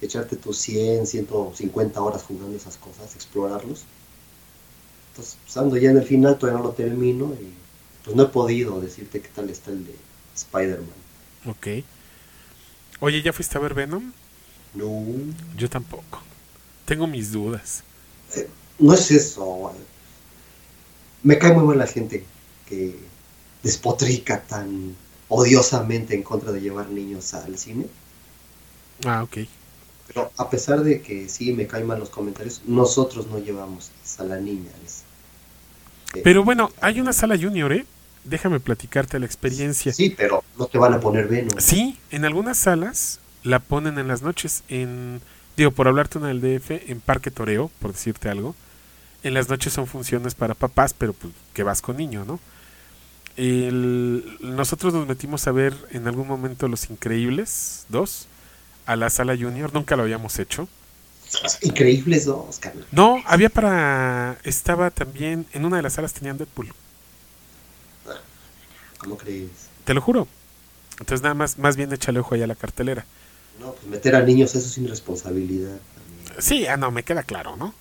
Echarte 0.00 0.36
tus 0.36 0.58
100, 0.58 1.08
150 1.08 2.00
horas 2.00 2.22
jugando 2.22 2.56
esas 2.56 2.76
cosas, 2.76 3.16
explorarlos. 3.16 3.84
Entonces, 5.10 5.38
pues, 5.42 5.56
ando 5.56 5.76
ya 5.76 5.90
en 5.90 5.96
el 5.96 6.04
final, 6.04 6.38
todavía 6.38 6.60
no 6.62 6.68
lo 6.68 6.74
termino 6.74 7.34
y 7.40 7.54
pues 8.04 8.14
no 8.14 8.22
he 8.22 8.28
podido 8.28 8.80
decirte 8.80 9.20
qué 9.20 9.28
tal 9.34 9.50
está 9.50 9.72
el 9.72 9.84
de 9.84 9.96
Spider-Man. 10.36 10.88
Ok. 11.46 11.84
Oye, 13.00 13.20
¿ya 13.20 13.32
fuiste 13.32 13.58
a 13.58 13.60
ver 13.60 13.74
Venom? 13.74 14.12
No, 14.74 15.02
Yo 15.56 15.68
tampoco. 15.68 16.20
Tengo 16.86 17.06
mis 17.06 17.30
dudas. 17.32 17.82
eh, 18.34 18.48
no 18.78 18.94
es 18.94 19.10
eso. 19.10 19.44
güey. 19.44 19.74
Me 21.22 21.38
cae 21.38 21.52
muy 21.52 21.64
mal 21.64 21.78
la 21.78 21.86
gente 21.86 22.24
que 22.68 22.96
despotrica 23.62 24.42
tan 24.42 24.94
odiosamente 25.28 26.14
en 26.14 26.22
contra 26.22 26.52
de 26.52 26.60
llevar 26.60 26.88
niños 26.88 27.34
al 27.34 27.58
cine. 27.58 27.86
Ah, 29.04 29.22
ok. 29.24 29.38
Pero 30.06 30.30
a 30.36 30.48
pesar 30.48 30.82
de 30.84 31.02
que 31.02 31.28
sí 31.28 31.52
me 31.52 31.66
caen 31.66 31.86
mal 31.86 31.98
los 31.98 32.10
comentarios, 32.10 32.62
nosotros 32.66 33.26
no 33.26 33.38
llevamos 33.38 33.90
a 34.18 34.22
la 34.24 34.38
niña. 34.38 34.70
es- 34.84 35.02
eh, 36.14 36.20
Pero 36.22 36.44
bueno, 36.44 36.70
hay 36.80 37.00
una 37.00 37.12
sala 37.12 37.36
junior, 37.36 37.72
¿eh? 37.72 37.84
Déjame 38.24 38.60
platicarte 38.60 39.18
la 39.18 39.26
experiencia. 39.26 39.92
Sí, 39.92 40.10
pero 40.10 40.42
no 40.58 40.66
te 40.66 40.78
van 40.78 40.94
a 40.94 41.00
poner 41.00 41.26
Venom. 41.28 41.58
Sí, 41.58 41.98
en 42.10 42.24
algunas 42.24 42.56
salas 42.58 43.18
la 43.42 43.58
ponen 43.60 43.98
en 43.98 44.06
las 44.08 44.22
noches. 44.22 44.62
En, 44.68 45.20
digo, 45.56 45.70
por 45.70 45.88
hablarte 45.88 46.18
una 46.18 46.28
del 46.28 46.40
DF, 46.40 46.90
en 46.90 47.00
Parque 47.00 47.30
Toreo, 47.30 47.70
por 47.80 47.92
decirte 47.92 48.28
algo. 48.28 48.54
En 49.22 49.34
las 49.34 49.48
noches 49.48 49.72
son 49.72 49.86
funciones 49.86 50.34
para 50.34 50.54
papás, 50.54 50.94
pero 50.96 51.12
pues 51.12 51.32
que 51.54 51.62
vas 51.62 51.82
con 51.82 51.96
niño, 51.96 52.24
¿no? 52.24 52.38
El- 53.36 54.38
nosotros 54.40 54.94
nos 54.94 55.06
metimos 55.06 55.46
a 55.46 55.52
ver 55.52 55.74
en 55.90 56.06
algún 56.08 56.26
momento 56.26 56.68
Los 56.68 56.88
Increíbles 56.90 57.84
2 57.90 58.26
a 58.86 58.96
la 58.96 59.10
sala 59.10 59.36
junior, 59.36 59.74
nunca 59.74 59.96
lo 59.96 60.02
habíamos 60.04 60.38
hecho. 60.38 60.68
Increíbles 61.60 62.24
dos, 62.24 62.58
carnal. 62.60 62.86
No, 62.92 63.20
había 63.26 63.50
para... 63.50 64.38
Estaba 64.44 64.90
también, 64.90 65.44
en 65.52 65.64
una 65.64 65.76
de 65.76 65.82
las 65.82 65.94
salas 65.94 66.12
tenían 66.12 66.38
Deadpool, 66.38 66.72
¿Cómo 68.98 69.16
crees? 69.18 69.50
te 69.84 69.92
lo 69.94 70.00
juro. 70.00 70.26
Entonces 70.92 71.22
nada 71.22 71.34
más, 71.34 71.58
más 71.58 71.76
bien 71.76 71.92
échale 71.92 72.20
ojo 72.20 72.34
ahí 72.34 72.42
a 72.42 72.46
la 72.46 72.54
cartelera. 72.54 73.04
No, 73.60 73.72
pues 73.72 73.86
meter 73.86 74.14
a 74.14 74.22
niños 74.22 74.54
eso 74.54 74.66
es 74.66 74.78
irresponsabilidad. 74.78 75.76
Sí, 76.38 76.66
ah, 76.66 76.76
no, 76.76 76.90
me 76.90 77.02
queda 77.02 77.22
claro, 77.22 77.56
¿no? 77.56 77.74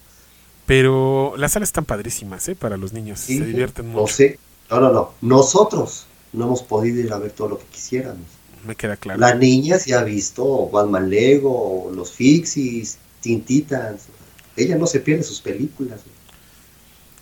Pero 0.66 1.36
las 1.38 1.52
salas 1.52 1.70
están 1.70 1.86
padrísimas, 1.86 2.48
¿eh? 2.50 2.56
Para 2.56 2.78
los 2.78 2.94
niños, 2.94 3.20
Sí, 3.20 3.38
se 3.38 3.46
divierten 3.46 3.94
No 3.94 4.08
sé. 4.08 4.40
No, 4.70 4.80
no, 4.80 4.92
no. 4.92 5.12
Nosotros 5.22 6.08
no 6.34 6.46
hemos 6.46 6.64
podido 6.64 7.00
ir 7.00 7.14
a 7.14 7.20
ver 7.20 7.32
todo 7.32 7.50
lo 7.50 7.60
que 7.60 7.66
quisiéramos. 7.66 8.26
me 8.66 8.76
queda 8.76 8.98
claro. 8.98 9.20
La 9.20 9.36
niña 9.36 9.78
sí 9.78 9.94
ha 9.94 10.04
visto 10.04 10.70
Batman 10.70 11.10
Lego, 11.10 11.92
los 11.94 12.12
Fixies, 12.12 12.98
Teen 13.22 13.42
Titans. 13.44 14.04
Ella 14.56 14.76
no 14.76 14.88
se 14.88 15.00
pierde 15.02 15.24
sus 15.24 15.42
películas. 15.42 16.02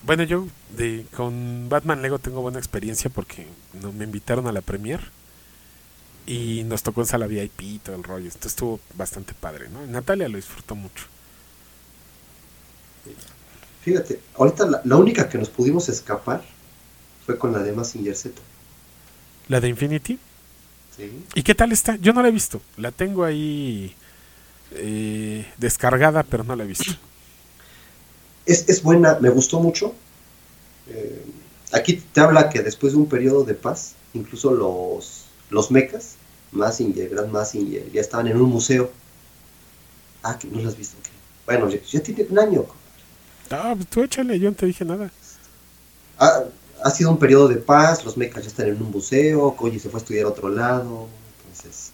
Bueno, 0.06 0.24
yo 0.24 0.48
de, 0.78 1.06
con 1.16 1.68
Batman 1.70 2.02
Lego 2.02 2.20
tengo 2.20 2.42
buena 2.42 2.60
experiencia 2.60 3.10
porque 3.10 3.46
no, 3.82 3.92
me 3.92 4.04
invitaron 4.04 4.48
a 4.48 4.52
la 4.52 4.62
premier 4.62 5.02
y 6.26 6.64
nos 6.64 6.84
tocó 6.84 7.02
en 7.02 7.08
sala 7.08 7.28
VIP 7.28 7.62
y 7.62 7.80
todo 7.80 7.96
el 7.96 8.04
rollo. 8.04 8.28
Esto 8.28 8.48
estuvo 8.48 8.80
bastante 8.96 9.34
padre, 9.34 9.70
¿no? 9.70 9.86
Natalia 9.88 10.30
lo 10.30 10.38
disfrutó 10.38 10.76
mucho. 10.76 11.06
Fíjate, 13.82 14.20
ahorita 14.36 14.66
la, 14.66 14.82
la 14.86 14.96
única 14.96 15.28
que 15.28 15.38
nos 15.38 15.50
pudimos 15.50 15.90
escapar 15.90 16.42
fue 17.26 17.38
con 17.38 17.52
la 17.52 17.60
de 17.60 17.74
Massinger 17.74 18.16
Z. 18.16 18.42
La 19.50 19.60
de 19.60 19.68
Infinity. 19.68 20.18
¿sí? 20.96 21.26
¿Y 21.36 21.44
qué 21.44 21.54
tal 21.54 21.72
está? 21.72 21.98
Yo 21.98 22.14
no 22.14 22.22
la 22.22 22.30
he 22.30 22.32
visto. 22.32 22.62
La 22.78 22.92
tengo 22.92 23.26
ahí 23.26 23.94
eh, 24.72 25.46
descargada, 25.58 26.24
pero 26.24 26.44
no 26.44 26.56
la 26.56 26.64
he 26.64 26.68
visto. 26.68 26.94
Es, 28.46 28.68
es 28.70 28.82
buena, 28.84 29.18
me 29.20 29.30
gustó 29.30 29.60
mucho. 29.60 29.94
Eh, 30.88 31.26
aquí 31.72 32.02
te 32.14 32.22
habla 32.22 32.50
que 32.50 32.62
después 32.62 32.94
de 32.94 33.00
un 33.00 33.08
periodo 33.08 33.44
de 33.44 33.54
paz, 33.54 33.96
incluso 34.14 34.52
los, 34.52 35.26
los 35.54 35.72
mechas, 35.72 36.18
Massinger, 36.52 37.10
Grand 37.10 37.32
Massinger, 37.32 37.92
ya 37.92 38.02
estaban 38.02 38.28
en 38.28 38.42
un 38.42 38.50
museo. 38.50 38.92
Ah, 40.24 40.38
que 40.40 40.48
no 40.48 40.60
lo 40.60 40.70
has 40.70 40.78
visto. 40.78 40.98
Bueno, 41.46 41.70
ya, 41.70 41.80
ya 41.84 42.02
tiene 42.04 42.26
un 42.30 42.40
año. 42.40 42.66
Ah, 43.50 43.74
pues 43.76 43.88
tú 43.90 44.04
échale, 44.04 44.40
yo 44.40 44.50
no 44.50 44.56
te 44.56 44.66
dije 44.66 44.86
nada. 44.86 45.14
Ha, 46.18 46.44
ha 46.84 46.90
sido 46.92 47.12
un 47.12 47.20
periodo 47.20 47.48
de 47.48 47.58
paz, 47.58 48.04
los 48.06 48.18
mechas 48.18 48.44
ya 48.44 48.50
están 48.50 48.68
en 48.68 48.82
un 48.82 48.92
museo, 48.92 49.56
Koji 49.56 49.80
se 49.80 49.90
fue 49.90 50.00
a 50.00 50.04
estudiar 50.04 50.26
a 50.26 50.30
otro 50.30 50.50
lado, 50.50 51.10
entonces... 51.38 51.94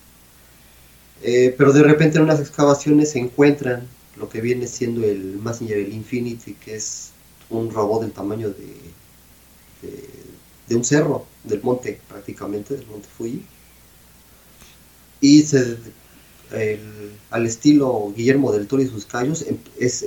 eh, 1.22 1.53
pero 1.57 1.74
de 1.74 1.84
repente 1.84 2.18
en 2.18 2.24
unas 2.24 2.39
excavaciones 2.39 3.12
se 3.12 3.20
encuentran 3.20 3.88
lo 4.16 4.30
que 4.30 4.41
viene 4.41 4.68
siendo 4.68 5.03
el 5.03 5.38
Massinger, 5.39 5.78
el 5.78 5.93
Infinity, 5.93 6.55
que 6.55 6.76
es 6.76 7.12
un 7.49 7.72
robot 7.72 8.01
del 8.03 8.12
tamaño 8.14 8.49
de, 8.49 8.95
de, 9.82 10.10
de 10.70 10.76
un 10.76 10.86
cerro, 10.86 11.26
del 11.43 11.61
monte 11.63 11.99
prácticamente, 12.07 12.76
del 12.76 12.88
monte 12.88 13.09
Fuji. 13.17 13.43
Y 15.20 15.41
se, 15.41 15.78
al 17.32 17.45
estilo 17.45 18.13
Guillermo 18.15 18.51
del 18.51 18.67
Toro 18.67 18.82
y 18.82 18.88
sus 18.88 19.05
callos, 19.05 19.41
em- 19.41 19.57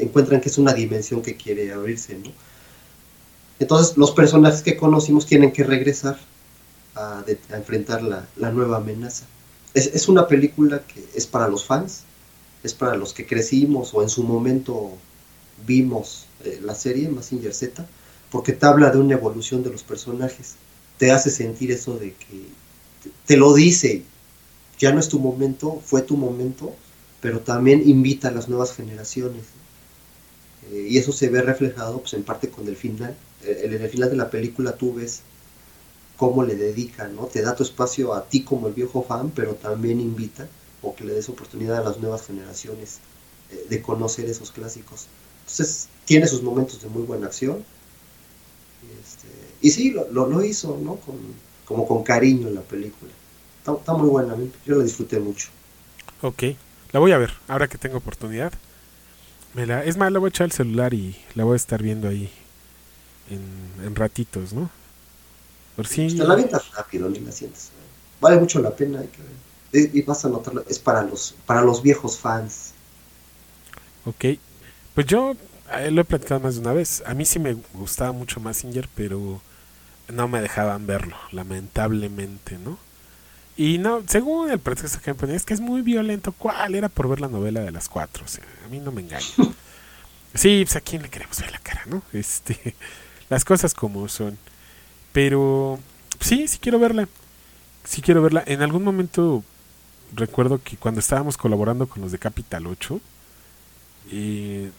encuentran 0.00 0.40
que 0.40 0.48
es 0.48 0.58
una 0.58 0.72
dimensión 0.72 1.20
que 1.20 1.36
quiere 1.36 1.72
abrirse. 1.72 2.16
Entonces 3.58 3.96
los 3.96 4.12
personajes 4.12 4.62
que 4.62 4.76
conocimos 4.76 5.26
tienen 5.26 5.52
que 5.52 5.64
regresar 5.64 6.18
a, 6.94 7.24
enfrentar 7.50 8.02
la, 8.02 8.26
la 8.36 8.50
nueva 8.50 8.78
amenaza. 8.78 9.26
Es, 9.74 9.86
es 9.88 10.08
una 10.08 10.26
película 10.26 10.82
que 10.86 11.04
es 11.14 11.26
para 11.26 11.48
los 11.48 11.64
fans, 11.64 12.02
es 12.62 12.74
para 12.74 12.96
los 12.96 13.12
que 13.12 13.26
crecimos 13.26 13.92
o 13.94 14.02
en 14.02 14.08
su 14.08 14.22
momento 14.22 14.92
vimos 15.66 16.26
eh, 16.44 16.60
la 16.62 16.74
serie 16.74 17.08
Massinger 17.08 17.54
Z, 17.54 17.86
porque 18.32 18.54
te 18.54 18.64
habla 18.64 18.90
de 18.90 18.98
una 18.98 19.14
evolución 19.14 19.62
de 19.62 19.70
los 19.70 19.82
personajes, 19.82 20.54
te 20.96 21.12
hace 21.12 21.30
sentir 21.30 21.70
eso 21.70 21.98
de 21.98 22.14
que 22.14 22.46
te, 23.26 23.36
lo 23.36 23.52
dice, 23.52 24.04
ya 24.78 24.90
no 24.90 25.00
es 25.00 25.08
tu 25.10 25.20
momento, 25.20 25.82
fue 25.84 26.00
tu 26.00 26.16
momento, 26.16 26.74
pero 27.20 27.40
también 27.40 27.86
invita 27.86 28.28
a 28.28 28.30
las 28.32 28.48
nuevas 28.48 28.72
generaciones. 28.74 29.44
Eh, 30.70 30.86
y 30.90 30.96
eso 30.96 31.12
se 31.12 31.28
ve 31.28 31.42
reflejado 31.42 32.00
pues, 32.00 32.14
en 32.14 32.22
parte 32.22 32.48
con 32.48 32.66
el 32.66 32.76
final. 32.76 33.14
Eh, 33.44 33.62
en 33.64 33.74
el 33.74 33.90
final 33.90 34.08
de 34.08 34.16
la 34.16 34.30
película 34.30 34.72
tú 34.72 34.94
ves 34.94 35.20
cómo 36.16 36.42
le 36.42 36.54
dedica, 36.54 37.08
¿no? 37.08 37.26
Te 37.26 37.42
da 37.42 37.54
tu 37.54 37.64
espacio 37.64 38.14
a 38.14 38.24
ti 38.28 38.44
como 38.44 38.68
el 38.68 38.72
viejo 38.72 39.02
fan, 39.02 39.30
pero 39.30 39.56
también 39.56 40.00
invita 40.00 40.48
o 40.80 40.94
que 40.94 41.04
le 41.04 41.12
des 41.12 41.28
oportunidad 41.28 41.78
a 41.78 41.84
las 41.84 41.98
nuevas 41.98 42.26
generaciones 42.26 43.00
eh, 43.50 43.66
de 43.68 43.82
conocer 43.82 44.26
esos 44.30 44.52
clásicos. 44.52 45.08
Entonces, 45.42 45.88
tiene 46.06 46.26
sus 46.26 46.42
momentos 46.42 46.80
de 46.80 46.88
muy 46.88 47.02
buena 47.02 47.26
acción. 47.26 47.62
Este, 49.00 49.28
y 49.60 49.70
sí, 49.70 49.90
lo, 49.90 50.10
lo, 50.10 50.26
lo 50.26 50.44
hizo, 50.44 50.78
¿no? 50.82 50.96
Con, 50.96 51.16
como 51.64 51.86
con 51.86 52.02
cariño 52.02 52.48
en 52.48 52.56
la 52.56 52.62
película. 52.62 53.10
Está, 53.58 53.72
está 53.72 53.94
muy 53.94 54.08
buena, 54.08 54.36
yo 54.66 54.76
la 54.76 54.84
disfruté 54.84 55.20
mucho. 55.20 55.48
Ok, 56.20 56.42
la 56.92 57.00
voy 57.00 57.12
a 57.12 57.18
ver, 57.18 57.32
ahora 57.48 57.68
que 57.68 57.78
tengo 57.78 57.98
oportunidad. 57.98 58.52
Me 59.54 59.66
la, 59.66 59.84
es 59.84 59.96
más, 59.96 60.10
la 60.10 60.18
voy 60.18 60.28
a 60.28 60.30
echar 60.30 60.46
al 60.46 60.52
celular 60.52 60.94
y 60.94 61.16
la 61.34 61.44
voy 61.44 61.54
a 61.54 61.56
estar 61.56 61.82
viendo 61.82 62.08
ahí 62.08 62.30
en, 63.30 63.86
en 63.86 63.94
ratitos, 63.94 64.52
¿no? 64.52 64.70
Por 65.76 65.86
si... 65.86 66.08
Te 66.16 66.24
la 66.24 66.34
avientas 66.34 66.70
rápido, 66.72 67.08
ni 67.08 67.20
la 67.20 67.32
sientes. 67.32 67.70
Vale 68.20 68.38
mucho 68.38 68.60
la 68.60 68.74
pena, 68.74 69.00
hay 69.00 69.08
que 69.08 69.22
ver. 69.22 69.90
Y, 69.94 69.98
y 69.98 70.02
vas 70.02 70.24
a 70.24 70.28
notarlo, 70.28 70.64
es 70.68 70.78
para 70.78 71.02
los, 71.02 71.34
para 71.46 71.62
los 71.62 71.82
viejos 71.82 72.18
fans. 72.18 72.72
Ok, 74.04 74.38
pues 74.94 75.06
yo 75.06 75.34
lo 75.90 76.00
he 76.00 76.04
platicado 76.04 76.40
más 76.40 76.54
de 76.54 76.60
una 76.60 76.72
vez. 76.72 77.02
A 77.06 77.14
mí 77.14 77.24
sí 77.24 77.38
me 77.38 77.54
gustaba 77.74 78.12
mucho 78.12 78.40
Massinger, 78.40 78.88
pero 78.94 79.40
no 80.08 80.28
me 80.28 80.40
dejaban 80.40 80.86
verlo, 80.86 81.16
lamentablemente, 81.30 82.58
¿no? 82.58 82.78
Y 83.56 83.78
no, 83.78 84.02
según 84.06 84.50
el 84.50 84.58
pretexto 84.58 85.00
que 85.00 85.12
me 85.12 85.14
ponían, 85.14 85.36
es 85.36 85.44
que 85.44 85.54
es 85.54 85.60
muy 85.60 85.82
violento. 85.82 86.32
¿Cuál? 86.32 86.74
Era 86.74 86.88
por 86.88 87.08
ver 87.08 87.20
la 87.20 87.28
novela 87.28 87.60
de 87.60 87.70
las 87.70 87.88
cuatro. 87.88 88.24
O 88.24 88.28
sea, 88.28 88.44
a 88.64 88.68
mí 88.68 88.78
no 88.78 88.92
me 88.92 89.02
engañan. 89.02 89.30
Sí, 90.34 90.62
pues 90.64 90.76
a 90.76 90.80
quién 90.80 91.02
le 91.02 91.10
queremos 91.10 91.38
ver 91.42 91.52
la 91.52 91.58
cara, 91.58 91.82
¿no? 91.84 92.02
Este, 92.14 92.74
las 93.28 93.44
cosas 93.44 93.74
como 93.74 94.08
son. 94.08 94.38
Pero 95.12 95.78
sí, 96.20 96.48
sí 96.48 96.58
quiero 96.58 96.78
verla. 96.78 97.06
Sí 97.84 98.00
quiero 98.00 98.22
verla. 98.22 98.42
En 98.46 98.62
algún 98.62 98.82
momento 98.82 99.44
recuerdo 100.14 100.58
que 100.62 100.78
cuando 100.78 101.00
estábamos 101.00 101.36
colaborando 101.36 101.86
con 101.86 102.00
los 102.00 102.12
de 102.12 102.18
Capital 102.18 102.66
8, 102.66 102.98
eh, 104.12 104.70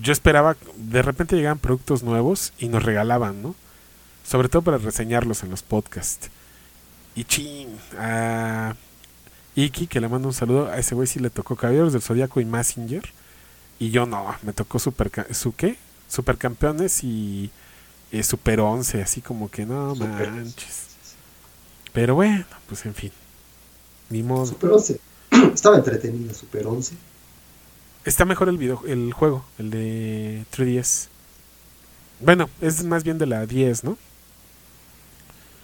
yo 0.00 0.12
esperaba, 0.12 0.56
de 0.76 1.02
repente 1.02 1.36
llegaban 1.36 1.58
productos 1.58 2.02
nuevos 2.02 2.52
y 2.58 2.68
nos 2.68 2.82
regalaban, 2.82 3.42
¿no? 3.42 3.54
Sobre 4.24 4.48
todo 4.48 4.62
para 4.62 4.78
reseñarlos 4.78 5.42
en 5.42 5.50
los 5.50 5.62
podcasts. 5.62 6.30
Y 7.14 7.24
chin, 7.24 7.68
a 7.98 8.74
Iki, 9.54 9.86
que 9.86 10.00
le 10.00 10.08
mando 10.08 10.28
un 10.28 10.34
saludo, 10.34 10.68
a 10.68 10.78
ese 10.78 10.94
güey 10.94 11.06
sí 11.06 11.18
le 11.18 11.30
tocó 11.30 11.56
Caballeros 11.56 11.92
del 11.92 12.02
Zodíaco 12.02 12.40
y 12.40 12.44
Massinger. 12.44 13.04
Y 13.78 13.90
yo 13.90 14.06
no, 14.06 14.34
me 14.42 14.52
tocó 14.52 14.78
super, 14.78 15.10
¿su 15.34 15.54
qué? 15.54 15.76
Supercampeones 16.08 17.02
y 17.04 17.50
eh, 18.12 18.22
Super 18.22 18.60
11, 18.60 19.02
así 19.02 19.20
como 19.20 19.50
que 19.50 19.66
no 19.66 19.94
Super- 19.94 20.30
manches. 20.30 20.86
Pero 21.92 22.14
bueno, 22.14 22.44
pues 22.68 22.84
en 22.86 22.94
fin. 22.94 23.12
Ni 24.10 24.22
modo. 24.22 24.46
Super 24.46 24.70
11. 24.70 25.00
Estaba 25.54 25.76
entretenida, 25.76 26.34
Super 26.34 26.66
11. 26.66 26.94
Está 28.06 28.24
mejor 28.24 28.48
el 28.48 28.56
video, 28.56 28.82
el 28.86 29.12
juego, 29.12 29.44
el 29.58 29.70
de 29.70 30.44
3DS. 30.50 31.08
Bueno, 32.20 32.48
es 32.62 32.82
más 32.84 33.04
bien 33.04 33.18
de 33.18 33.26
la 33.26 33.44
10, 33.46 33.84
¿no? 33.84 33.98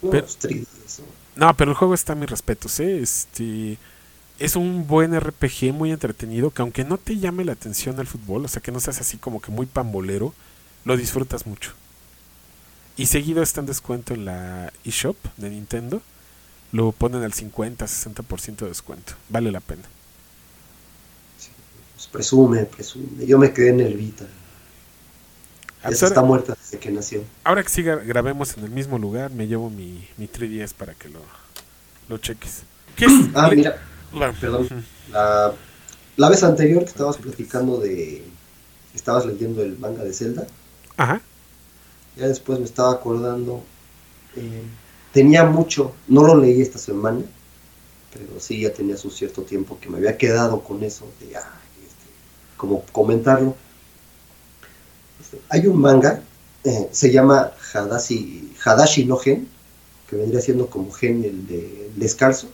No, 0.03 0.11
Pero- 0.11 0.27
3DS, 0.27 1.03
¿no? 1.37 1.57
Pero 1.57 1.71
el 1.71 1.77
juego 1.77 1.95
está 1.95 2.13
a 2.13 2.17
mis 2.17 2.29
respetos, 2.29 2.79
¿eh? 2.81 3.01
Este, 3.01 3.79
es 4.41 4.57
un 4.57 4.87
buen 4.87 5.15
RPG 5.19 5.73
muy 5.73 5.93
entretenido, 5.93 6.51
que 6.51 6.63
aunque 6.63 6.85
no 6.85 6.99
te 6.99 7.17
llame 7.17 7.45
la 7.45 7.53
atención 7.53 7.99
el 8.01 8.07
fútbol, 8.09 8.45
o 8.45 8.49
sea, 8.49 8.61
que 8.61 8.73
no 8.73 8.81
seas 8.81 9.01
así 9.01 9.17
como 9.19 9.41
que 9.41 9.53
muy 9.53 9.67
pambolero, 9.67 10.35
lo 10.85 10.97
disfrutas 10.97 11.47
mucho. 11.47 11.73
Y 12.97 13.07
seguido 13.07 13.43
está 13.43 13.61
en 13.61 13.67
descuento 13.67 14.15
en 14.15 14.25
la 14.25 14.73
eShop 14.85 15.17
de 15.37 15.49
Nintendo. 15.49 16.03
Lo 16.73 16.91
ponen 16.93 17.23
al 17.23 17.33
50-60% 17.33 18.57
de 18.65 18.69
descuento. 18.69 19.15
Vale 19.29 19.51
la 19.53 19.61
pena. 19.61 19.83
Presume, 22.13 22.65
presume. 22.67 23.27
Yo 23.27 23.39
me 23.39 23.53
quedé 23.53 23.71
en 23.71 23.81
el 23.81 23.95
Vita. 23.97 24.27
Esa 25.85 26.07
está 26.07 26.23
muerta 26.23 26.55
desde 26.61 26.79
que 26.79 26.91
nació. 26.93 27.25
ahora 27.43 27.63
que 27.65 27.69
sí 27.69 27.83
gra- 27.83 28.05
grabemos 28.07 28.57
en 28.57 28.65
el 28.65 28.71
mismo 28.71 28.99
lugar, 28.99 29.33
me 29.33 29.49
llevo 29.49 29.69
mi, 29.69 30.07
mi 30.17 30.29
3DS 30.29 30.75
para 30.75 30.95
que 30.95 31.09
lo, 31.09 31.19
lo 32.09 32.19
cheques. 32.19 32.63
¿Qué 32.95 33.07
es? 33.07 33.13
Ah, 33.35 33.49
Le- 33.49 33.57
mira, 33.57 33.83
la- 34.15 34.33
perdón. 34.33 34.69
La, 35.11 35.53
la 36.17 36.29
vez 36.31 36.45
anterior 36.45 36.85
que 36.85 36.91
estabas 36.91 37.17
platicando 37.17 37.79
de... 37.81 38.23
Estabas 38.95 39.27
leyendo 39.27 39.63
el 39.63 39.77
manga 39.79 40.05
de 40.05 40.13
Zelda. 40.13 40.47
Ajá. 40.99 41.21
Ya 42.17 42.29
después 42.29 42.59
me 42.61 42.67
estaba 42.67 42.93
acordando. 42.93 43.65
eh, 44.37 44.63
tenía 45.13 45.45
mucho, 45.45 45.95
no 46.07 46.23
lo 46.23 46.37
leí 46.37 46.61
esta 46.63 46.79
semana, 46.79 47.23
pero 48.13 48.39
sí 48.39 48.61
ya 48.61 48.73
tenía 48.73 48.97
su 48.99 49.11
cierto 49.11 49.43
tiempo 49.43 49.79
que 49.81 49.89
me 49.91 49.97
había 49.99 50.17
quedado 50.17 50.63
con 50.63 50.83
eso 50.85 51.11
de 51.21 51.37
ah, 51.37 51.59
como 52.63 52.85
comentarlo. 52.93 53.57
Este, 55.21 55.41
hay 55.49 55.67
un 55.67 55.81
manga, 55.81 56.23
eh, 56.63 56.89
se 56.93 57.11
llama 57.11 57.51
Hadashi, 57.73 58.55
Hadashi 58.65 59.05
no 59.05 59.17
Gen, 59.17 59.49
que 60.09 60.15
vendría 60.15 60.41
siendo 60.41 60.69
como 60.69 60.93
Gen 60.93 61.25
el 61.25 61.45
de 61.49 61.87
el 61.87 61.99
descalzo. 61.99 62.47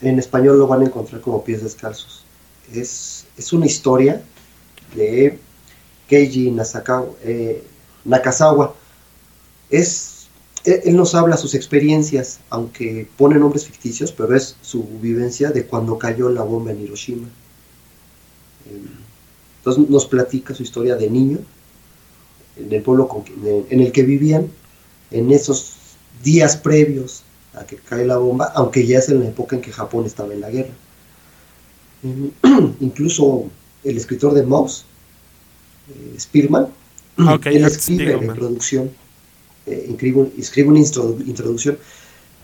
En 0.00 0.18
español 0.18 0.58
lo 0.58 0.66
van 0.66 0.82
a 0.82 0.86
encontrar 0.86 1.20
como 1.20 1.44
pies 1.44 1.62
descalzos. 1.62 2.24
Es, 2.72 3.26
es 3.36 3.52
una 3.52 3.66
historia 3.66 4.22
de 4.96 5.38
Keiji 6.08 6.50
Nasakawa, 6.50 7.10
eh, 7.22 7.62
Nakazawa. 8.04 8.74
Es, 9.70 10.26
él, 10.64 10.80
él 10.84 10.96
nos 10.96 11.14
habla 11.14 11.36
sus 11.36 11.54
experiencias, 11.54 12.40
aunque 12.50 13.08
pone 13.16 13.36
nombres 13.36 13.66
ficticios, 13.66 14.10
pero 14.10 14.34
es 14.34 14.56
su 14.62 14.82
vivencia 15.00 15.50
de 15.50 15.64
cuando 15.64 15.96
cayó 15.96 16.28
la 16.28 16.42
bomba 16.42 16.72
en 16.72 16.82
Hiroshima. 16.82 17.28
Entonces 19.58 19.88
nos 19.90 20.06
platica 20.06 20.54
su 20.54 20.62
historia 20.62 20.96
de 20.96 21.10
niño, 21.10 21.38
en 22.56 22.72
el 22.72 22.82
pueblo 22.82 23.06
con 23.08 23.24
en 23.44 23.80
el 23.80 23.92
que 23.92 24.02
vivían, 24.02 24.48
en 25.10 25.30
esos 25.32 25.74
días 26.22 26.56
previos 26.56 27.22
a 27.54 27.64
que 27.64 27.76
cae 27.76 28.04
la 28.04 28.16
bomba, 28.18 28.52
aunque 28.54 28.86
ya 28.86 28.98
es 28.98 29.08
en 29.08 29.20
la 29.20 29.28
época 29.28 29.56
en 29.56 29.62
que 29.62 29.72
Japón 29.72 30.04
estaba 30.06 30.32
en 30.34 30.40
la 30.40 30.50
guerra. 30.50 30.72
Incluso 32.80 33.50
el 33.84 33.96
escritor 33.96 34.34
de 34.34 34.42
Mouse, 34.44 34.84
eh, 35.90 36.16
Spearman, 36.18 36.68
Ah, 37.20 37.36
él 37.46 37.64
escribe 37.64 38.04
la 38.04 38.10
Spiegelman. 38.12 38.24
introducción, 38.36 38.90
eh, 39.66 39.86
escribe, 39.90 40.30
escribe 40.38 40.68
una 40.68 40.78
introducción. 40.78 41.78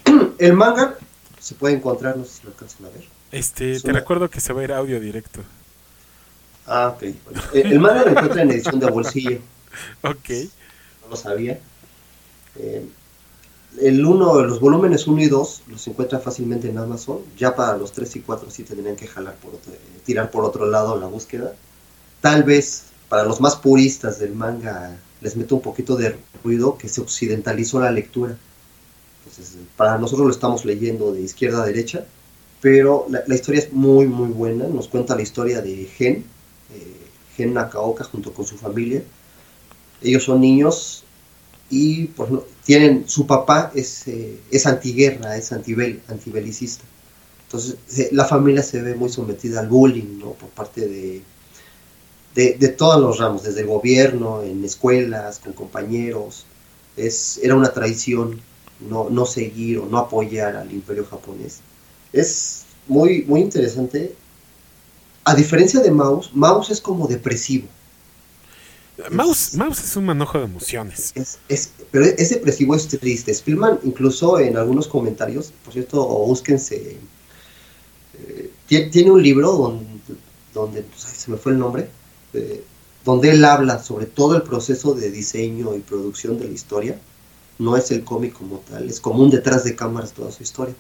el 0.39 0.53
manga 0.55 0.97
se 1.41 1.55
puede 1.55 1.75
encontrar, 1.77 2.17
no 2.17 2.25
sé 2.25 2.33
si 2.39 2.43
lo 2.45 2.49
alcanzan 2.51 2.87
a 2.87 2.89
ver. 2.91 3.05
Este, 3.31 3.73
Es 3.73 3.83
te 3.83 3.91
una- 3.91 4.01
recuerdo 4.01 4.29
que 4.31 4.41
se 4.41 4.53
va 4.53 4.63
a 4.63 4.65
ir 4.65 4.73
audio 4.73 4.99
directo. 5.01 5.41
Ah, 6.67 6.95
ok. 6.97 7.03
Eh, 7.03 7.17
el 7.53 7.81
manga 7.81 8.05
lo 8.05 8.11
encuentra 8.11 8.43
en 8.43 8.51
edición 8.51 8.79
de 8.81 8.87
bolsillo, 8.91 9.39
Ok. 10.03 10.31
no 11.03 11.09
lo 11.11 11.17
sabía. 11.17 11.61
Eh, 12.57 12.87
el 13.81 14.05
uno, 14.07 14.41
los 14.43 14.61
volúmenes 14.61 15.07
1 15.07 15.21
y 15.23 15.27
2 15.29 15.63
los 15.69 15.87
encuentran 15.89 16.23
fácilmente 16.23 16.69
en 16.69 16.79
Amazon. 16.79 17.19
Ya 17.37 17.55
para 17.57 17.77
los 17.77 17.93
3 17.93 18.17
y 18.17 18.21
4 18.21 18.51
sí 18.51 18.63
tendrían 18.63 18.97
que 18.97 19.07
jalar 19.09 19.35
por 19.37 19.55
otro, 19.55 19.73
eh, 19.73 19.79
tirar 20.05 20.31
por 20.31 20.45
otro 20.45 20.67
lado 20.67 20.99
la 20.99 21.07
búsqueda. 21.07 21.55
Tal 22.21 22.45
vez 22.45 22.85
para 23.09 23.25
los 23.25 23.41
más 23.41 23.57
puristas 23.57 24.19
del 24.19 24.35
manga 24.35 24.97
les 25.21 25.37
meto 25.37 25.57
un 25.57 25.63
poquito 25.63 25.97
de 25.97 26.17
ruido 26.45 26.79
que 26.79 26.89
se 26.89 27.01
occidentalizó 27.01 27.81
la 27.81 27.91
lectura. 27.91 28.37
Entonces, 29.27 29.57
para 29.77 29.99
nosotros 29.99 30.27
lo 30.27 30.33
estamos 30.33 30.65
leyendo 30.65 31.13
de 31.13 31.23
izquierda 31.23 31.63
a 31.63 31.67
derecha, 31.67 32.05
pero 32.61 33.07
la, 33.09 33.25
la 33.27 33.35
historia 33.35 33.61
es 33.61 33.73
muy, 33.73 34.07
muy 34.07 34.29
buena. 34.29 34.67
Nos 34.69 34.87
cuenta 34.89 35.17
la 35.17 35.23
historia 35.23 35.61
de 35.63 35.87
Gen, 35.87 36.25
Gen 37.37 37.55
Nakaoka 37.55 38.05
junto 38.05 38.33
con 38.33 38.47
su 38.47 38.57
familia. 38.57 39.03
Ellos 40.03 40.25
son 40.25 40.41
niños 40.41 41.05
y 41.71 42.05
ejemplo, 42.05 42.47
tienen 42.65 43.09
su 43.09 43.27
papá 43.27 43.73
es, 43.75 44.07
eh, 44.07 44.39
es 44.51 44.67
antiguerra, 44.67 45.37
es 45.37 45.53
antibel, 45.53 46.03
antibelicista. 46.09 46.85
Entonces 47.47 47.77
la 48.13 48.25
familia 48.25 48.63
se 48.63 48.83
ve 48.83 48.95
muy 48.95 49.09
sometida 49.09 49.61
al 49.61 49.69
bullying 49.69 50.19
¿no? 50.19 50.33
por 50.33 50.49
parte 50.51 50.87
de, 50.87 51.23
de, 52.35 52.55
de 52.59 52.69
todos 52.69 53.01
los 53.01 53.19
ramos, 53.19 53.45
desde 53.45 53.61
el 53.61 53.67
gobierno, 53.67 54.43
en 54.43 54.65
escuelas, 54.65 55.39
con 55.39 55.53
compañeros. 55.53 56.47
Es, 56.97 57.41
era 57.43 57.55
una 57.55 57.73
traición 57.73 58.41
no, 58.81 59.09
no 59.11 59.27
seguir 59.27 59.79
o 59.79 59.87
no 59.87 59.99
apoyar 59.99 60.57
al 60.57 60.71
imperio 60.73 61.05
japonés. 61.05 61.61
Es 62.13 62.65
muy, 62.87 63.23
muy 63.23 63.41
interesante. 63.41 64.15
A 65.25 65.35
diferencia 65.35 65.81
de 65.81 65.91
Mouse, 65.91 66.31
Mouse 66.35 66.71
es 66.71 66.81
como 66.81 67.07
depresivo. 67.09 67.67
Mouse, 69.11 69.55
Mouse 69.57 69.81
es 69.83 69.97
un 69.97 70.05
manojo 70.07 70.39
de 70.39 70.45
emociones. 70.45 71.13
Es, 71.17 71.39
es, 71.49 71.71
pero 71.91 72.05
es 72.05 72.31
depresivo, 72.31 72.75
es 72.77 72.87
triste. 72.87 73.33
Spielman, 73.35 73.81
incluso 73.83 74.39
en 74.39 74.57
algunos 74.57 74.87
comentarios, 74.87 75.53
por 75.65 75.73
cierto, 75.73 76.07
búsquense. 76.07 76.97
eh, 78.19 78.51
tie- 78.69 78.91
tiene 78.91 79.11
un 79.11 79.23
libro 79.23 79.53
donde, 79.53 79.85
donde 80.53 80.83
pues, 80.83 81.07
ay, 81.07 81.15
se 81.17 81.31
me 81.31 81.37
fue 81.37 81.53
el 81.53 81.59
nombre, 81.59 81.89
eh, 82.35 82.63
donde 83.05 83.31
él 83.31 83.45
habla 83.45 83.83
sobre 83.83 84.07
todo 84.07 84.37
el 84.37 84.43
proceso 84.43 84.95
de 84.95 85.11
diseño 85.11 85.75
y 85.75 85.81
producción 85.81 86.39
de 86.39 86.45
la 86.47 86.53
historia. 86.53 86.99
No 87.59 87.77
es 87.77 87.91
el 87.91 88.05
cómic 88.05 88.33
como 88.33 88.59
tal, 88.59 88.89
es 88.89 89.01
como 89.01 89.23
un 89.23 89.31
detrás 89.31 89.65
de 89.65 89.75
cámaras 89.75 90.13
toda 90.13 90.31
su 90.31 90.43
historia. 90.43 90.75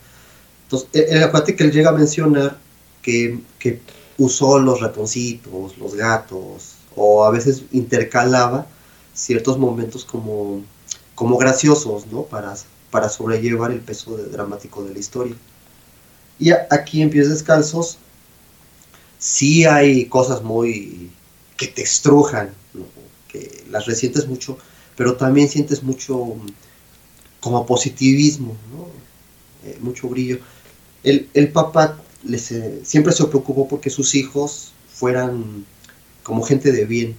Entonces, 0.64 0.88
eh, 0.92 1.06
eh, 1.10 1.22
acuérdate 1.24 1.56
que 1.56 1.64
él 1.64 1.72
llega 1.72 1.90
a 1.90 1.92
mencionar 1.92 2.58
que, 3.02 3.40
que 3.58 3.80
usó 4.18 4.58
los 4.58 4.80
ratoncitos, 4.80 5.76
los 5.78 5.94
gatos, 5.94 6.74
o 6.96 7.24
a 7.24 7.30
veces 7.30 7.64
intercalaba 7.72 8.66
ciertos 9.12 9.58
momentos 9.58 10.04
como, 10.04 10.62
como 11.14 11.36
graciosos, 11.36 12.06
¿no? 12.06 12.22
Para, 12.22 12.54
para 12.90 13.08
sobrellevar 13.08 13.70
el 13.72 13.80
peso 13.80 14.16
dramático 14.16 14.84
de 14.84 14.92
la 14.92 14.98
historia. 14.98 15.34
Y 16.38 16.50
aquí 16.50 17.00
en 17.02 17.10
Pies 17.10 17.28
Descalzos 17.28 17.98
sí 19.18 19.64
hay 19.64 20.06
cosas 20.06 20.42
muy 20.42 21.10
que 21.56 21.68
te 21.68 21.82
estrujan, 21.82 22.50
que 23.28 23.64
las 23.70 23.86
resientes 23.86 24.26
mucho, 24.26 24.58
pero 24.96 25.16
también 25.16 25.48
sientes 25.48 25.82
mucho 25.82 26.36
como 27.40 27.66
positivismo. 27.66 28.56
Eh, 29.64 29.78
mucho 29.80 30.08
brillo. 30.08 30.38
El, 31.02 31.28
el 31.32 31.50
papá 31.50 31.96
les, 32.24 32.52
eh, 32.52 32.80
siempre 32.84 33.12
se 33.12 33.24
preocupó 33.26 33.68
porque 33.68 33.90
sus 33.90 34.14
hijos 34.14 34.72
fueran 34.92 35.64
como 36.22 36.42
gente 36.42 36.72
de 36.72 36.84
bien, 36.84 37.16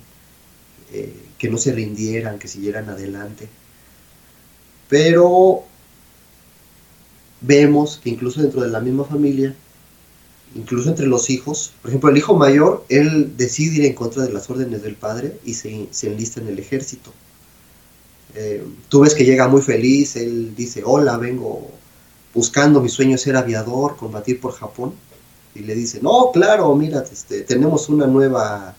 eh, 0.92 1.14
que 1.38 1.50
no 1.50 1.58
se 1.58 1.72
rindieran, 1.72 2.40
que 2.40 2.48
siguieran 2.48 2.90
adelante. 2.90 3.48
Pero 4.90 5.64
vemos 7.42 8.00
que 8.04 8.10
incluso 8.10 8.42
dentro 8.42 8.62
de 8.62 8.70
la 8.70 8.80
misma 8.80 9.04
familia, 9.04 9.56
incluso 10.56 10.90
entre 10.90 11.08
los 11.08 11.30
hijos, 11.30 11.74
por 11.82 11.90
ejemplo, 11.90 12.10
el 12.10 12.18
hijo 12.18 12.36
mayor, 12.36 12.86
él 12.90 13.34
decide 13.38 13.76
ir 13.78 13.86
en 13.86 13.94
contra 13.94 14.24
de 14.24 14.34
las 14.34 14.50
órdenes 14.50 14.82
del 14.82 14.96
padre 14.96 15.38
y 15.46 15.54
se, 15.54 15.88
se 15.92 16.08
enlista 16.08 16.40
en 16.40 16.48
el 16.48 16.60
ejército. 16.60 17.12
Eh, 18.36 18.64
tú 18.90 19.02
ves 19.02 19.14
que 19.14 19.26
llega 19.26 19.48
muy 19.48 19.62
feliz, 19.62 20.16
él 20.16 20.56
dice, 20.56 20.82
hola, 20.84 21.18
vengo 21.18 21.72
buscando, 22.36 22.82
mi 22.82 22.90
sueño 22.90 23.18
ser 23.18 23.38
aviador, 23.38 23.98
combatir 23.98 24.42
por 24.42 24.54
Japón. 24.54 24.94
Y 25.56 25.62
le 25.62 25.76
dice, 25.76 26.02
no, 26.02 26.32
claro, 26.34 26.76
mira, 26.76 27.04
este, 27.12 27.42
tenemos 27.44 27.90
una 27.90 28.08
nueva, 28.08 28.76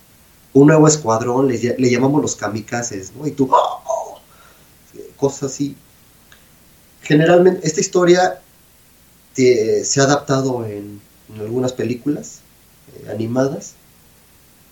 un 0.54 0.68
nuevo 0.68 0.88
escuadrón, 0.88 1.48
le, 1.48 1.56
ll- 1.60 1.76
le 1.78 1.90
llamamos 1.90 2.22
los 2.22 2.36
kamikazes, 2.36 3.12
¿no? 3.16 3.26
Y 3.26 3.32
tú, 3.32 3.48
"Oh, 3.52 3.82
oh", 3.86 4.18
cosas 5.16 5.52
así. 5.52 5.76
Generalmente, 7.02 7.66
esta 7.66 7.80
historia 7.80 8.40
te- 9.34 9.84
se 9.84 10.00
ha 10.00 10.04
adaptado 10.04 10.64
en, 10.66 11.00
algunas 11.40 11.72
películas 11.72 12.40
eh, 12.94 13.10
animadas, 13.10 13.74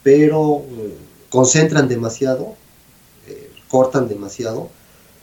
pero 0.03 0.63
eh, 0.69 0.97
concentran 1.29 1.87
demasiado, 1.87 2.55
eh, 3.27 3.51
cortan 3.69 4.07
demasiado, 4.07 4.69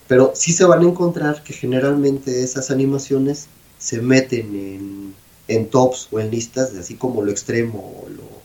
pero 0.08 0.32
sí 0.34 0.52
se 0.52 0.64
van 0.64 0.82
a 0.82 0.88
encontrar 0.88 1.42
que 1.42 1.52
generalmente 1.52 2.42
esas 2.42 2.70
animaciones 2.70 3.48
se 3.78 4.00
meten 4.02 4.54
en, 4.56 5.14
en 5.48 5.70
tops 5.70 6.08
o 6.12 6.20
en 6.20 6.30
listas 6.30 6.72
de 6.72 6.80
así 6.80 6.96
como 6.96 7.22
lo 7.22 7.30
extremo 7.30 8.02
o, 8.04 8.08
lo- 8.08 8.42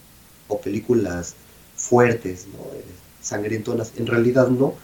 o 0.49 0.61
películas 0.61 1.35
fuertes, 1.75 2.47
¿no? 2.47 2.59
Eh, 2.77 2.85
sangrientonas. 3.21 3.93
En 3.97 4.07
realidad 4.07 4.47
no. 4.49 4.75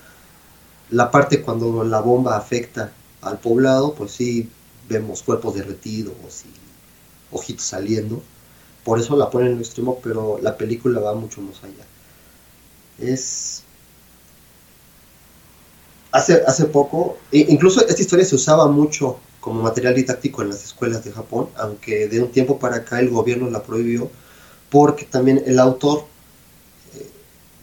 La 0.89 1.11
parte 1.11 1.41
cuando 1.41 1.83
la 1.83 1.99
bomba 2.01 2.37
afecta 2.37 2.93
al 3.21 3.39
poblado, 3.39 3.95
pues 3.95 4.11
sí 4.13 4.49
vemos 4.87 5.21
cuerpos 5.23 5.55
derretidos 5.55 6.45
y 6.45 6.53
ojitos 7.35 7.65
saliendo. 7.65 8.23
Por 8.83 8.99
eso 8.99 9.17
la 9.17 9.29
ponen 9.29 9.49
en 9.49 9.53
el 9.55 9.61
extremo, 9.61 9.99
pero 10.03 10.39
la 10.41 10.57
película 10.57 10.99
va 11.01 11.15
mucho 11.15 11.41
más 11.41 11.63
allá. 11.63 11.85
Es. 12.97 13.63
Hace, 16.13 16.43
hace 16.45 16.65
poco, 16.65 17.17
incluso 17.31 17.85
esta 17.87 17.99
historia 17.99 18.23
se 18.23 18.35
usaba 18.35 18.67
mucho 18.67 19.17
como 19.39 19.63
material 19.63 19.95
didáctico 19.95 20.43
en 20.43 20.49
las 20.49 20.63
escuelas 20.63 21.03
de 21.03 21.11
Japón, 21.11 21.49
aunque 21.57 22.07
de 22.07 22.21
un 22.21 22.29
tiempo 22.29 22.59
para 22.59 22.77
acá 22.77 22.99
el 22.99 23.09
gobierno 23.09 23.49
la 23.49 23.63
prohibió, 23.63 24.11
porque 24.69 25.05
también 25.05 25.43
el 25.47 25.57
autor 25.57 26.05
eh, 26.95 27.09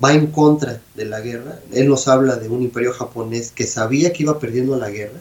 va 0.04 0.12
en 0.12 0.26
contra 0.26 0.82
de 0.96 1.04
la 1.04 1.20
guerra. 1.20 1.60
Él 1.72 1.88
nos 1.88 2.08
habla 2.08 2.36
de 2.36 2.48
un 2.48 2.60
imperio 2.60 2.92
japonés 2.92 3.52
que 3.52 3.68
sabía 3.68 4.12
que 4.12 4.24
iba 4.24 4.40
perdiendo 4.40 4.76
la 4.76 4.90
guerra 4.90 5.20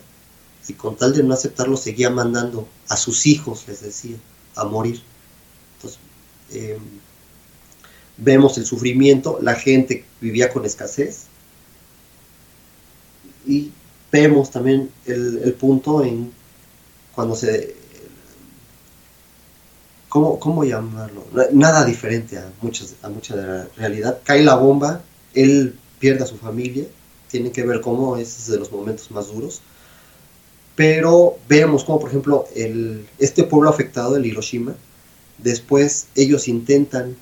y 0.68 0.74
con 0.74 0.98
tal 0.98 1.14
de 1.14 1.22
no 1.22 1.36
aceptarlo 1.36 1.78
seguía 1.78 2.10
mandando 2.10 2.68
a 2.88 2.98
sus 2.98 3.28
hijos, 3.28 3.66
les 3.68 3.82
decía, 3.82 4.18
a 4.56 4.66
morir. 4.66 5.02
Entonces, 5.76 6.00
em, 6.52 6.82
vemos 8.18 8.58
el 8.58 8.66
sufrimiento, 8.66 9.38
la 9.40 9.54
gente 9.54 10.04
vivía 10.20 10.52
con 10.52 10.66
escasez 10.66 11.28
y 13.50 13.72
vemos 14.12 14.52
también 14.52 14.90
el, 15.06 15.54
punto 15.60 16.04
en 16.04 16.32
cuando 17.14 17.36
se... 17.36 17.76
¿Cómo, 20.08 20.40
¿Cómo 20.40 20.64
llamarlo? 20.64 21.24
Nada 21.52 21.86
diferente 21.86 22.38
a, 22.38 22.52
muchas, 22.62 22.96
a 23.04 23.10
mucha 23.10 23.36
de 23.36 23.46
la 23.46 23.68
realidad. 23.78 24.20
Cae 24.24 24.44
la 24.44 24.56
bomba, 24.56 25.02
él 25.34 25.78
pierde 26.00 26.24
a 26.24 26.28
su 26.28 26.38
familia, 26.38 26.86
tiene 27.28 27.52
que 27.52 27.64
ver 27.64 27.82
cómo 27.82 28.18
es 28.18 28.48
de 28.48 28.58
los 28.58 28.72
momentos 28.72 29.12
más 29.12 29.28
duros 29.28 29.62
pero 30.80 31.38
vemos 31.50 31.84
como, 31.84 32.00
por 32.00 32.08
ejemplo, 32.08 32.48
el, 32.56 33.06
este 33.18 33.44
pueblo 33.44 33.70
afectado, 33.70 34.16
el 34.16 34.26
Hiroshima, 34.26 34.76
después 35.38 36.08
ellos 36.16 36.48
intentan, 36.48 37.18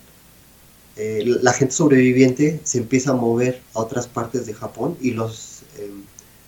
eh, 0.95 1.23
la 1.25 1.53
gente 1.53 1.73
sobreviviente 1.73 2.59
se 2.63 2.77
empieza 2.77 3.09
a 3.09 3.13
mover 3.15 3.63
a 3.73 3.79
otras 3.79 4.05
partes 4.05 4.45
de 4.45 4.53
Japón 4.53 4.95
y, 5.01 5.09
los, 5.09 5.63
eh, 5.79 5.89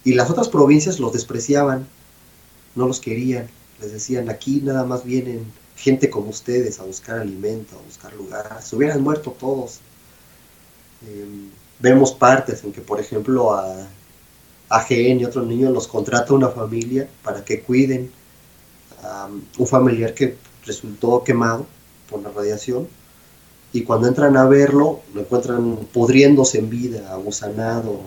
y 0.04 0.14
las 0.14 0.30
otras 0.30 0.50
provincias 0.50 1.00
los 1.00 1.14
despreciaban, 1.14 1.88
no 2.76 2.88
los 2.88 3.00
querían, 3.00 3.50
les 3.82 3.92
decían, 3.92 4.30
aquí 4.30 4.62
nada 4.64 4.86
más 4.86 5.04
vienen 5.04 5.46
gente 5.76 6.10
como 6.10 6.30
ustedes 6.30 6.80
a 6.80 6.84
buscar 6.84 7.20
alimento, 7.20 7.76
a 7.78 7.86
buscar 7.86 8.14
lugar, 8.14 8.62
se 8.62 8.76
hubieran 8.76 9.02
muerto 9.02 9.36
todos. 9.38 9.80
Eh, 11.06 11.26
vemos 11.80 12.12
partes 12.12 12.64
en 12.64 12.74
que, 12.74 12.82
por 12.82 13.00
ejemplo, 13.00 13.54
a 13.54 13.88
AGN 14.70 15.22
y 15.22 15.26
otros 15.26 15.48
niños 15.48 15.72
los 15.72 15.88
contrata 15.88 16.34
una 16.34 16.50
familia 16.50 17.10
para 17.24 17.44
que 17.44 17.62
cuiden 17.62 18.12
a 19.04 19.30
un 19.58 19.68
familiar 19.68 20.14
que 20.14 20.38
resultó 20.66 21.24
quemado 21.24 21.66
por 22.10 22.22
la 22.22 22.30
radiación 22.30 22.88
y 23.72 23.84
cuando 23.84 24.08
entran 24.08 24.36
a 24.36 24.46
verlo 24.46 25.02
lo 25.14 25.22
encuentran 25.22 25.78
pudriéndose 25.94 26.60
en 26.60 26.70
vida, 26.70 27.12
agusanado 27.12 28.02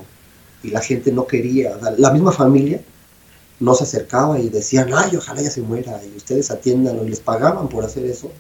y 0.63 0.71
la 0.71 0.81
gente 0.81 1.13
no 1.13 1.27
quería, 1.27 1.79
la 1.99 2.11
misma 2.13 2.33
familia 2.33 2.81
no 3.61 3.75
se 3.75 3.85
acercaba 3.85 4.39
y 4.41 4.49
decían, 4.49 4.91
ay, 4.95 5.17
ojalá 5.17 5.41
ya 5.41 5.51
se 5.51 5.63
muera 5.63 6.01
y 6.05 6.17
ustedes 6.17 6.51
atiendan 6.51 7.05
y 7.05 7.09
les 7.09 7.21
pagaban 7.21 7.69
por 7.69 7.85
hacer 7.85 8.05
eso, 8.07 8.31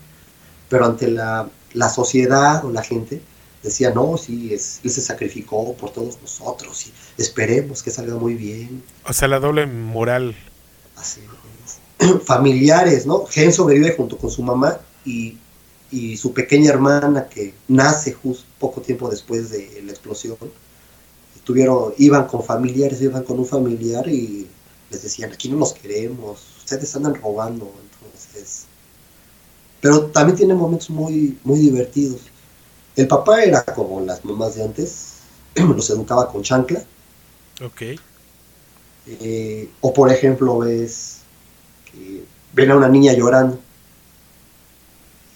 pero 0.69 0.85
ante 0.85 1.09
la, 1.09 1.49
la 1.75 1.89
sociedad 1.89 2.65
o 2.65 2.71
la 2.71 2.83
gente 2.83 3.21
decía, 3.63 3.93
no, 3.93 4.17
sí, 4.19 4.53
es, 4.53 4.81
él 4.83 4.91
se 4.91 5.01
sacrificó 5.01 5.75
por 5.75 5.91
todos 5.91 6.21
nosotros 6.21 6.89
y 6.89 7.23
esperemos 7.23 7.83
que 7.83 7.91
salga 7.91 8.17
muy 8.17 8.35
bien. 8.35 8.83
O 9.09 9.13
sea, 9.13 9.29
la 9.29 9.39
doble 9.39 9.67
moral. 9.67 10.35
Así 10.97 11.21
Familiares, 12.25 13.07
¿no? 13.07 13.27
Gen 13.27 13.53
sobrevive 13.53 13.95
junto 13.97 14.19
con 14.19 14.31
su 14.31 14.43
mamá 14.43 14.81
y, 15.05 15.37
y 15.93 16.17
su 16.17 16.33
pequeña 16.33 16.71
hermana 16.71 17.29
que 17.29 17.55
nace 17.69 18.13
justo 18.13 18.45
poco 18.59 18.81
tiempo 18.81 19.09
después 19.09 19.51
de 19.51 19.83
la 19.85 19.93
explosión. 19.93 20.37
Tuvieron, 21.45 21.95
iban 21.99 22.27
con 22.27 22.43
familiares, 22.43 23.01
iban 23.03 23.25
con 23.25 23.39
un 23.39 23.47
familiar 23.47 24.07
y 24.09 24.47
les 24.91 25.03
decían, 25.03 25.33
aquí 25.33 25.49
no 25.49 25.57
nos 25.57 25.73
queremos, 25.73 26.41
ustedes 26.59 26.95
andan 26.97 27.15
robando, 27.15 27.73
entonces... 27.83 28.67
Pero 29.81 30.07
también 30.07 30.37
tiene 30.37 30.55
momentos 30.55 30.91
muy, 30.91 31.37
muy 31.43 31.59
divertidos 31.59 32.21
el 32.97 33.09
papá 33.09 33.43
era 33.43 33.65
como 33.65 34.01
las 34.01 34.25
mamás 34.25 34.57
de 34.57 34.65
antes, 34.65 35.15
los 35.55 35.89
educaba 35.91 36.31
con 36.31 36.43
chancla. 36.43 36.85
Ok. 37.65 37.83
Eh, 39.07 39.69
o 39.81 39.93
por 39.93 40.13
ejemplo, 40.13 40.59
ves 40.59 41.21
que 41.91 42.25
ven 42.53 42.71
a 42.71 42.77
una 42.77 42.89
niña 42.89 43.15
llorando 43.15 43.59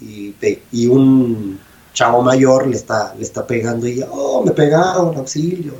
y, 0.01 0.35
y 0.71 0.87
un 0.87 1.59
chavo 1.95 2.23
mayor 2.23 2.67
le 2.67 2.77
está, 2.77 3.15
le 3.15 3.23
está 3.23 3.47
pegando 3.47 3.89
y 3.89 4.05
oh, 4.09 4.43
me 4.45 4.53
pegaron, 4.53 5.17
auxilio. 5.17 5.75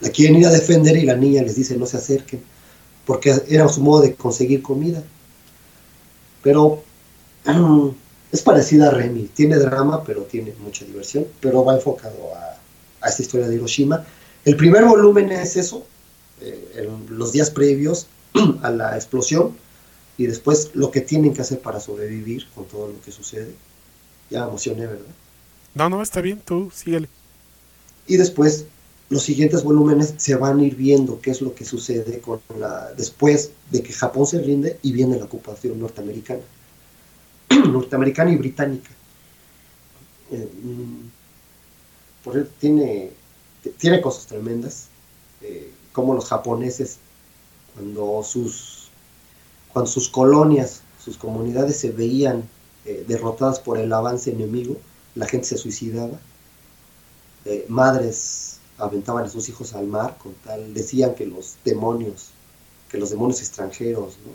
La 0.00 0.10
quieren 0.10 0.36
ir 0.36 0.46
a 0.46 0.50
defender 0.50 0.96
y 0.96 1.02
la 1.02 1.16
niña 1.16 1.42
les 1.42 1.56
dice 1.56 1.76
no 1.76 1.86
se 1.86 1.98
acerquen, 1.98 2.42
porque 3.06 3.34
era 3.48 3.68
su 3.68 3.80
modo 3.82 4.02
de 4.02 4.14
conseguir 4.14 4.62
comida. 4.62 5.02
Pero 6.42 6.82
Es 8.32 8.42
parecida 8.42 8.88
a 8.88 8.90
Remy, 8.92 9.30
tiene 9.34 9.56
drama, 9.56 10.04
pero 10.04 10.22
tiene 10.22 10.54
mucha 10.60 10.84
diversión, 10.84 11.26
pero 11.40 11.64
va 11.64 11.74
enfocado 11.74 12.32
a, 12.34 13.08
esta 13.08 13.22
historia 13.22 13.48
de 13.48 13.56
Hiroshima. 13.56 14.04
El 14.44 14.56
primer 14.56 14.84
volumen 14.84 15.32
es 15.32 15.56
eso, 15.56 15.84
eh, 16.40 16.72
en 16.76 17.18
los 17.18 17.32
días 17.32 17.50
previos 17.50 18.06
a 18.62 18.70
la 18.70 18.94
explosión, 18.94 19.56
y 20.16 20.26
después 20.26 20.70
lo 20.74 20.90
que 20.92 21.00
tienen 21.00 21.34
que 21.34 21.40
hacer 21.40 21.60
para 21.60 21.80
sobrevivir 21.80 22.46
con 22.54 22.66
todo 22.66 22.88
lo 22.88 23.00
que 23.00 23.10
sucede. 23.10 23.52
Ya 24.28 24.42
me 24.42 24.48
emocioné, 24.48 24.86
¿verdad? 24.86 25.06
No, 25.74 25.88
no, 25.88 26.02
está 26.02 26.20
bien, 26.20 26.40
tú 26.44 26.70
síguele. 26.72 27.08
Y 28.06 28.16
después 28.16 28.66
los 29.10 29.24
siguientes 29.24 29.64
volúmenes 29.64 30.14
se 30.16 30.36
van 30.36 30.60
a 30.60 30.62
ir 30.62 30.76
viendo 30.76 31.20
qué 31.20 31.32
es 31.32 31.42
lo 31.42 31.52
que 31.52 31.64
sucede 31.64 32.20
con 32.20 32.40
la, 32.58 32.92
después 32.92 33.50
de 33.70 33.82
que 33.82 33.92
Japón 33.92 34.24
se 34.24 34.40
rinde 34.40 34.78
y 34.82 34.92
viene 34.92 35.18
la 35.18 35.24
ocupación 35.24 35.80
norteamericana. 35.80 36.42
norteamericana 37.50 38.30
y 38.30 38.36
británica. 38.36 38.90
Eh, 40.30 40.48
mm, 40.62 41.10
por 42.22 42.44
tiene, 42.60 43.10
tiene 43.78 44.00
cosas 44.00 44.26
tremendas, 44.26 44.86
eh, 45.42 45.72
como 45.92 46.14
los 46.14 46.26
japoneses, 46.26 46.98
cuando 47.74 48.22
sus, 48.22 48.90
cuando 49.72 49.90
sus 49.90 50.08
colonias, 50.08 50.82
sus 51.04 51.16
comunidades 51.16 51.76
se 51.76 51.90
veían 51.90 52.48
eh, 52.84 53.04
derrotadas 53.08 53.58
por 53.58 53.76
el 53.76 53.92
avance 53.92 54.30
enemigo, 54.30 54.76
la 55.16 55.26
gente 55.26 55.48
se 55.48 55.58
suicidaba, 55.58 56.20
madres 57.66 58.59
aventaban 58.80 59.24
a 59.24 59.28
sus 59.28 59.48
hijos 59.48 59.74
al 59.74 59.86
mar 59.86 60.16
con 60.18 60.34
tal, 60.44 60.74
decían 60.74 61.14
que 61.14 61.26
los 61.26 61.56
demonios, 61.64 62.30
que 62.90 62.98
los 62.98 63.10
demonios 63.10 63.40
extranjeros, 63.40 64.18
¿no? 64.24 64.32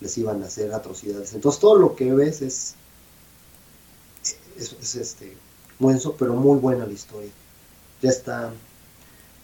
les 0.00 0.16
iban 0.16 0.42
a 0.42 0.46
hacer 0.46 0.72
atrocidades. 0.72 1.34
Entonces 1.34 1.60
todo 1.60 1.76
lo 1.76 1.94
que 1.94 2.12
ves 2.12 2.40
es, 2.42 2.74
es, 4.56 4.94
este, 4.94 5.36
muy 5.78 6.00
pero 6.18 6.34
muy 6.34 6.58
buena 6.58 6.86
la 6.86 6.92
historia. 6.92 7.30
Ya 8.00 8.10
está, 8.10 8.50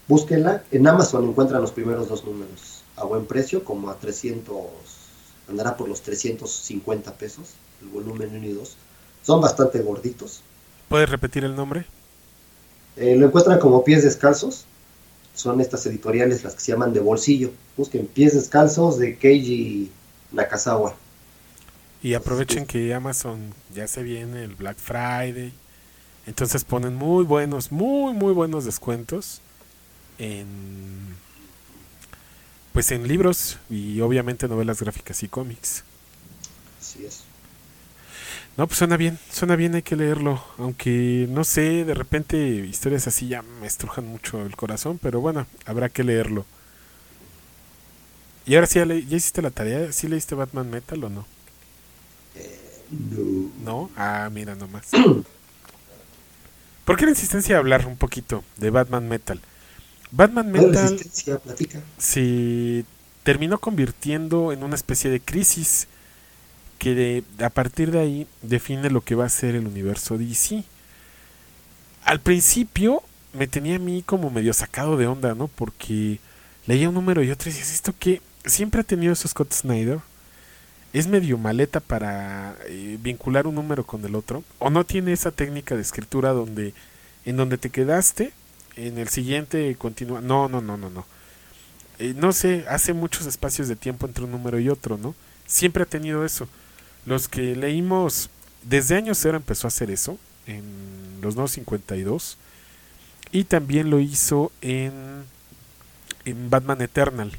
búsquenla, 0.07 0.63
en 0.71 0.87
Amazon 0.87 1.29
encuentran 1.29 1.61
los 1.61 1.71
primeros 1.71 2.09
dos 2.09 2.25
números 2.25 2.77
a 2.97 3.05
buen 3.05 3.25
precio, 3.25 3.63
como 3.63 3.89
a 3.89 3.95
300, 3.95 4.55
andará 5.47 5.77
por 5.77 5.87
los 5.87 6.01
350 6.01 7.13
pesos, 7.13 7.53
el 7.81 7.89
volumen 7.89 8.35
1 8.35 8.47
y 8.47 8.53
2. 8.53 8.75
Son 9.23 9.39
bastante 9.39 9.79
gorditos. 9.81 10.41
¿Puedes 10.89 11.09
repetir 11.09 11.43
el 11.43 11.55
nombre? 11.55 11.85
Eh, 12.97 13.15
lo 13.15 13.27
encuentran 13.27 13.59
como 13.59 13.83
pies 13.83 14.03
descalzos. 14.03 14.65
Son 15.33 15.61
estas 15.61 15.85
editoriales 15.85 16.43
las 16.43 16.55
que 16.55 16.61
se 16.61 16.71
llaman 16.71 16.93
de 16.93 16.99
bolsillo. 16.99 17.51
Busquen 17.75 18.07
pies 18.07 18.33
descalzos 18.33 18.97
de 18.97 19.17
Keiji 19.17 19.91
Nakazawa. 20.31 20.95
Y 22.01 22.13
aprovechen 22.13 22.65
que 22.65 22.93
Amazon 22.93 23.53
ya 23.73 23.87
se 23.87 24.03
viene 24.03 24.43
el 24.43 24.55
Black 24.55 24.77
Friday. 24.77 25.53
Entonces 26.25 26.63
ponen 26.63 26.95
muy 26.95 27.23
buenos, 27.23 27.71
muy, 27.71 28.13
muy 28.13 28.33
buenos 28.33 28.65
descuentos 28.65 29.41
en 30.17 31.15
pues 32.73 32.91
en 32.91 33.07
libros 33.07 33.57
y 33.71 34.01
obviamente 34.01 34.47
novelas 34.47 34.79
gráficas 34.81 35.23
y 35.23 35.27
cómics. 35.27 35.83
Así 36.79 37.05
es. 37.05 37.26
No, 38.57 38.65
pues 38.65 38.79
suena 38.79 38.97
bien, 38.97 39.19
suena 39.31 39.55
bien, 39.55 39.75
hay 39.75 39.83
que 39.83 39.95
leerlo. 39.95 40.43
Aunque 40.57 41.27
no 41.29 41.43
sé, 41.43 41.85
de 41.85 41.93
repente 41.93 42.37
historias 42.37 43.05
así 43.07 43.27
ya 43.27 43.43
me 43.61 43.67
estrujan 43.67 44.07
mucho 44.07 44.43
el 44.43 44.55
corazón, 44.55 44.99
pero 44.99 45.21
bueno, 45.21 45.45
habrá 45.65 45.89
que 45.89 46.03
leerlo. 46.03 46.43
Y 48.47 48.55
ahora 48.55 48.65
sí, 48.65 48.79
¿ya, 48.79 48.85
hiciste 49.17 49.43
la 49.43 49.51
tarea? 49.51 49.91
¿Sí 49.91 50.07
leíste 50.07 50.33
Batman 50.33 50.71
Metal 50.71 51.03
o 51.03 51.09
no? 51.09 51.25
Eh, 52.33 52.59
no. 53.11 53.51
¿No? 53.63 53.91
Ah, 53.95 54.27
mira 54.33 54.55
nomás. 54.55 54.87
¿Por 56.85 56.97
qué 56.97 57.05
la 57.05 57.11
insistencia 57.11 57.55
de 57.55 57.59
hablar 57.59 57.85
un 57.85 57.97
poquito 57.97 58.43
de 58.55 58.71
Batman 58.71 59.07
Metal? 59.07 59.39
Batman 60.09 60.49
¿Cuál 60.49 60.69
Metal 60.69 60.91
resistencia? 60.91 61.37
Platica. 61.37 61.81
se 61.99 62.85
terminó 63.21 63.59
convirtiendo 63.59 64.51
en 64.51 64.63
una 64.63 64.75
especie 64.75 65.11
de 65.11 65.19
crisis 65.19 65.89
que 66.79 66.95
de- 66.95 67.23
a 67.45 67.49
partir 67.49 67.91
de 67.91 67.99
ahí 67.99 68.27
define 68.41 68.89
lo 68.89 69.01
que 69.01 69.15
va 69.15 69.25
a 69.25 69.29
ser 69.29 69.55
el 69.55 69.67
universo 69.67 70.17
DC. 70.17 70.63
Al 72.03 72.19
principio 72.21 73.03
me 73.33 73.47
tenía 73.47 73.75
a 73.75 73.79
mí 73.79 74.03
como 74.05 74.29
medio 74.29 74.53
sacado 74.53 74.97
de 74.97 75.07
onda, 75.07 75.35
¿no? 75.35 75.47
Porque 75.47 76.19
leía 76.65 76.89
un 76.89 76.95
número 76.95 77.23
y 77.23 77.31
otro 77.31 77.49
y 77.49 77.53
decías, 77.53 77.73
¿esto 77.73 77.93
qué? 77.99 78.21
Siempre 78.45 78.81
ha 78.81 78.83
tenido 78.83 79.13
eso 79.13 79.27
Scott 79.27 79.53
Snyder. 79.53 79.99
Es 80.93 81.07
medio 81.07 81.37
maleta 81.37 81.79
para 81.79 82.55
eh, 82.67 82.97
vincular 83.01 83.45
un 83.45 83.55
número 83.55 83.85
con 83.85 84.03
el 84.05 84.15
otro. 84.15 84.43
O 84.59 84.69
no 84.69 84.85
tiene 84.85 85.13
esa 85.13 85.31
técnica 85.31 85.75
de 85.75 85.81
escritura 85.81 86.31
donde 86.31 86.73
en 87.25 87.35
donde 87.35 87.57
te 87.57 87.69
quedaste, 87.69 88.31
en 88.77 88.97
el 88.97 89.09
siguiente 89.09 89.75
continúa. 89.77 90.21
No, 90.21 90.47
no, 90.47 90.61
no, 90.61 90.77
no, 90.77 90.89
no. 90.89 91.05
Eh, 91.99 92.13
no 92.15 92.31
sé, 92.31 92.63
hace 92.69 92.93
muchos 92.93 93.25
espacios 93.25 93.67
de 93.67 93.75
tiempo 93.75 94.05
entre 94.07 94.23
un 94.23 94.31
número 94.31 94.59
y 94.59 94.69
otro, 94.69 94.97
¿no? 94.97 95.13
Siempre 95.45 95.83
ha 95.83 95.85
tenido 95.85 96.23
eso. 96.25 96.47
Los 97.07 97.29
que 97.29 97.55
leímos, 97.55 98.29
desde 98.63 98.95
años 98.95 99.17
cero 99.17 99.37
empezó 99.37 99.65
a 99.65 99.69
hacer 99.69 99.89
eso, 99.89 100.17
en 100.45 100.61
los 101.21 101.35
nuevos 101.35 101.51
52, 101.51 102.37
y 103.31 103.45
también 103.45 103.89
lo 103.89 104.01
hizo 104.01 104.51
en, 104.61 105.23
en 106.25 106.49
Batman 106.49 106.81
Eternal. 106.81 107.31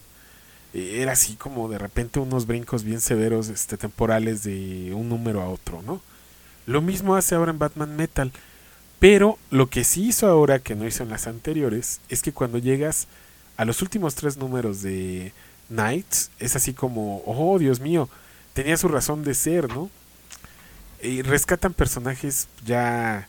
Eh, 0.72 1.02
Era 1.02 1.12
así 1.12 1.34
como 1.34 1.68
de 1.68 1.76
repente 1.76 2.18
unos 2.18 2.46
brincos 2.46 2.82
bien 2.82 3.02
severos 3.02 3.48
este, 3.50 3.76
temporales 3.76 4.42
de 4.42 4.94
un 4.94 5.10
número 5.10 5.42
a 5.42 5.50
otro, 5.50 5.82
¿no? 5.82 6.00
Lo 6.66 6.80
mismo 6.80 7.14
hace 7.14 7.34
ahora 7.34 7.50
en 7.50 7.58
Batman 7.58 7.94
Metal. 7.94 8.32
Pero 8.98 9.38
lo 9.50 9.68
que 9.68 9.84
sí 9.84 10.08
hizo 10.08 10.26
ahora, 10.28 10.60
que 10.60 10.74
no 10.74 10.86
hizo 10.86 11.02
en 11.02 11.10
las 11.10 11.26
anteriores, 11.26 12.00
es 12.08 12.22
que 12.22 12.32
cuando 12.32 12.56
llegas 12.56 13.06
a 13.58 13.66
los 13.66 13.82
últimos 13.82 14.14
tres 14.14 14.38
números 14.38 14.80
de 14.80 15.32
Knights, 15.68 16.30
es 16.38 16.56
así 16.56 16.72
como, 16.72 17.22
oh 17.26 17.58
Dios 17.58 17.80
mío, 17.80 18.08
tenía 18.58 18.76
su 18.76 18.88
razón 18.88 19.22
de 19.22 19.34
ser, 19.34 19.68
¿no? 19.68 19.88
Y 21.00 21.22
rescatan 21.22 21.72
personajes 21.72 22.48
ya 22.66 23.28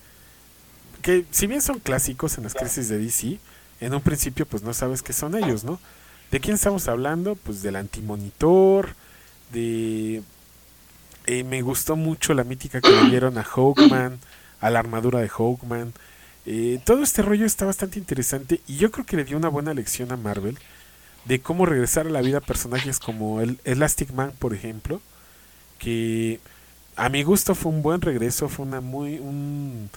que 1.03 1.23
si 1.29 1.45
bien 1.45 1.61
son 1.61 1.77
clásicos 1.77 2.39
en 2.39 2.45
las 2.45 2.55
crisis 2.55 2.89
de 2.89 2.97
DC, 2.97 3.37
en 3.79 3.93
un 3.93 4.01
principio 4.01 4.47
pues 4.47 4.63
no 4.63 4.73
sabes 4.73 5.03
qué 5.03 5.13
son 5.13 5.35
ellos, 5.35 5.63
¿no? 5.63 5.79
¿De 6.31 6.39
quién 6.39 6.55
estamos 6.55 6.87
hablando? 6.87 7.35
Pues 7.35 7.61
del 7.61 7.75
antimonitor, 7.75 8.95
de... 9.53 10.23
eh, 11.27 11.43
me 11.43 11.61
gustó 11.61 11.95
mucho 11.95 12.33
la 12.33 12.43
mítica 12.43 12.81
que 12.81 12.89
le 12.89 13.11
dieron 13.11 13.37
a 13.37 13.43
Hawkman, 13.43 14.17
a 14.59 14.69
la 14.71 14.79
armadura 14.79 15.19
de 15.19 15.29
Hawkman. 15.29 15.93
Eh, 16.47 16.81
todo 16.85 17.03
este 17.03 17.21
rollo 17.21 17.45
está 17.45 17.67
bastante 17.67 17.99
interesante 17.99 18.61
y 18.65 18.77
yo 18.77 18.89
creo 18.89 19.05
que 19.05 19.15
le 19.15 19.25
dio 19.25 19.37
una 19.37 19.49
buena 19.49 19.75
lección 19.75 20.11
a 20.11 20.17
Marvel 20.17 20.57
de 21.25 21.39
cómo 21.39 21.67
regresar 21.67 22.07
a 22.07 22.09
la 22.09 22.21
vida 22.21 22.41
personajes 22.41 22.97
como 22.97 23.41
el 23.41 23.59
Elastic 23.63 24.11
Man, 24.11 24.33
por 24.39 24.55
ejemplo, 24.55 25.01
que 25.79 26.39
a 26.95 27.09
mi 27.09 27.23
gusto 27.23 27.55
fue 27.55 27.71
un 27.71 27.81
buen 27.81 28.01
regreso, 28.01 28.49
fue 28.49 28.65
una 28.65 28.81
muy 28.81 29.19
un, 29.19 29.89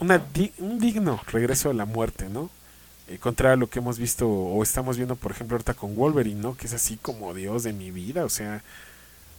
un 0.00 0.78
digno 0.80 1.20
regreso 1.28 1.70
a 1.70 1.74
la 1.74 1.84
muerte, 1.84 2.28
¿no? 2.28 2.50
Eh, 3.08 3.18
contrario 3.18 3.54
a 3.54 3.56
lo 3.56 3.68
que 3.68 3.80
hemos 3.80 3.98
visto 3.98 4.28
o 4.28 4.62
estamos 4.62 4.96
viendo, 4.96 5.16
por 5.16 5.32
ejemplo, 5.32 5.56
ahorita 5.56 5.74
con 5.74 5.96
Wolverine, 5.96 6.40
¿no? 6.40 6.56
Que 6.56 6.66
es 6.66 6.74
así 6.74 6.96
como 6.96 7.34
Dios 7.34 7.62
de 7.62 7.72
mi 7.72 7.90
vida, 7.90 8.24
o 8.24 8.28
sea, 8.28 8.62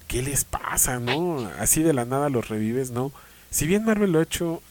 ¿qué 0.08 0.22
les 0.22 0.44
pasa, 0.46 1.00
no? 1.00 1.40
Así 1.60 1.84
de 1.84 1.94
la 1.94 2.06
nada 2.06 2.30
los 2.30 2.50
revives, 2.50 2.92
¿no? 2.92 3.12
Si 3.50 3.68
bien 3.68 3.86
Marvel 3.86 4.12
lo 4.12 4.20
ha 4.20 4.24
hecho 4.24 4.62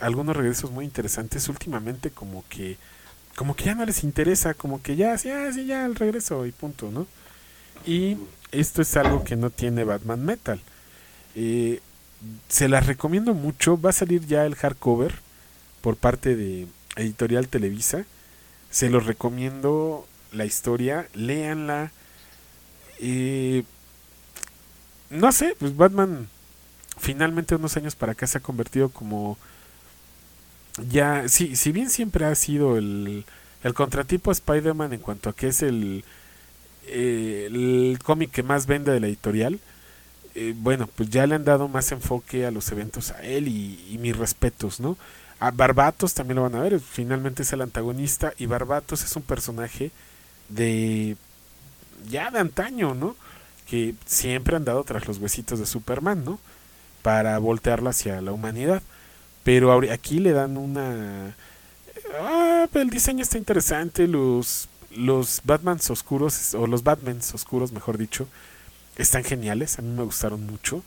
algunos 0.00 0.36
regresos 0.36 0.70
muy 0.70 0.84
interesantes 0.84 1.48
últimamente, 1.48 2.10
como 2.10 2.44
que 2.48 2.76
como 3.36 3.56
que 3.56 3.64
ya 3.64 3.74
no 3.74 3.84
les 3.86 4.04
interesa, 4.04 4.54
como 4.54 4.82
que 4.82 4.96
ya, 4.96 5.16
sí, 5.18 5.30
ah, 5.30 5.50
sí, 5.52 5.66
ya 5.66 5.86
el 5.86 5.94
regreso 5.94 6.44
y 6.46 6.52
punto, 6.52 6.90
¿no? 6.90 7.06
Y 7.86 8.16
esto 8.52 8.82
es 8.82 8.96
algo 8.96 9.24
que 9.24 9.36
no 9.36 9.50
tiene 9.50 9.84
Batman 9.84 10.24
Metal. 10.24 10.60
Eh, 11.34 11.80
se 12.48 12.68
las 12.68 12.86
recomiendo 12.86 13.34
mucho. 13.34 13.80
Va 13.80 13.90
a 13.90 13.94
salir 13.94 14.26
ya 14.26 14.46
el 14.46 14.54
hardcover 14.54 15.14
por 15.80 15.96
parte 15.96 16.36
de 16.36 16.68
Editorial 16.96 17.48
Televisa. 17.48 18.04
Se 18.70 18.90
los 18.90 19.06
recomiendo 19.06 20.06
la 20.32 20.44
historia. 20.44 21.08
Léanla. 21.14 21.90
Eh, 23.00 23.64
no 25.10 25.32
sé, 25.32 25.56
pues 25.58 25.76
Batman 25.76 26.28
finalmente 26.98 27.56
unos 27.56 27.76
años 27.76 27.96
para 27.96 28.12
acá 28.12 28.26
se 28.26 28.38
ha 28.38 28.42
convertido 28.42 28.90
como 28.90 29.36
ya, 30.88 31.28
sí, 31.28 31.56
si 31.56 31.72
bien 31.72 31.90
siempre 31.90 32.24
ha 32.24 32.34
sido 32.34 32.76
el, 32.76 33.24
el 33.62 33.74
contratipo 33.74 34.30
a 34.30 34.32
Spider-Man 34.32 34.92
en 34.92 35.00
cuanto 35.00 35.28
a 35.30 35.34
que 35.34 35.48
es 35.48 35.62
el, 35.62 36.04
el 36.88 37.98
cómic 38.02 38.30
que 38.30 38.42
más 38.42 38.66
vende 38.66 38.92
de 38.92 39.00
la 39.00 39.06
editorial, 39.06 39.60
eh, 40.34 40.54
bueno, 40.56 40.88
pues 40.94 41.10
ya 41.10 41.26
le 41.26 41.34
han 41.34 41.44
dado 41.44 41.68
más 41.68 41.92
enfoque 41.92 42.46
a 42.46 42.50
los 42.50 42.70
eventos 42.72 43.10
a 43.10 43.22
él 43.22 43.48
y, 43.48 43.86
y 43.90 43.98
mis 43.98 44.16
respetos, 44.16 44.80
¿no? 44.80 44.96
A 45.40 45.50
Barbatos 45.50 46.14
también 46.14 46.36
lo 46.36 46.42
van 46.42 46.54
a 46.54 46.62
ver, 46.62 46.80
finalmente 46.80 47.42
es 47.42 47.52
el 47.52 47.62
antagonista 47.62 48.32
y 48.38 48.46
Barbatos 48.46 49.04
es 49.04 49.14
un 49.16 49.22
personaje 49.22 49.90
de 50.48 51.16
ya 52.08 52.30
de 52.30 52.38
antaño, 52.38 52.94
¿no? 52.94 53.16
Que 53.68 53.94
siempre 54.06 54.56
han 54.56 54.64
dado 54.64 54.84
tras 54.84 55.06
los 55.06 55.18
huesitos 55.18 55.58
de 55.58 55.66
Superman, 55.66 56.24
¿no? 56.24 56.38
Para 57.02 57.38
voltearlo 57.38 57.90
hacia 57.90 58.20
la 58.20 58.32
humanidad. 58.32 58.82
Pero 59.44 59.72
aquí 59.90 60.18
le 60.18 60.32
dan 60.32 60.56
una... 60.56 61.34
Ah, 62.20 62.68
el 62.74 62.90
diseño 62.90 63.22
está 63.22 63.38
interesante, 63.38 64.06
los, 64.06 64.68
los 64.96 65.40
Batmans 65.44 65.90
oscuros, 65.90 66.54
o 66.54 66.66
los 66.66 66.82
Batmans 66.84 67.34
oscuros, 67.34 67.72
mejor 67.72 67.98
dicho, 67.98 68.28
están 68.96 69.24
geniales, 69.24 69.78
a 69.78 69.82
mí 69.82 69.90
me 69.90 70.04
gustaron 70.04 70.46
mucho, 70.46 70.84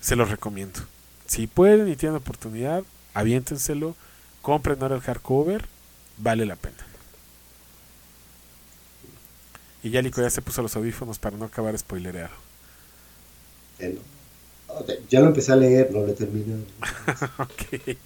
se 0.00 0.16
los 0.16 0.30
recomiendo. 0.30 0.80
Si 1.26 1.46
pueden 1.46 1.88
y 1.88 1.96
tienen 1.96 2.16
oportunidad, 2.18 2.84
aviéntenselo, 3.14 3.96
compren 4.42 4.82
ahora 4.82 4.96
el 4.96 5.02
hardcover, 5.02 5.68
vale 6.18 6.46
la 6.46 6.56
pena. 6.56 6.86
Y 9.82 9.90
ya 9.90 10.02
Lico 10.02 10.20
ya 10.20 10.30
se 10.30 10.42
puso 10.42 10.62
los 10.62 10.74
audífonos 10.76 11.18
para 11.20 11.36
no 11.36 11.44
acabar 11.44 11.78
spoilereado. 11.78 12.34
Eh, 13.78 14.04
Ya 15.10 15.20
lo 15.20 15.28
empecé 15.28 15.52
a 15.52 15.56
leer, 15.56 15.90
no 15.92 16.00
lo 16.00 16.08
he 16.08 16.14
terminado. 16.14 16.64
ok. 17.38 17.96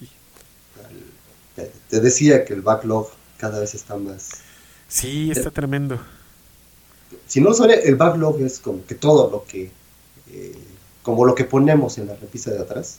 Te, 1.55 1.71
te 1.89 1.99
decía 2.01 2.43
que 2.45 2.53
el 2.53 2.61
backlog 2.63 3.07
cada 3.37 3.59
vez 3.59 3.75
está 3.75 3.97
más. 3.97 4.48
Sí, 4.89 5.31
está 5.31 5.51
tremendo. 5.51 5.99
Si 7.27 7.39
no 7.41 7.53
suele, 7.53 7.81
el 7.87 7.95
backlog 7.95 8.41
es 8.41 8.59
como 8.59 8.85
que 8.85 8.95
todo 8.95 9.29
lo 9.29 9.45
que. 9.45 9.71
eh, 10.31 10.57
como 11.03 11.25
lo 11.25 11.33
que 11.33 11.45
ponemos 11.45 11.97
en 11.97 12.07
la 12.07 12.15
repisa 12.15 12.51
de 12.51 12.59
atrás. 12.59 12.97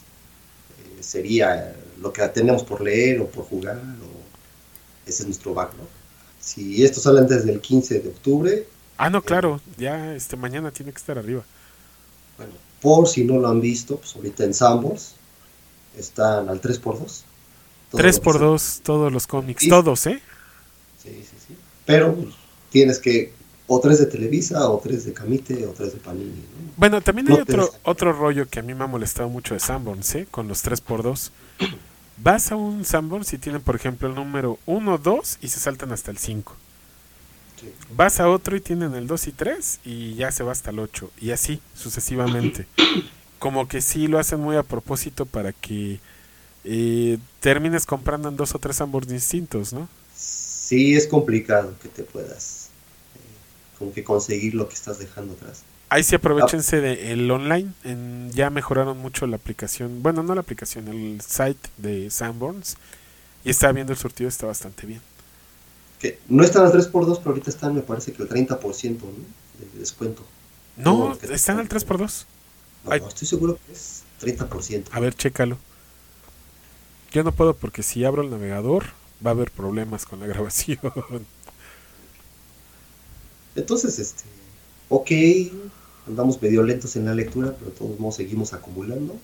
eh, 0.99 1.03
sería 1.03 1.75
lo 2.01 2.11
que 2.11 2.27
tenemos 2.29 2.63
por 2.63 2.81
leer 2.81 3.21
o 3.21 3.27
por 3.27 3.45
jugar. 3.45 3.77
O, 3.77 5.09
ese 5.09 5.23
es 5.23 5.27
nuestro 5.27 5.53
backlog. 5.53 5.87
Si 6.39 6.83
esto 6.83 6.99
sale 6.99 7.19
antes 7.19 7.45
del 7.45 7.59
15 7.61 7.99
de 7.99 8.09
octubre, 8.09 8.67
Ah, 8.97 9.09
no, 9.09 9.21
claro, 9.23 9.59
ya 9.77 10.13
este 10.15 10.35
mañana 10.37 10.71
tiene 10.71 10.91
que 10.91 10.97
estar 10.99 11.17
arriba. 11.17 11.43
bueno, 12.37 12.53
por 12.81 13.07
si 13.07 13.23
no 13.23 13.37
lo 13.39 13.47
han 13.49 13.59
visto, 13.61 13.97
pues 13.97 14.15
ahorita 14.15 14.43
en 14.43 14.53
Sambors 14.53 15.15
están 15.97 16.49
al 16.49 16.61
3x2. 16.61 17.23
Todo 17.91 18.01
3 18.01 18.15
lo 18.15 18.21
que 18.21 18.23
por 18.23 18.33
se- 18.35 18.39
2 18.39 18.81
todos 18.83 19.11
los 19.11 19.25
cómics, 19.27 19.63
Sí. 19.63 19.69
todos, 19.69 20.05
¿eh? 20.07 20.21
Sí, 21.01 21.09
sí. 21.29 21.35
Pero 21.91 22.15
pues, 22.15 22.33
tienes 22.69 22.99
que, 22.99 23.33
o 23.67 23.79
tres 23.79 23.99
de 23.99 24.05
Televisa, 24.05 24.69
o 24.69 24.79
tres 24.79 25.05
de 25.05 25.13
Camite, 25.13 25.65
o 25.65 25.71
tres 25.71 25.93
de 25.93 25.99
Panini. 25.99 26.29
¿no? 26.29 26.71
Bueno, 26.77 27.01
también 27.01 27.31
hay 27.31 27.39
otro, 27.39 27.69
otro 27.83 28.13
rollo 28.13 28.47
que 28.47 28.59
a 28.59 28.63
mí 28.63 28.73
me 28.73 28.83
ha 28.83 28.87
molestado 28.87 29.29
mucho 29.29 29.53
de 29.53 29.59
Sanborns, 29.59 30.15
¿eh? 30.15 30.27
Con 30.29 30.47
los 30.47 30.63
3x2. 30.63 31.31
Vas 32.17 32.51
a 32.51 32.55
un 32.55 32.85
Sanborns 32.85 33.33
y 33.33 33.37
tienen, 33.37 33.61
por 33.61 33.75
ejemplo, 33.75 34.07
el 34.07 34.15
número 34.15 34.57
1, 34.65 34.97
2 34.97 35.39
y 35.41 35.47
se 35.47 35.59
saltan 35.59 35.91
hasta 35.91 36.11
el 36.11 36.17
5. 36.17 36.55
Sí. 37.59 37.71
Vas 37.95 38.19
a 38.19 38.29
otro 38.29 38.55
y 38.55 38.61
tienen 38.61 38.95
el 38.95 39.07
2 39.07 39.27
y 39.27 39.31
3 39.31 39.79
y 39.85 40.15
ya 40.15 40.31
se 40.31 40.43
va 40.43 40.51
hasta 40.51 40.71
el 40.71 40.79
8. 40.79 41.11
Y 41.19 41.31
así, 41.31 41.61
sucesivamente. 41.75 42.67
Como 43.39 43.67
que 43.67 43.81
sí 43.81 44.07
lo 44.07 44.19
hacen 44.19 44.39
muy 44.39 44.55
a 44.55 44.63
propósito 44.63 45.25
para 45.25 45.51
que 45.51 45.99
eh, 46.63 47.17
termines 47.39 47.85
comprando 47.85 48.29
en 48.29 48.37
dos 48.37 48.53
o 48.53 48.59
tres 48.59 48.77
Sanborns 48.77 49.07
distintos, 49.07 49.73
¿no? 49.73 49.87
Sí, 50.71 50.95
es 50.95 51.05
complicado 51.05 51.75
que 51.83 51.89
te 51.89 52.03
puedas 52.03 52.69
eh, 53.15 53.77
como 53.77 53.91
que 53.91 54.05
conseguir 54.05 54.55
lo 54.55 54.69
que 54.69 54.73
estás 54.73 54.99
dejando 54.99 55.33
atrás. 55.33 55.63
Ahí 55.89 56.01
sí 56.01 56.15
aprovechense 56.15 56.79
de 56.79 57.11
el 57.11 57.29
online. 57.29 57.73
En, 57.83 58.31
ya 58.31 58.49
mejoraron 58.49 58.97
mucho 58.97 59.27
la 59.27 59.35
aplicación. 59.35 60.01
Bueno, 60.01 60.23
no 60.23 60.33
la 60.33 60.39
aplicación, 60.39 60.87
el 60.87 61.19
site 61.19 61.59
de 61.75 62.09
Sanborns. 62.09 62.77
Y 63.43 63.49
estaba 63.49 63.73
viendo 63.73 63.91
el 63.91 63.99
surtido, 63.99 64.29
está 64.29 64.47
bastante 64.47 64.87
bien. 64.87 65.01
Que 65.99 66.19
no 66.29 66.41
están 66.41 66.65
al 66.65 66.71
3x2, 66.71 67.17
pero 67.17 67.31
ahorita 67.31 67.49
están, 67.49 67.75
me 67.75 67.81
parece 67.81 68.13
que 68.13 68.23
el 68.23 68.29
30% 68.29 69.01
¿no? 69.01 69.07
de 69.59 69.77
descuento. 69.77 70.23
No, 70.77 71.17
están 71.21 71.59
al 71.59 71.67
3x2. 71.67 72.23
No, 72.85 72.97
no, 72.97 73.07
estoy 73.09 73.27
seguro 73.27 73.59
que 73.67 73.73
es 73.73 74.03
30%. 74.21 74.85
A 74.89 75.01
ver, 75.01 75.15
chécalo. 75.15 75.57
Yo 77.11 77.25
no 77.25 77.33
puedo 77.33 77.57
porque 77.57 77.83
si 77.83 78.05
abro 78.05 78.21
el 78.21 78.29
navegador 78.29 79.00
va 79.25 79.31
a 79.31 79.33
haber 79.33 79.51
problemas 79.51 80.05
con 80.05 80.19
la 80.19 80.27
grabación. 80.31 80.79
Entonces, 83.55 83.99
este, 83.99 84.23
ok, 84.89 85.11
andamos 86.07 86.41
medio 86.41 86.63
lentos 86.63 86.95
en 86.95 87.05
la 87.05 87.13
lectura, 87.13 87.53
pero 87.57 87.71
de 87.71 87.77
todos 87.77 87.99
modos 87.99 88.15
seguimos 88.15 88.53
acumulando. 88.53 89.19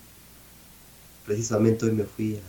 Precisamente 1.25 1.85
hoy 1.85 1.91
me 1.91 2.03
fui 2.05 2.39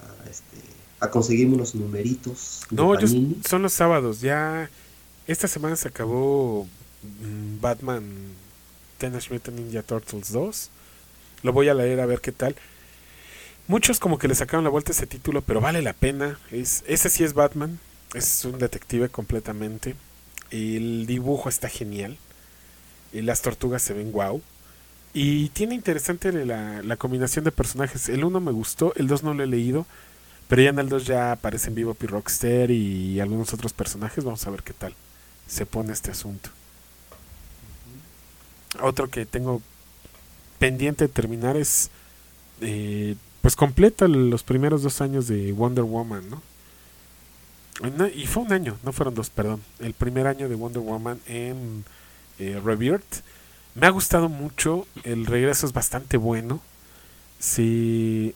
a, 0.00 0.24
a, 0.24 0.30
este, 0.30 0.56
a 1.00 1.10
conseguirme 1.10 1.54
unos 1.54 1.74
numeritos. 1.74 2.62
No, 2.70 2.98
yo- 2.98 3.06
son 3.46 3.62
los 3.62 3.72
sábados. 3.72 4.20
Ya 4.20 4.70
esta 5.26 5.48
semana 5.48 5.76
se 5.76 5.88
acabó 5.88 6.66
mm, 7.02 7.60
Batman 7.60 8.04
Teenage 8.98 9.32
Mutant 9.32 9.58
Ninja 9.58 9.82
Turtles 9.82 10.32
2. 10.32 10.70
Lo 11.42 11.52
voy 11.52 11.68
a 11.68 11.74
leer 11.74 12.00
a 12.00 12.06
ver 12.06 12.20
qué 12.20 12.32
tal. 12.32 12.56
Muchos 13.68 14.00
como 14.00 14.18
que 14.18 14.28
le 14.28 14.34
sacaron 14.34 14.64
la 14.64 14.70
vuelta 14.70 14.90
a 14.92 14.94
ese 14.96 15.06
título, 15.06 15.42
pero 15.42 15.60
vale 15.60 15.82
la 15.82 15.92
pena. 15.92 16.40
Es, 16.50 16.82
ese 16.88 17.10
sí 17.10 17.24
es 17.24 17.34
Batman. 17.34 17.78
Es 18.14 18.44
un 18.46 18.58
detective 18.58 19.10
completamente. 19.10 19.94
El 20.50 21.06
dibujo 21.06 21.48
está 21.50 21.68
genial. 21.68 22.18
Y 23.12 23.22
las 23.22 23.42
tortugas 23.42 23.82
se 23.82 23.94
ven 23.94 24.12
guau. 24.12 24.42
Y 25.14 25.50
tiene 25.50 25.74
interesante 25.74 26.32
la, 26.32 26.82
la 26.82 26.96
combinación 26.96 27.44
de 27.44 27.52
personajes. 27.52 28.08
El 28.08 28.24
uno 28.24 28.40
me 28.40 28.52
gustó, 28.52 28.94
el 28.96 29.08
2 29.08 29.24
no 29.24 29.34
lo 29.34 29.44
he 29.44 29.48
leído. 29.48 29.86
Pero 30.48 30.62
ya 30.62 30.70
en 30.70 30.78
el 30.80 30.88
2 30.90 31.06
ya 31.06 31.32
aparecen 31.32 31.74
Vivo 31.74 31.96
y 32.00 32.06
Rockster 32.06 32.70
y 32.70 33.20
algunos 33.20 33.52
otros 33.54 33.72
personajes. 33.74 34.24
Vamos 34.24 34.46
a 34.46 34.50
ver 34.50 34.62
qué 34.64 34.74
tal 34.74 34.94
se 35.48 35.66
pone 35.66 35.92
este 35.92 36.10
asunto. 36.12 36.50
Otro 38.80 39.08
que 39.08 39.26
tengo 39.26 39.62
pendiente 40.58 41.06
de 41.06 41.12
terminar 41.14 41.56
es. 41.56 41.90
eh, 42.62 43.16
pues 43.42 43.56
completa 43.56 44.08
los 44.08 44.42
primeros 44.42 44.82
dos 44.82 45.00
años 45.00 45.26
de 45.28 45.52
Wonder 45.52 45.84
Woman, 45.84 46.28
¿no? 46.30 46.42
Y 48.14 48.26
fue 48.26 48.42
un 48.42 48.52
año, 48.52 48.76
no 48.82 48.92
fueron 48.92 49.14
dos, 49.14 49.30
perdón. 49.30 49.62
El 49.78 49.94
primer 49.94 50.26
año 50.26 50.48
de 50.48 50.56
Wonder 50.56 50.82
Woman 50.82 51.20
en 51.26 51.84
eh, 52.40 52.60
Rebirth. 52.64 53.22
Me 53.76 53.86
ha 53.86 53.90
gustado 53.90 54.28
mucho. 54.28 54.86
El 55.04 55.26
regreso 55.26 55.64
es 55.66 55.72
bastante 55.72 56.16
bueno. 56.16 56.60
Sí. 57.38 58.34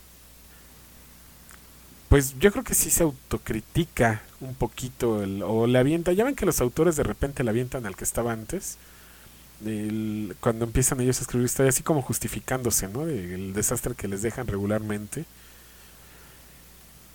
Pues 2.09 2.39
yo 2.39 2.53
creo 2.53 2.63
que 2.65 2.75
sí 2.75 2.91
se 2.91 3.03
autocritica 3.03 4.23
un 4.41 4.55
poquito 4.55 5.23
el- 5.23 5.43
o 5.43 5.67
le 5.67 5.79
avienta. 5.79 6.13
Ya 6.13 6.25
ven 6.25 6.37
que 6.37 6.47
los 6.47 6.61
autores 6.61 6.97
de 6.97 7.03
repente 7.03 7.43
le 7.43 7.51
avientan 7.51 7.87
al 7.87 7.97
que 7.97 8.05
estaba 8.05 8.33
antes. 8.33 8.77
Cuando 10.41 10.65
empiezan 10.65 11.01
ellos 11.01 11.19
a 11.19 11.23
escribir 11.23 11.47
historias 11.47 11.75
así 11.77 11.83
como 11.83 12.03
justificándose, 12.03 12.89
¿no? 12.89 13.07
Del 13.07 13.53
desastre 13.53 13.95
que 13.95 14.09
les 14.09 14.23
dejan 14.23 14.47
regularmente. 14.47 15.25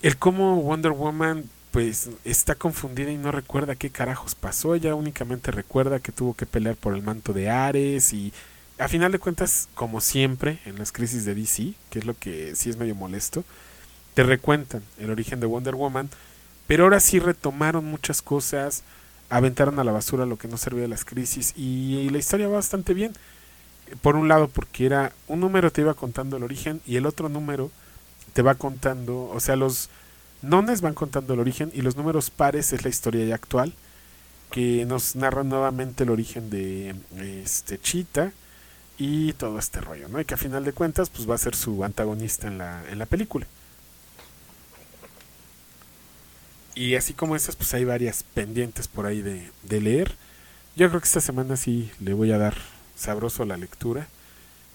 El 0.01 0.17
cómo 0.17 0.61
Wonder 0.61 0.91
Woman 0.91 1.49
pues 1.71 2.09
está 2.23 2.55
confundida 2.55 3.11
y 3.11 3.17
no 3.17 3.31
recuerda 3.31 3.75
qué 3.75 3.89
carajos 3.89 4.35
pasó. 4.35 4.75
Ella 4.75 4.95
únicamente 4.95 5.51
recuerda 5.51 5.99
que 5.99 6.11
tuvo 6.11 6.33
que 6.33 6.45
pelear 6.45 6.75
por 6.75 6.95
el 6.95 7.03
manto 7.03 7.33
de 7.33 7.49
Ares 7.49 8.13
y 8.13 8.31
a 8.79 8.88
final 8.88 9.11
de 9.11 9.19
cuentas, 9.19 9.69
como 9.73 10.01
siempre 10.01 10.59
en 10.65 10.77
las 10.77 10.91
crisis 10.91 11.25
de 11.25 11.33
DC, 11.33 11.73
que 11.89 11.99
es 11.99 12.05
lo 12.05 12.13
que 12.15 12.55
sí 12.55 12.69
es 12.69 12.77
medio 12.77 12.95
molesto, 12.95 13.43
te 14.13 14.23
recuentan 14.23 14.83
el 14.99 15.09
origen 15.09 15.39
de 15.39 15.47
Wonder 15.47 15.75
Woman, 15.75 16.09
pero 16.67 16.83
ahora 16.83 16.99
sí 16.99 17.19
retomaron 17.19 17.85
muchas 17.85 18.21
cosas, 18.21 18.83
aventaron 19.30 19.80
a 19.80 19.84
la 19.84 19.91
basura 19.91 20.25
lo 20.25 20.38
que 20.38 20.47
no 20.47 20.57
servía 20.57 20.84
de 20.84 20.88
las 20.88 21.05
crisis 21.05 21.53
y 21.55 22.09
la 22.09 22.17
historia 22.17 22.47
va 22.47 22.55
bastante 22.55 22.93
bien. 22.93 23.13
Por 24.01 24.15
un 24.15 24.28
lado, 24.28 24.49
porque 24.49 24.86
era 24.86 25.13
un 25.28 25.39
número 25.39 25.71
te 25.71 25.82
iba 25.82 25.93
contando 25.93 26.38
el 26.38 26.43
origen 26.43 26.82
y 26.86 26.97
el 26.97 27.05
otro 27.05 27.30
número 27.30 27.71
te 28.34 28.41
va 28.41 28.55
contando, 28.55 29.30
o 29.34 29.39
sea, 29.39 29.55
los 29.55 29.89
nones 30.41 30.82
van 30.82 30.93
contando 30.93 31.34
el 31.34 31.39
origen 31.39 31.71
y 31.73 31.82
los 31.82 31.95
números 31.95 32.30
pares 32.30 32.73
es 32.73 32.84
la 32.84 32.89
historia 32.89 33.25
ya 33.25 33.36
actual 33.36 33.73
que 34.51 34.86
nos 34.86 35.15
narra 35.15 35.43
nuevamente 35.43 36.03
el 36.03 36.09
origen 36.09 36.49
de 36.49 36.95
este 37.43 37.80
Cheetah 37.80 38.32
y 38.97 39.34
todo 39.34 39.59
este 39.59 39.82
rollo, 39.82 40.07
¿no? 40.07 40.19
Y 40.19 40.25
que 40.25 40.34
a 40.34 40.38
final 40.38 40.63
de 40.63 40.73
cuentas 40.73 41.09
pues 41.09 41.30
va 41.30 41.36
a 41.36 41.38
ser 41.38 41.55
su 41.55 41.84
antagonista 41.84 42.47
en 42.47 42.57
la, 42.57 42.84
en 42.89 42.99
la 42.99 43.05
película. 43.05 43.45
Y 46.78 46.93
así 46.93 47.15
como 47.15 47.36
esas, 47.36 47.55
pues 47.55 47.73
hay 47.73 47.86
varias 47.86 48.21
pendientes 48.21 48.88
por 48.88 49.07
ahí 49.07 49.23
de, 49.23 49.49
de 49.63 49.82
leer. 49.82 50.13
Yo 50.75 50.88
creo 50.89 51.01
que 51.01 51.07
esta 51.07 51.21
semana 51.21 51.57
sí 51.57 51.89
le 51.99 52.13
voy 52.13 52.32
a 52.32 52.38
dar 52.38 52.55
sabroso 52.95 53.45
la 53.45 53.57
lectura. 53.57 54.07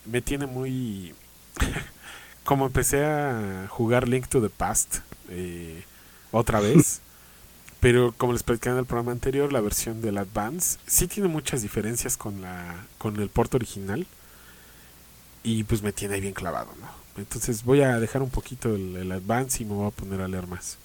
Me 0.05 0.20
tiene 0.20 0.46
muy... 0.46 1.14
como 2.44 2.66
empecé 2.66 3.05
a 3.05 3.68
jugar 3.68 4.09
Link 4.09 4.26
to 4.26 4.42
the 4.42 4.50
Past 4.50 4.96
eh, 5.28 5.84
otra 6.32 6.59
vez. 6.61 7.03
pero 7.78 8.12
como 8.18 8.32
les 8.32 8.42
platicé 8.42 8.70
en 8.70 8.78
el 8.78 8.84
programa 8.84 9.12
anterior, 9.12 9.53
la 9.53 9.61
versión 9.61 10.03
del 10.03 10.18
Advance 10.18 10.80
sí 10.88 11.07
tiene 11.07 11.28
muchas 11.28 11.62
diferencias 11.62 12.16
con 12.16 12.42
la 12.42 12.84
con 12.98 13.14
el 13.20 13.28
port 13.28 13.55
original. 13.55 14.09
Y 15.44 15.62
pues 15.62 15.82
me 15.82 15.92
tiene 15.92 16.16
ahí 16.16 16.20
bien 16.20 16.34
clavado, 16.34 16.72
¿no? 16.80 16.88
Entonces 17.16 17.62
voy 17.62 17.82
a 17.82 18.00
dejar 18.00 18.22
un 18.22 18.30
poquito 18.30 18.74
el, 18.74 18.96
el 18.96 19.12
Advance 19.12 19.62
y 19.62 19.66
me 19.66 19.74
voy 19.74 19.86
a 19.86 19.90
poner 19.90 20.20
a 20.20 20.26
leer 20.26 20.48
más. 20.48 20.78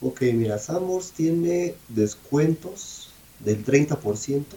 Ok, 0.00 0.22
mira, 0.32 0.58
Sambors 0.58 1.12
tiene 1.12 1.82
descuentos 1.88 3.20
del 3.38 3.62
30% 3.64 4.56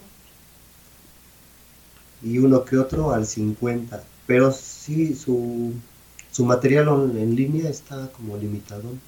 y 2.20 2.38
uno 2.38 2.64
que 2.64 2.76
otro 2.78 3.10
al 3.12 3.26
50%, 3.26 4.10
pero 4.26 4.52
sí, 4.52 5.14
su, 5.14 5.82
su 6.30 6.44
material 6.44 6.88
on- 6.88 7.16
en 7.18 7.34
línea 7.34 7.68
está 7.70 8.12
como 8.12 8.36
limitado. 8.36 9.00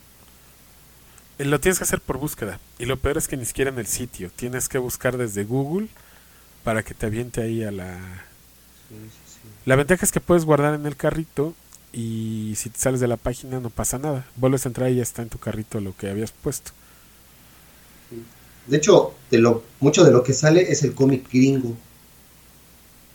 Eh, 1.39 1.45
Lo 1.45 1.61
tienes 1.61 1.79
que 1.79 1.85
hacer 1.85 2.01
por 2.01 2.19
búsqueda. 2.19 2.61
Y 2.79 2.87
lo 2.87 2.99
peor 2.99 3.19
es 3.19 3.29
que 3.29 3.37
ni 3.37 3.45
siquiera 3.45 3.71
en 3.71 3.79
el 3.79 3.87
sitio. 3.87 4.31
Tienes 4.35 4.69
que 4.69 4.79
buscar 4.79 5.17
desde 5.17 5.45
Google 5.45 5.89
para 6.65 6.83
que 6.85 6.95
te 6.95 7.07
aviente 7.07 7.43
ahí 7.43 7.65
a 7.65 7.73
la... 7.73 7.99
Sí, 8.89 9.11
sí, 9.11 9.27
sí. 9.27 9.59
La 9.65 9.77
ventaja 9.77 10.05
es 10.05 10.13
que 10.13 10.21
puedes 10.21 10.45
guardar 10.45 10.75
en 10.75 10.87
el 10.87 10.97
carrito 10.97 11.55
y 11.93 12.55
si 12.57 12.71
te 12.71 12.79
sales 12.79 13.01
de 13.01 13.09
la 13.09 13.17
página 13.17 13.61
no 13.61 13.71
pasa 13.71 13.99
nada. 13.99 14.27
Vuelves 14.37 14.65
a 14.67 14.69
entrar 14.71 14.91
y 14.91 14.97
ya 14.97 15.03
está 15.03 15.23
en 15.23 15.29
tu 15.29 15.39
carrito 15.39 15.81
lo 15.81 15.97
que 15.97 16.09
habías 16.11 16.33
puesto. 16.33 16.73
De 18.67 18.77
hecho, 18.77 19.15
de 19.31 19.39
lo, 19.39 19.63
mucho 19.81 20.05
de 20.05 20.13
lo 20.13 20.23
que 20.23 20.33
sale 20.33 20.71
es 20.71 20.83
el 20.85 20.95
cómic 20.95 21.29
gringo. 21.33 21.77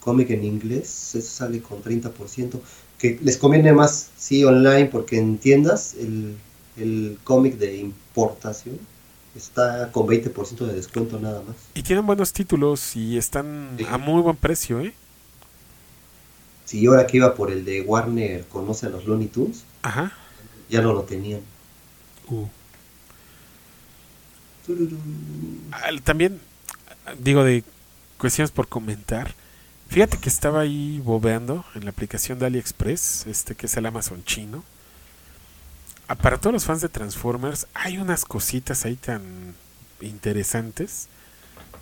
Cómic 0.01 0.29
en 0.31 0.43
inglés, 0.43 1.15
eso 1.15 1.29
sale 1.29 1.61
con 1.61 1.81
30%. 1.83 2.59
Que 2.97 3.19
les 3.21 3.37
conviene 3.37 3.73
más, 3.73 4.09
sí, 4.17 4.43
online, 4.43 4.85
porque 4.87 5.17
en 5.17 5.37
tiendas 5.37 5.93
el, 5.99 6.35
el 6.77 7.17
cómic 7.23 7.57
de 7.57 7.77
importación 7.77 8.79
está 9.35 9.91
con 9.91 10.07
20% 10.07 10.65
de 10.65 10.73
descuento 10.73 11.19
nada 11.19 11.41
más. 11.47 11.55
Y 11.75 11.83
tienen 11.83 12.05
buenos 12.05 12.33
títulos 12.33 12.95
y 12.95 13.17
están 13.17 13.77
Sí. 13.77 13.85
a 13.89 13.97
muy 13.97 14.21
buen 14.21 14.35
precio, 14.35 14.79
¿eh? 14.81 14.93
Si 16.67 16.81
yo 16.81 16.91
ahora 16.91 17.07
que 17.07 17.17
iba 17.17 17.33
por 17.33 17.49
el 17.49 17.65
de 17.65 17.81
Warner 17.81 18.45
conoce 18.47 18.85
a 18.85 18.89
los 18.89 19.05
Looney 19.05 19.29
Tunes, 19.29 19.63
Ajá. 19.81 20.11
ya 20.69 20.81
no 20.81 20.93
lo 20.93 21.01
tenían. 21.03 21.41
Uh. 22.29 22.45
También, 26.03 26.41
digo, 27.19 27.43
de 27.43 27.63
cuestiones 28.17 28.51
por 28.51 28.67
comentar. 28.67 29.33
Fíjate 29.87 30.17
que 30.17 30.27
estaba 30.27 30.59
ahí 30.61 30.99
bobeando 31.03 31.63
en 31.73 31.85
la 31.85 31.91
aplicación 31.91 32.37
de 32.39 32.47
AliExpress, 32.47 33.27
este 33.27 33.55
que 33.55 33.67
es 33.67 33.77
el 33.77 33.85
Amazon 33.85 34.23
chino. 34.25 34.63
Ah, 36.09 36.15
Para 36.15 36.37
todos 36.37 36.53
los 36.53 36.65
fans 36.65 36.81
de 36.81 36.89
Transformers, 36.89 37.67
hay 37.73 37.97
unas 37.97 38.25
cositas 38.25 38.83
ahí 38.85 38.95
tan 38.97 39.55
interesantes, 40.01 41.07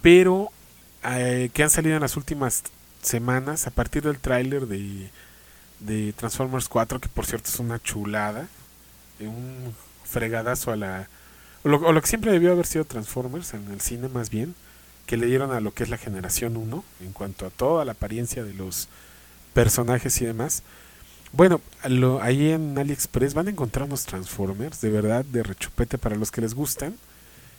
pero 0.04 0.50
eh, 1.04 1.50
que 1.54 1.64
han 1.64 1.72
salido 1.72 1.96
en 1.96 2.02
las 2.02 2.16
últimas 2.18 2.64
semanas 3.06 3.68
a 3.68 3.72
partir 3.72 4.04
del 4.04 4.20
tráiler 4.20 4.68
de, 4.68 5.10
de 5.80 6.14
Transformers 6.14 6.68
4, 6.68 7.00
que 7.00 7.10
por 7.10 7.26
cierto 7.26 7.50
es 7.50 7.60
una 7.60 7.82
chulada, 7.82 8.48
eh, 9.20 9.28
un 9.28 9.74
fregadazo 10.04 10.72
a 10.72 10.76
la, 10.76 11.08
o 11.64 11.70
lo, 11.70 11.92
lo 11.92 12.02
que 12.02 12.08
siempre 12.08 12.32
debió 12.32 12.52
haber 12.52 12.66
sido 12.66 12.86
Transformers 12.86 13.54
en 13.54 13.72
el 13.72 13.82
cine 13.82 14.08
más 14.08 14.30
bien, 14.30 14.56
que 15.06 15.18
le 15.18 15.28
dieron 15.28 15.52
a 15.52 15.60
lo 15.60 15.74
que 15.74 15.84
es 15.84 15.90
la 15.90 15.98
generación 15.98 16.58
1 16.58 16.84
en 17.02 17.12
cuanto 17.14 17.46
a 17.46 17.50
toda 17.50 17.86
la 17.86 17.92
apariencia 17.94 18.44
de 18.44 18.54
los 18.54 18.88
personajes 19.54 20.20
y 20.22 20.26
demás. 20.26 20.64
Bueno, 21.32 21.60
ahí 22.22 22.52
en 22.52 22.78
AliExpress 22.78 23.34
van 23.34 23.48
a 23.48 23.52
encontrar 23.52 23.88
unos 23.88 24.06
Transformers, 24.06 24.80
de 24.82 24.90
verdad, 24.90 25.26
de 25.26 25.44
rechupete 25.44 25.98
para 25.98 26.16
los 26.16 26.32
que 26.32 26.42
les 26.42 26.54
gustan. 26.54 26.96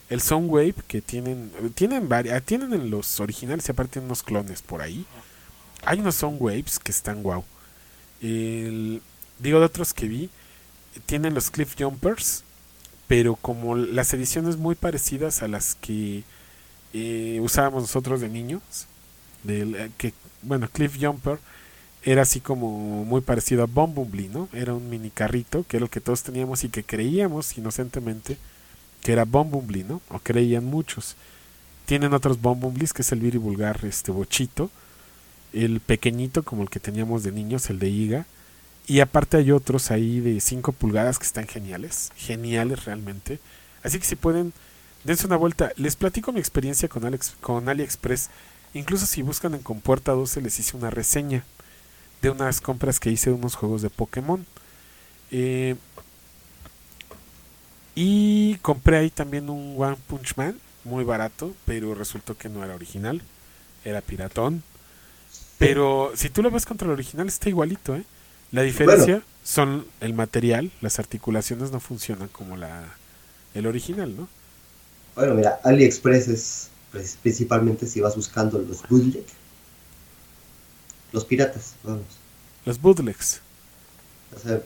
El 0.09 0.21
Soundwave, 0.21 0.75
que 0.87 1.01
tienen, 1.01 1.51
tienen 1.75 2.09
varias, 2.09 2.41
tienen 2.43 2.73
en 2.73 2.89
los 2.89 3.19
originales 3.19 3.67
y 3.67 3.71
aparte 3.71 3.93
tienen 3.93 4.07
unos 4.07 4.23
clones 4.23 4.61
por 4.61 4.81
ahí. 4.81 5.05
Hay 5.85 5.99
unos 5.99 6.15
Soundwaves 6.15 6.79
que 6.79 6.91
están. 6.91 7.23
El, 8.21 9.01
digo 9.39 9.59
de 9.59 9.65
otros 9.65 9.93
que 9.93 10.07
vi, 10.07 10.29
tienen 11.05 11.33
los 11.33 11.51
Cliff 11.51 11.75
Jumpers, 11.77 12.43
pero 13.07 13.35
como 13.35 13.75
las 13.75 14.13
ediciones 14.13 14.57
muy 14.57 14.75
parecidas 14.75 15.43
a 15.43 15.47
las 15.47 15.75
que 15.75 16.23
eh, 16.93 17.39
usábamos 17.41 17.83
nosotros 17.83 18.21
de 18.21 18.29
niños, 18.29 18.61
eh, 19.47 19.89
que 19.97 20.13
bueno, 20.41 20.67
Cliff 20.71 20.97
Jumper 20.99 21.39
era 22.03 22.21
así 22.21 22.39
como 22.39 23.03
muy 23.05 23.21
parecido 23.21 23.63
a 23.63 23.65
Bumblebee, 23.65 24.29
¿no? 24.29 24.49
Era 24.53 24.73
un 24.73 24.89
mini 24.89 25.09
carrito, 25.09 25.65
que 25.67 25.77
era 25.77 25.85
el 25.85 25.89
que 25.89 26.01
todos 26.01 26.23
teníamos 26.23 26.63
y 26.63 26.69
que 26.69 26.83
creíamos 26.83 27.57
inocentemente 27.57 28.37
que 29.01 29.13
era 29.13 29.25
Bumblebee, 29.25 29.83
¿no? 29.83 30.01
O 30.09 30.19
creían 30.19 30.65
muchos. 30.65 31.15
Tienen 31.85 32.13
otros 32.13 32.41
Bumblebees, 32.41 32.93
que 32.93 33.01
es 33.01 33.11
el 33.11 33.19
vir 33.19 33.39
vulgar 33.39 33.79
este 33.83 34.11
bochito, 34.11 34.69
el 35.63 35.79
pequeñito 35.79 36.43
como 36.43 36.63
el 36.63 36.69
que 36.69 36.79
teníamos 36.79 37.23
de 37.23 37.31
niños, 37.31 37.69
el 37.69 37.79
de 37.79 37.89
Iga, 37.89 38.25
y 38.87 39.01
aparte 39.01 39.37
hay 39.37 39.51
otros 39.51 39.91
ahí 39.91 40.21
de 40.21 40.39
5 40.39 40.71
pulgadas 40.71 41.19
que 41.19 41.25
están 41.25 41.47
geniales, 41.47 42.11
geniales 42.15 42.85
realmente. 42.85 43.39
Así 43.83 43.99
que 43.99 44.05
si 44.05 44.15
pueden, 44.15 44.53
dense 45.03 45.27
una 45.27 45.35
vuelta. 45.35 45.73
Les 45.75 45.97
platico 45.97 46.31
mi 46.31 46.39
experiencia 46.39 46.87
con, 46.87 47.03
Alex, 47.03 47.35
con 47.41 47.67
AliExpress. 47.67 48.29
Incluso 48.73 49.05
si 49.05 49.21
buscan 49.21 49.55
en 49.55 49.61
Compuerta 49.61 50.13
12 50.13 50.41
les 50.41 50.57
hice 50.59 50.77
una 50.77 50.89
reseña 50.89 51.43
de 52.21 52.29
unas 52.29 52.61
compras 52.61 52.99
que 52.99 53.11
hice 53.11 53.29
de 53.29 53.35
unos 53.35 53.55
juegos 53.55 53.81
de 53.81 53.89
Pokémon. 53.89 54.45
Eh, 55.31 55.75
y 57.93 58.55
compré 58.57 58.97
ahí 58.97 59.09
también 59.09 59.49
un 59.49 59.75
One 59.77 59.97
Punch 60.07 60.37
Man, 60.37 60.57
muy 60.83 61.03
barato, 61.03 61.53
pero 61.65 61.93
resultó 61.95 62.37
que 62.37 62.47
no 62.47 62.63
era 62.63 62.75
original, 62.75 63.21
era 63.83 64.01
piratón. 64.01 64.63
Pero 65.57 66.11
si 66.15 66.29
tú 66.29 66.43
lo 66.43 66.51
ves 66.51 66.65
contra 66.65 66.85
el 66.87 66.93
original 66.93 67.27
está 67.27 67.49
igualito, 67.49 67.95
¿eh? 67.95 68.03
La 68.51 68.61
diferencia 68.61 69.23
son 69.43 69.85
el 69.99 70.13
material, 70.13 70.71
las 70.81 70.99
articulaciones 70.99 71.71
no 71.71 71.79
funcionan 71.79 72.29
como 72.29 72.55
la 72.55 72.95
el 73.53 73.65
original, 73.65 74.15
¿no? 74.15 74.27
Bueno, 75.15 75.33
mira, 75.33 75.59
AliExpress 75.63 76.27
es 76.27 76.69
pues, 76.91 77.17
principalmente 77.21 77.87
si 77.87 77.99
vas 77.99 78.15
buscando 78.15 78.59
los 78.59 78.87
bootleg, 78.87 79.25
los 81.11 81.25
piratas, 81.25 81.73
vamos. 81.83 82.05
Los 82.65 82.79
bootlegs. 82.79 83.41
O 84.35 84.39
sea, 84.39 84.61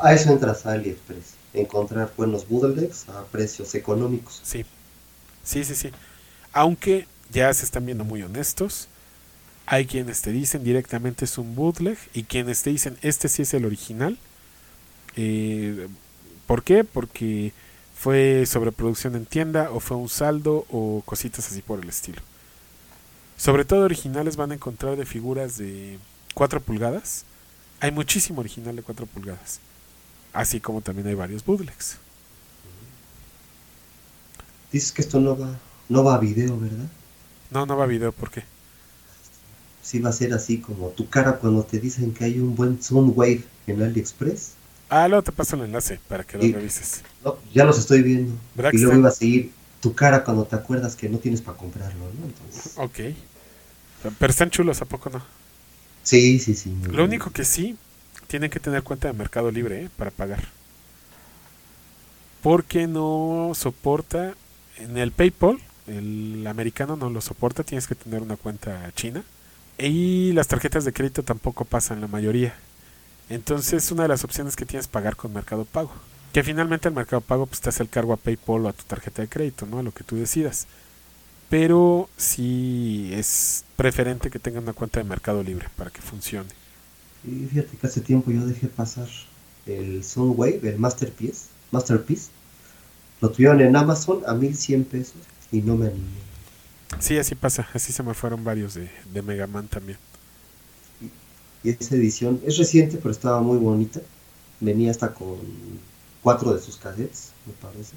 a, 0.00 0.14
eso 0.14 0.30
entras 0.30 0.66
a 0.66 0.72
AliExpress, 0.72 1.34
encontrar 1.54 2.12
buenos 2.16 2.48
bootlegs 2.48 3.08
a 3.08 3.24
precios 3.24 3.74
económicos. 3.74 4.40
Sí, 4.42 4.64
sí, 5.44 5.64
sí, 5.64 5.74
sí. 5.74 5.90
Aunque 6.52 7.06
ya 7.30 7.52
se 7.54 7.64
están 7.64 7.86
viendo 7.86 8.04
muy 8.04 8.22
honestos, 8.22 8.88
hay 9.72 9.86
quienes 9.86 10.20
te 10.20 10.32
dicen 10.32 10.64
directamente 10.64 11.26
es 11.26 11.38
un 11.38 11.54
bootleg 11.54 11.96
y 12.12 12.24
quienes 12.24 12.60
te 12.64 12.70
dicen 12.70 12.98
este 13.02 13.28
sí 13.28 13.42
es 13.42 13.54
el 13.54 13.64
original. 13.64 14.18
Eh, 15.14 15.86
¿Por 16.48 16.64
qué? 16.64 16.82
Porque 16.82 17.52
fue 17.94 18.46
sobreproducción 18.46 19.14
en 19.14 19.26
tienda 19.26 19.70
o 19.70 19.78
fue 19.78 19.96
un 19.96 20.08
saldo 20.08 20.66
o 20.70 21.04
cositas 21.06 21.46
así 21.46 21.62
por 21.62 21.78
el 21.78 21.88
estilo. 21.88 22.20
Sobre 23.36 23.64
todo 23.64 23.84
originales 23.84 24.34
van 24.34 24.50
a 24.50 24.54
encontrar 24.54 24.96
de 24.96 25.06
figuras 25.06 25.56
de 25.56 26.00
4 26.34 26.60
pulgadas. 26.60 27.24
Hay 27.78 27.92
muchísimo 27.92 28.40
original 28.40 28.74
de 28.74 28.82
4 28.82 29.06
pulgadas. 29.06 29.60
Así 30.32 30.58
como 30.58 30.80
también 30.80 31.06
hay 31.06 31.14
varios 31.14 31.44
bootlegs. 31.44 31.96
Dices 34.72 34.90
que 34.90 35.02
esto 35.02 35.20
no 35.20 35.38
va, 35.38 35.60
no 35.88 36.02
va 36.02 36.16
a 36.16 36.18
video, 36.18 36.58
¿verdad? 36.58 36.88
No, 37.52 37.66
no 37.66 37.76
va 37.76 37.84
a 37.84 37.86
video, 37.86 38.10
¿por 38.10 38.32
qué? 38.32 38.42
Sí 39.82 39.98
va 39.98 40.10
a 40.10 40.12
ser 40.12 40.32
así 40.32 40.58
como 40.58 40.88
tu 40.88 41.08
cara 41.08 41.36
cuando 41.36 41.62
te 41.62 41.78
dicen 41.78 42.12
que 42.12 42.24
hay 42.24 42.38
un 42.38 42.54
buen 42.54 42.82
Soundwave 42.82 43.44
en 43.66 43.82
AliExpress. 43.82 44.52
Ah, 44.88 45.06
luego 45.08 45.22
te 45.22 45.32
paso 45.32 45.56
el 45.56 45.62
enlace 45.62 46.00
para 46.08 46.24
que 46.24 46.36
lo 46.36 46.42
revises. 46.42 47.02
ya 47.54 47.64
los 47.64 47.78
estoy 47.78 48.02
viendo. 48.02 48.34
Y 48.72 48.78
luego 48.78 48.98
iba 48.98 49.08
a 49.08 49.12
seguir 49.12 49.52
tu 49.80 49.94
cara 49.94 50.24
cuando 50.24 50.44
te 50.44 50.56
acuerdas 50.56 50.96
que 50.96 51.08
no 51.08 51.18
tienes 51.18 51.40
para 51.40 51.56
comprarlo, 51.56 52.00
¿no? 52.18 52.26
Entonces... 52.26 52.72
Ok. 52.76 53.16
Pero 54.18 54.30
están 54.30 54.50
chulos, 54.50 54.82
¿a 54.82 54.84
poco 54.84 55.10
no? 55.10 55.22
Sí, 56.02 56.38
sí, 56.38 56.54
sí. 56.54 56.74
Lo 56.90 57.04
único 57.04 57.30
que 57.30 57.44
sí, 57.44 57.76
tienen 58.26 58.50
que 58.50 58.58
tener 58.58 58.82
cuenta 58.82 59.08
de 59.08 59.14
Mercado 59.14 59.50
Libre 59.50 59.84
¿eh? 59.84 59.90
para 59.96 60.10
pagar. 60.10 60.48
Porque 62.42 62.86
no 62.86 63.52
soporta 63.54 64.34
en 64.78 64.96
el 64.96 65.12
PayPal, 65.12 65.58
el 65.86 66.46
americano 66.46 66.96
no 66.96 67.10
lo 67.10 67.20
soporta, 67.20 67.62
tienes 67.62 67.86
que 67.86 67.94
tener 67.94 68.22
una 68.22 68.36
cuenta 68.36 68.90
china 68.94 69.22
y 69.88 70.32
las 70.32 70.48
tarjetas 70.48 70.84
de 70.84 70.92
crédito 70.92 71.22
tampoco 71.22 71.64
pasan 71.64 72.00
la 72.00 72.06
mayoría. 72.06 72.54
Entonces 73.28 73.90
una 73.92 74.02
de 74.02 74.08
las 74.08 74.24
opciones 74.24 74.56
que 74.56 74.66
tienes 74.66 74.86
es 74.86 74.90
pagar 74.90 75.16
con 75.16 75.32
Mercado 75.32 75.64
Pago. 75.64 75.92
Que 76.32 76.42
finalmente 76.42 76.88
el 76.88 76.94
Mercado 76.94 77.20
Pago 77.20 77.46
pues, 77.46 77.60
te 77.60 77.68
hace 77.68 77.82
el 77.82 77.88
cargo 77.88 78.12
a 78.12 78.16
PayPal 78.16 78.66
o 78.66 78.68
a 78.68 78.72
tu 78.72 78.84
tarjeta 78.84 79.22
de 79.22 79.28
crédito, 79.28 79.66
¿no? 79.66 79.78
A 79.78 79.82
lo 79.82 79.92
que 79.92 80.04
tú 80.04 80.16
decidas. 80.16 80.66
Pero 81.48 82.08
sí 82.16 83.10
es 83.12 83.64
preferente 83.76 84.30
que 84.30 84.38
tengan 84.38 84.62
una 84.62 84.72
cuenta 84.72 85.00
de 85.00 85.04
Mercado 85.04 85.42
Libre 85.42 85.68
para 85.76 85.90
que 85.90 86.00
funcione. 86.00 86.48
Y 87.24 87.46
fíjate 87.46 87.76
que 87.76 87.86
hace 87.86 88.00
tiempo 88.00 88.30
yo 88.30 88.46
dejé 88.46 88.68
pasar 88.68 89.08
el 89.66 90.04
Soundwave, 90.04 90.60
el 90.62 90.78
Masterpiece, 90.78 91.46
Masterpiece. 91.70 92.30
Lo 93.20 93.30
tuvieron 93.30 93.60
en 93.60 93.76
Amazon 93.76 94.22
a 94.26 94.34
1100 94.34 94.84
pesos 94.84 95.16
y 95.52 95.60
no 95.60 95.76
me 95.76 95.88
animé. 95.88 96.29
Sí, 96.98 97.18
así 97.18 97.34
pasa, 97.34 97.68
así 97.72 97.92
se 97.92 98.02
me 98.02 98.14
fueron 98.14 98.44
varios 98.44 98.74
de, 98.74 98.90
de 99.12 99.22
Mega 99.22 99.46
Man 99.46 99.68
también. 99.68 99.98
Y 101.62 101.70
esa 101.70 101.94
edición 101.94 102.40
es 102.46 102.56
reciente, 102.58 102.96
pero 102.96 103.10
estaba 103.10 103.40
muy 103.40 103.58
bonita. 103.58 104.00
Venía 104.60 104.90
hasta 104.90 105.12
con 105.12 105.38
cuatro 106.22 106.52
de 106.54 106.60
sus 106.60 106.76
cassettes, 106.76 107.32
me 107.46 107.52
parece. 107.54 107.94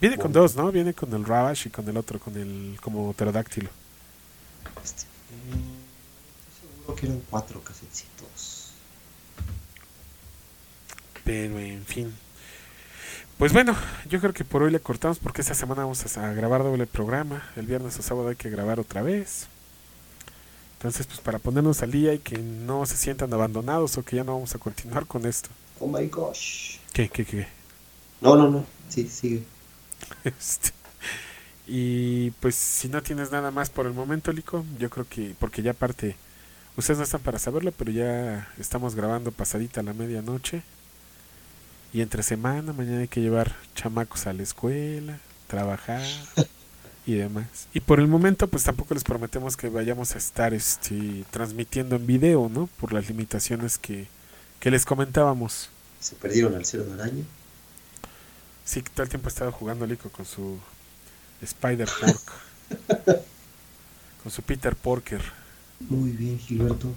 Viene 0.00 0.16
con 0.16 0.32
dos, 0.32 0.54
¿no? 0.54 0.70
Viene 0.70 0.94
con 0.94 1.12
el 1.12 1.24
Ravage 1.24 1.68
y 1.68 1.72
con 1.72 1.88
el 1.88 1.96
otro, 1.96 2.20
con 2.20 2.36
el 2.36 2.78
como 2.80 3.12
pterodáctilo. 3.12 3.68
Este, 4.82 5.04
seguro 6.60 6.94
que 6.94 7.06
eran 7.06 7.22
cuatro 7.28 7.60
cassetcitos. 7.62 8.70
Pero 11.24 11.58
en 11.58 11.84
fin, 11.84 12.14
pues 13.38 13.52
bueno, 13.52 13.76
yo 14.08 14.20
creo 14.20 14.32
que 14.32 14.44
por 14.44 14.62
hoy 14.62 14.70
le 14.70 14.80
cortamos 14.80 15.18
porque 15.18 15.42
esta 15.42 15.54
semana 15.54 15.82
vamos 15.82 16.16
a 16.16 16.32
grabar 16.32 16.62
doble 16.62 16.86
programa. 16.86 17.48
El 17.56 17.66
viernes 17.66 17.98
o 17.98 18.02
sábado 18.02 18.28
hay 18.28 18.36
que 18.36 18.50
grabar 18.50 18.80
otra 18.80 19.02
vez. 19.02 19.46
Entonces, 20.78 21.06
pues 21.06 21.20
para 21.20 21.38
ponernos 21.38 21.82
al 21.82 21.90
día 21.90 22.14
y 22.14 22.18
que 22.18 22.38
no 22.38 22.84
se 22.86 22.96
sientan 22.96 23.32
abandonados 23.32 23.96
o 23.96 24.04
que 24.04 24.16
ya 24.16 24.24
no 24.24 24.34
vamos 24.34 24.54
a 24.54 24.58
continuar 24.58 25.06
con 25.06 25.24
esto. 25.26 25.48
Oh 25.80 25.86
my 25.86 26.06
gosh. 26.08 26.78
¿Qué, 26.92 27.08
qué, 27.08 27.24
qué? 27.24 27.48
No, 28.20 28.36
no, 28.36 28.48
no. 28.48 28.64
Sí, 28.88 29.08
sigue. 29.08 29.42
Este, 30.24 30.70
y 31.66 32.30
pues 32.40 32.54
si 32.54 32.88
no 32.88 33.02
tienes 33.02 33.30
nada 33.30 33.50
más 33.50 33.70
por 33.70 33.86
el 33.86 33.92
momento, 33.92 34.32
Lico, 34.32 34.64
yo 34.78 34.88
creo 34.88 35.06
que, 35.08 35.34
porque 35.38 35.62
ya 35.62 35.72
aparte, 35.72 36.16
ustedes 36.76 36.98
no 36.98 37.04
están 37.04 37.20
para 37.20 37.38
saberlo, 37.38 37.72
pero 37.72 37.92
ya 37.92 38.48
estamos 38.58 38.94
grabando 38.94 39.32
pasadita 39.32 39.80
a 39.80 39.84
la 39.84 39.92
medianoche. 39.92 40.62
Y 41.92 42.02
entre 42.02 42.22
semana, 42.22 42.72
mañana 42.72 43.00
hay 43.00 43.08
que 43.08 43.20
llevar 43.20 43.54
chamacos 43.74 44.26
a 44.26 44.32
la 44.32 44.42
escuela, 44.42 45.18
trabajar 45.46 46.02
y 47.06 47.14
demás. 47.14 47.46
Y 47.72 47.80
por 47.80 48.00
el 48.00 48.08
momento, 48.08 48.48
pues 48.48 48.64
tampoco 48.64 48.94
les 48.94 49.04
prometemos 49.04 49.56
que 49.56 49.68
vayamos 49.68 50.14
a 50.14 50.18
estar 50.18 50.52
este, 50.52 51.24
transmitiendo 51.30 51.96
en 51.96 52.06
video, 52.06 52.48
¿no? 52.48 52.68
Por 52.80 52.92
las 52.92 53.08
limitaciones 53.08 53.78
que, 53.78 54.06
que 54.60 54.70
les 54.70 54.84
comentábamos. 54.84 55.70
¿Se 56.00 56.14
perdieron 56.14 56.54
al 56.54 56.66
cero 56.66 56.84
del 56.84 57.00
año? 57.00 57.24
Sí, 58.64 58.82
todo 58.82 59.02
el 59.02 59.08
tiempo 59.08 59.28
ha 59.28 59.30
estado 59.30 59.50
jugando 59.50 59.86
Lico 59.86 60.10
con 60.10 60.26
su 60.26 60.58
Spider 61.40 61.88
Pork. 62.00 62.32
con 64.22 64.30
su 64.30 64.42
Peter 64.42 64.76
Porker. 64.76 65.22
Muy 65.80 66.10
bien, 66.10 66.38
Gilberto. 66.38 66.94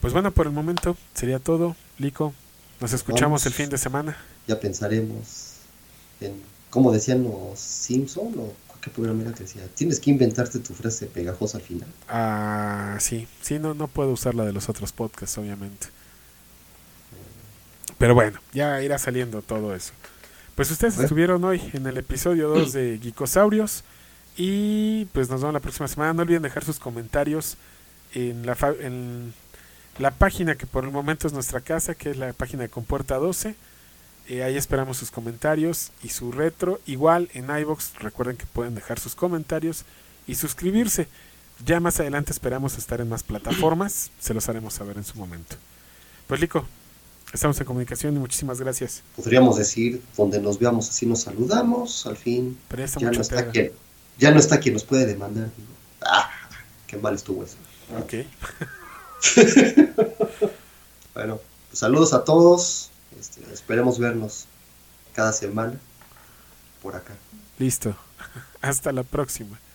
Pues 0.00 0.14
bueno, 0.14 0.30
por 0.30 0.46
el 0.46 0.52
momento 0.52 0.96
sería 1.14 1.38
todo. 1.38 1.76
Lico, 1.98 2.32
nos 2.80 2.92
escuchamos 2.92 3.44
el 3.46 3.52
fin 3.52 3.68
de 3.68 3.78
semana. 3.78 4.16
Ya 4.46 4.58
pensaremos 4.58 5.54
en, 6.20 6.40
como 6.70 6.92
decían 6.92 7.22
los 7.22 7.58
Simpson 7.58 8.32
o 8.38 8.52
qué 8.80 8.90
programa 8.90 9.22
era 9.22 9.32
que 9.32 9.44
decía, 9.44 9.62
tienes 9.74 10.00
que 10.00 10.10
inventarte 10.10 10.58
tu 10.58 10.74
frase 10.74 11.06
pegajosa 11.06 11.58
al 11.58 11.64
final. 11.64 11.88
Ah, 12.08 12.96
sí, 12.98 13.28
sí, 13.42 13.58
no, 13.58 13.74
no 13.74 13.88
puedo 13.88 14.10
usar 14.10 14.34
la 14.34 14.44
de 14.44 14.52
los 14.52 14.68
otros 14.68 14.92
podcasts, 14.92 15.36
obviamente. 15.38 15.88
Pero 17.98 18.14
bueno, 18.14 18.40
ya 18.54 18.82
irá 18.82 18.98
saliendo 18.98 19.42
todo 19.42 19.74
eso. 19.74 19.92
Pues 20.54 20.70
ustedes 20.70 20.98
estuvieron 20.98 21.44
hoy 21.44 21.60
en 21.74 21.86
el 21.86 21.98
episodio 21.98 22.48
2 22.48 22.72
de 22.72 22.98
Geekosaurios 23.02 23.84
y 24.36 25.04
pues 25.06 25.28
nos 25.28 25.40
vemos 25.40 25.54
la 25.54 25.60
próxima 25.60 25.88
semana. 25.88 26.14
No 26.14 26.22
olviden 26.22 26.42
dejar 26.42 26.64
sus 26.64 26.78
comentarios 26.78 27.56
en 28.14 28.46
la, 28.46 28.56
en 28.80 29.34
la 29.98 30.10
página 30.10 30.54
que 30.54 30.66
por 30.66 30.84
el 30.84 30.90
momento 30.90 31.26
es 31.26 31.32
nuestra 31.32 31.60
casa, 31.60 31.94
que 31.94 32.10
es 32.10 32.16
la 32.16 32.32
página 32.32 32.62
de 32.62 32.68
Compuerta 32.68 33.16
12. 33.16 33.54
Eh, 34.28 34.42
ahí 34.42 34.56
esperamos 34.56 34.96
sus 34.96 35.10
comentarios 35.10 35.90
y 36.02 36.10
su 36.10 36.32
retro. 36.32 36.80
Igual 36.86 37.28
en 37.34 37.50
iBox, 37.50 37.94
recuerden 37.98 38.36
que 38.36 38.46
pueden 38.46 38.74
dejar 38.74 38.98
sus 38.98 39.14
comentarios 39.14 39.84
y 40.26 40.36
suscribirse. 40.36 41.08
Ya 41.66 41.80
más 41.80 42.00
adelante 42.00 42.32
esperamos 42.32 42.78
estar 42.78 43.00
en 43.00 43.08
más 43.08 43.22
plataformas, 43.22 44.10
se 44.20 44.32
los 44.32 44.48
haremos 44.48 44.74
saber 44.74 44.96
en 44.96 45.04
su 45.04 45.18
momento. 45.18 45.56
Pues 46.26 46.40
Lico, 46.40 46.64
estamos 47.34 47.60
en 47.60 47.66
comunicación 47.66 48.16
y 48.16 48.18
muchísimas 48.18 48.60
gracias. 48.60 49.02
Podríamos 49.16 49.56
decir, 49.56 50.00
donde 50.16 50.40
nos 50.40 50.58
veamos 50.58 50.88
así 50.88 51.06
nos 51.06 51.22
saludamos, 51.22 52.06
al 52.06 52.16
fin. 52.16 52.56
ya, 52.98 53.10
no 53.10 53.20
está 53.20 53.50
quien, 53.50 53.72
ya 54.16 54.30
no 54.30 54.38
está 54.38 54.60
quien 54.60 54.74
nos 54.74 54.84
puede 54.84 55.06
demandar. 55.06 55.50
Ah, 56.00 56.30
qué 56.86 56.96
mal 56.96 57.14
estuvo 57.14 57.44
eso. 57.44 57.56
Ok. 57.98 58.26
bueno, 61.14 61.40
saludos 61.72 62.12
a 62.12 62.24
todos. 62.24 62.90
Este, 63.18 63.40
esperemos 63.52 63.98
vernos 63.98 64.46
cada 65.14 65.32
semana 65.32 65.78
por 66.82 66.96
acá. 66.96 67.14
Listo. 67.58 67.94
Hasta 68.62 68.92
la 68.92 69.02
próxima. 69.02 69.60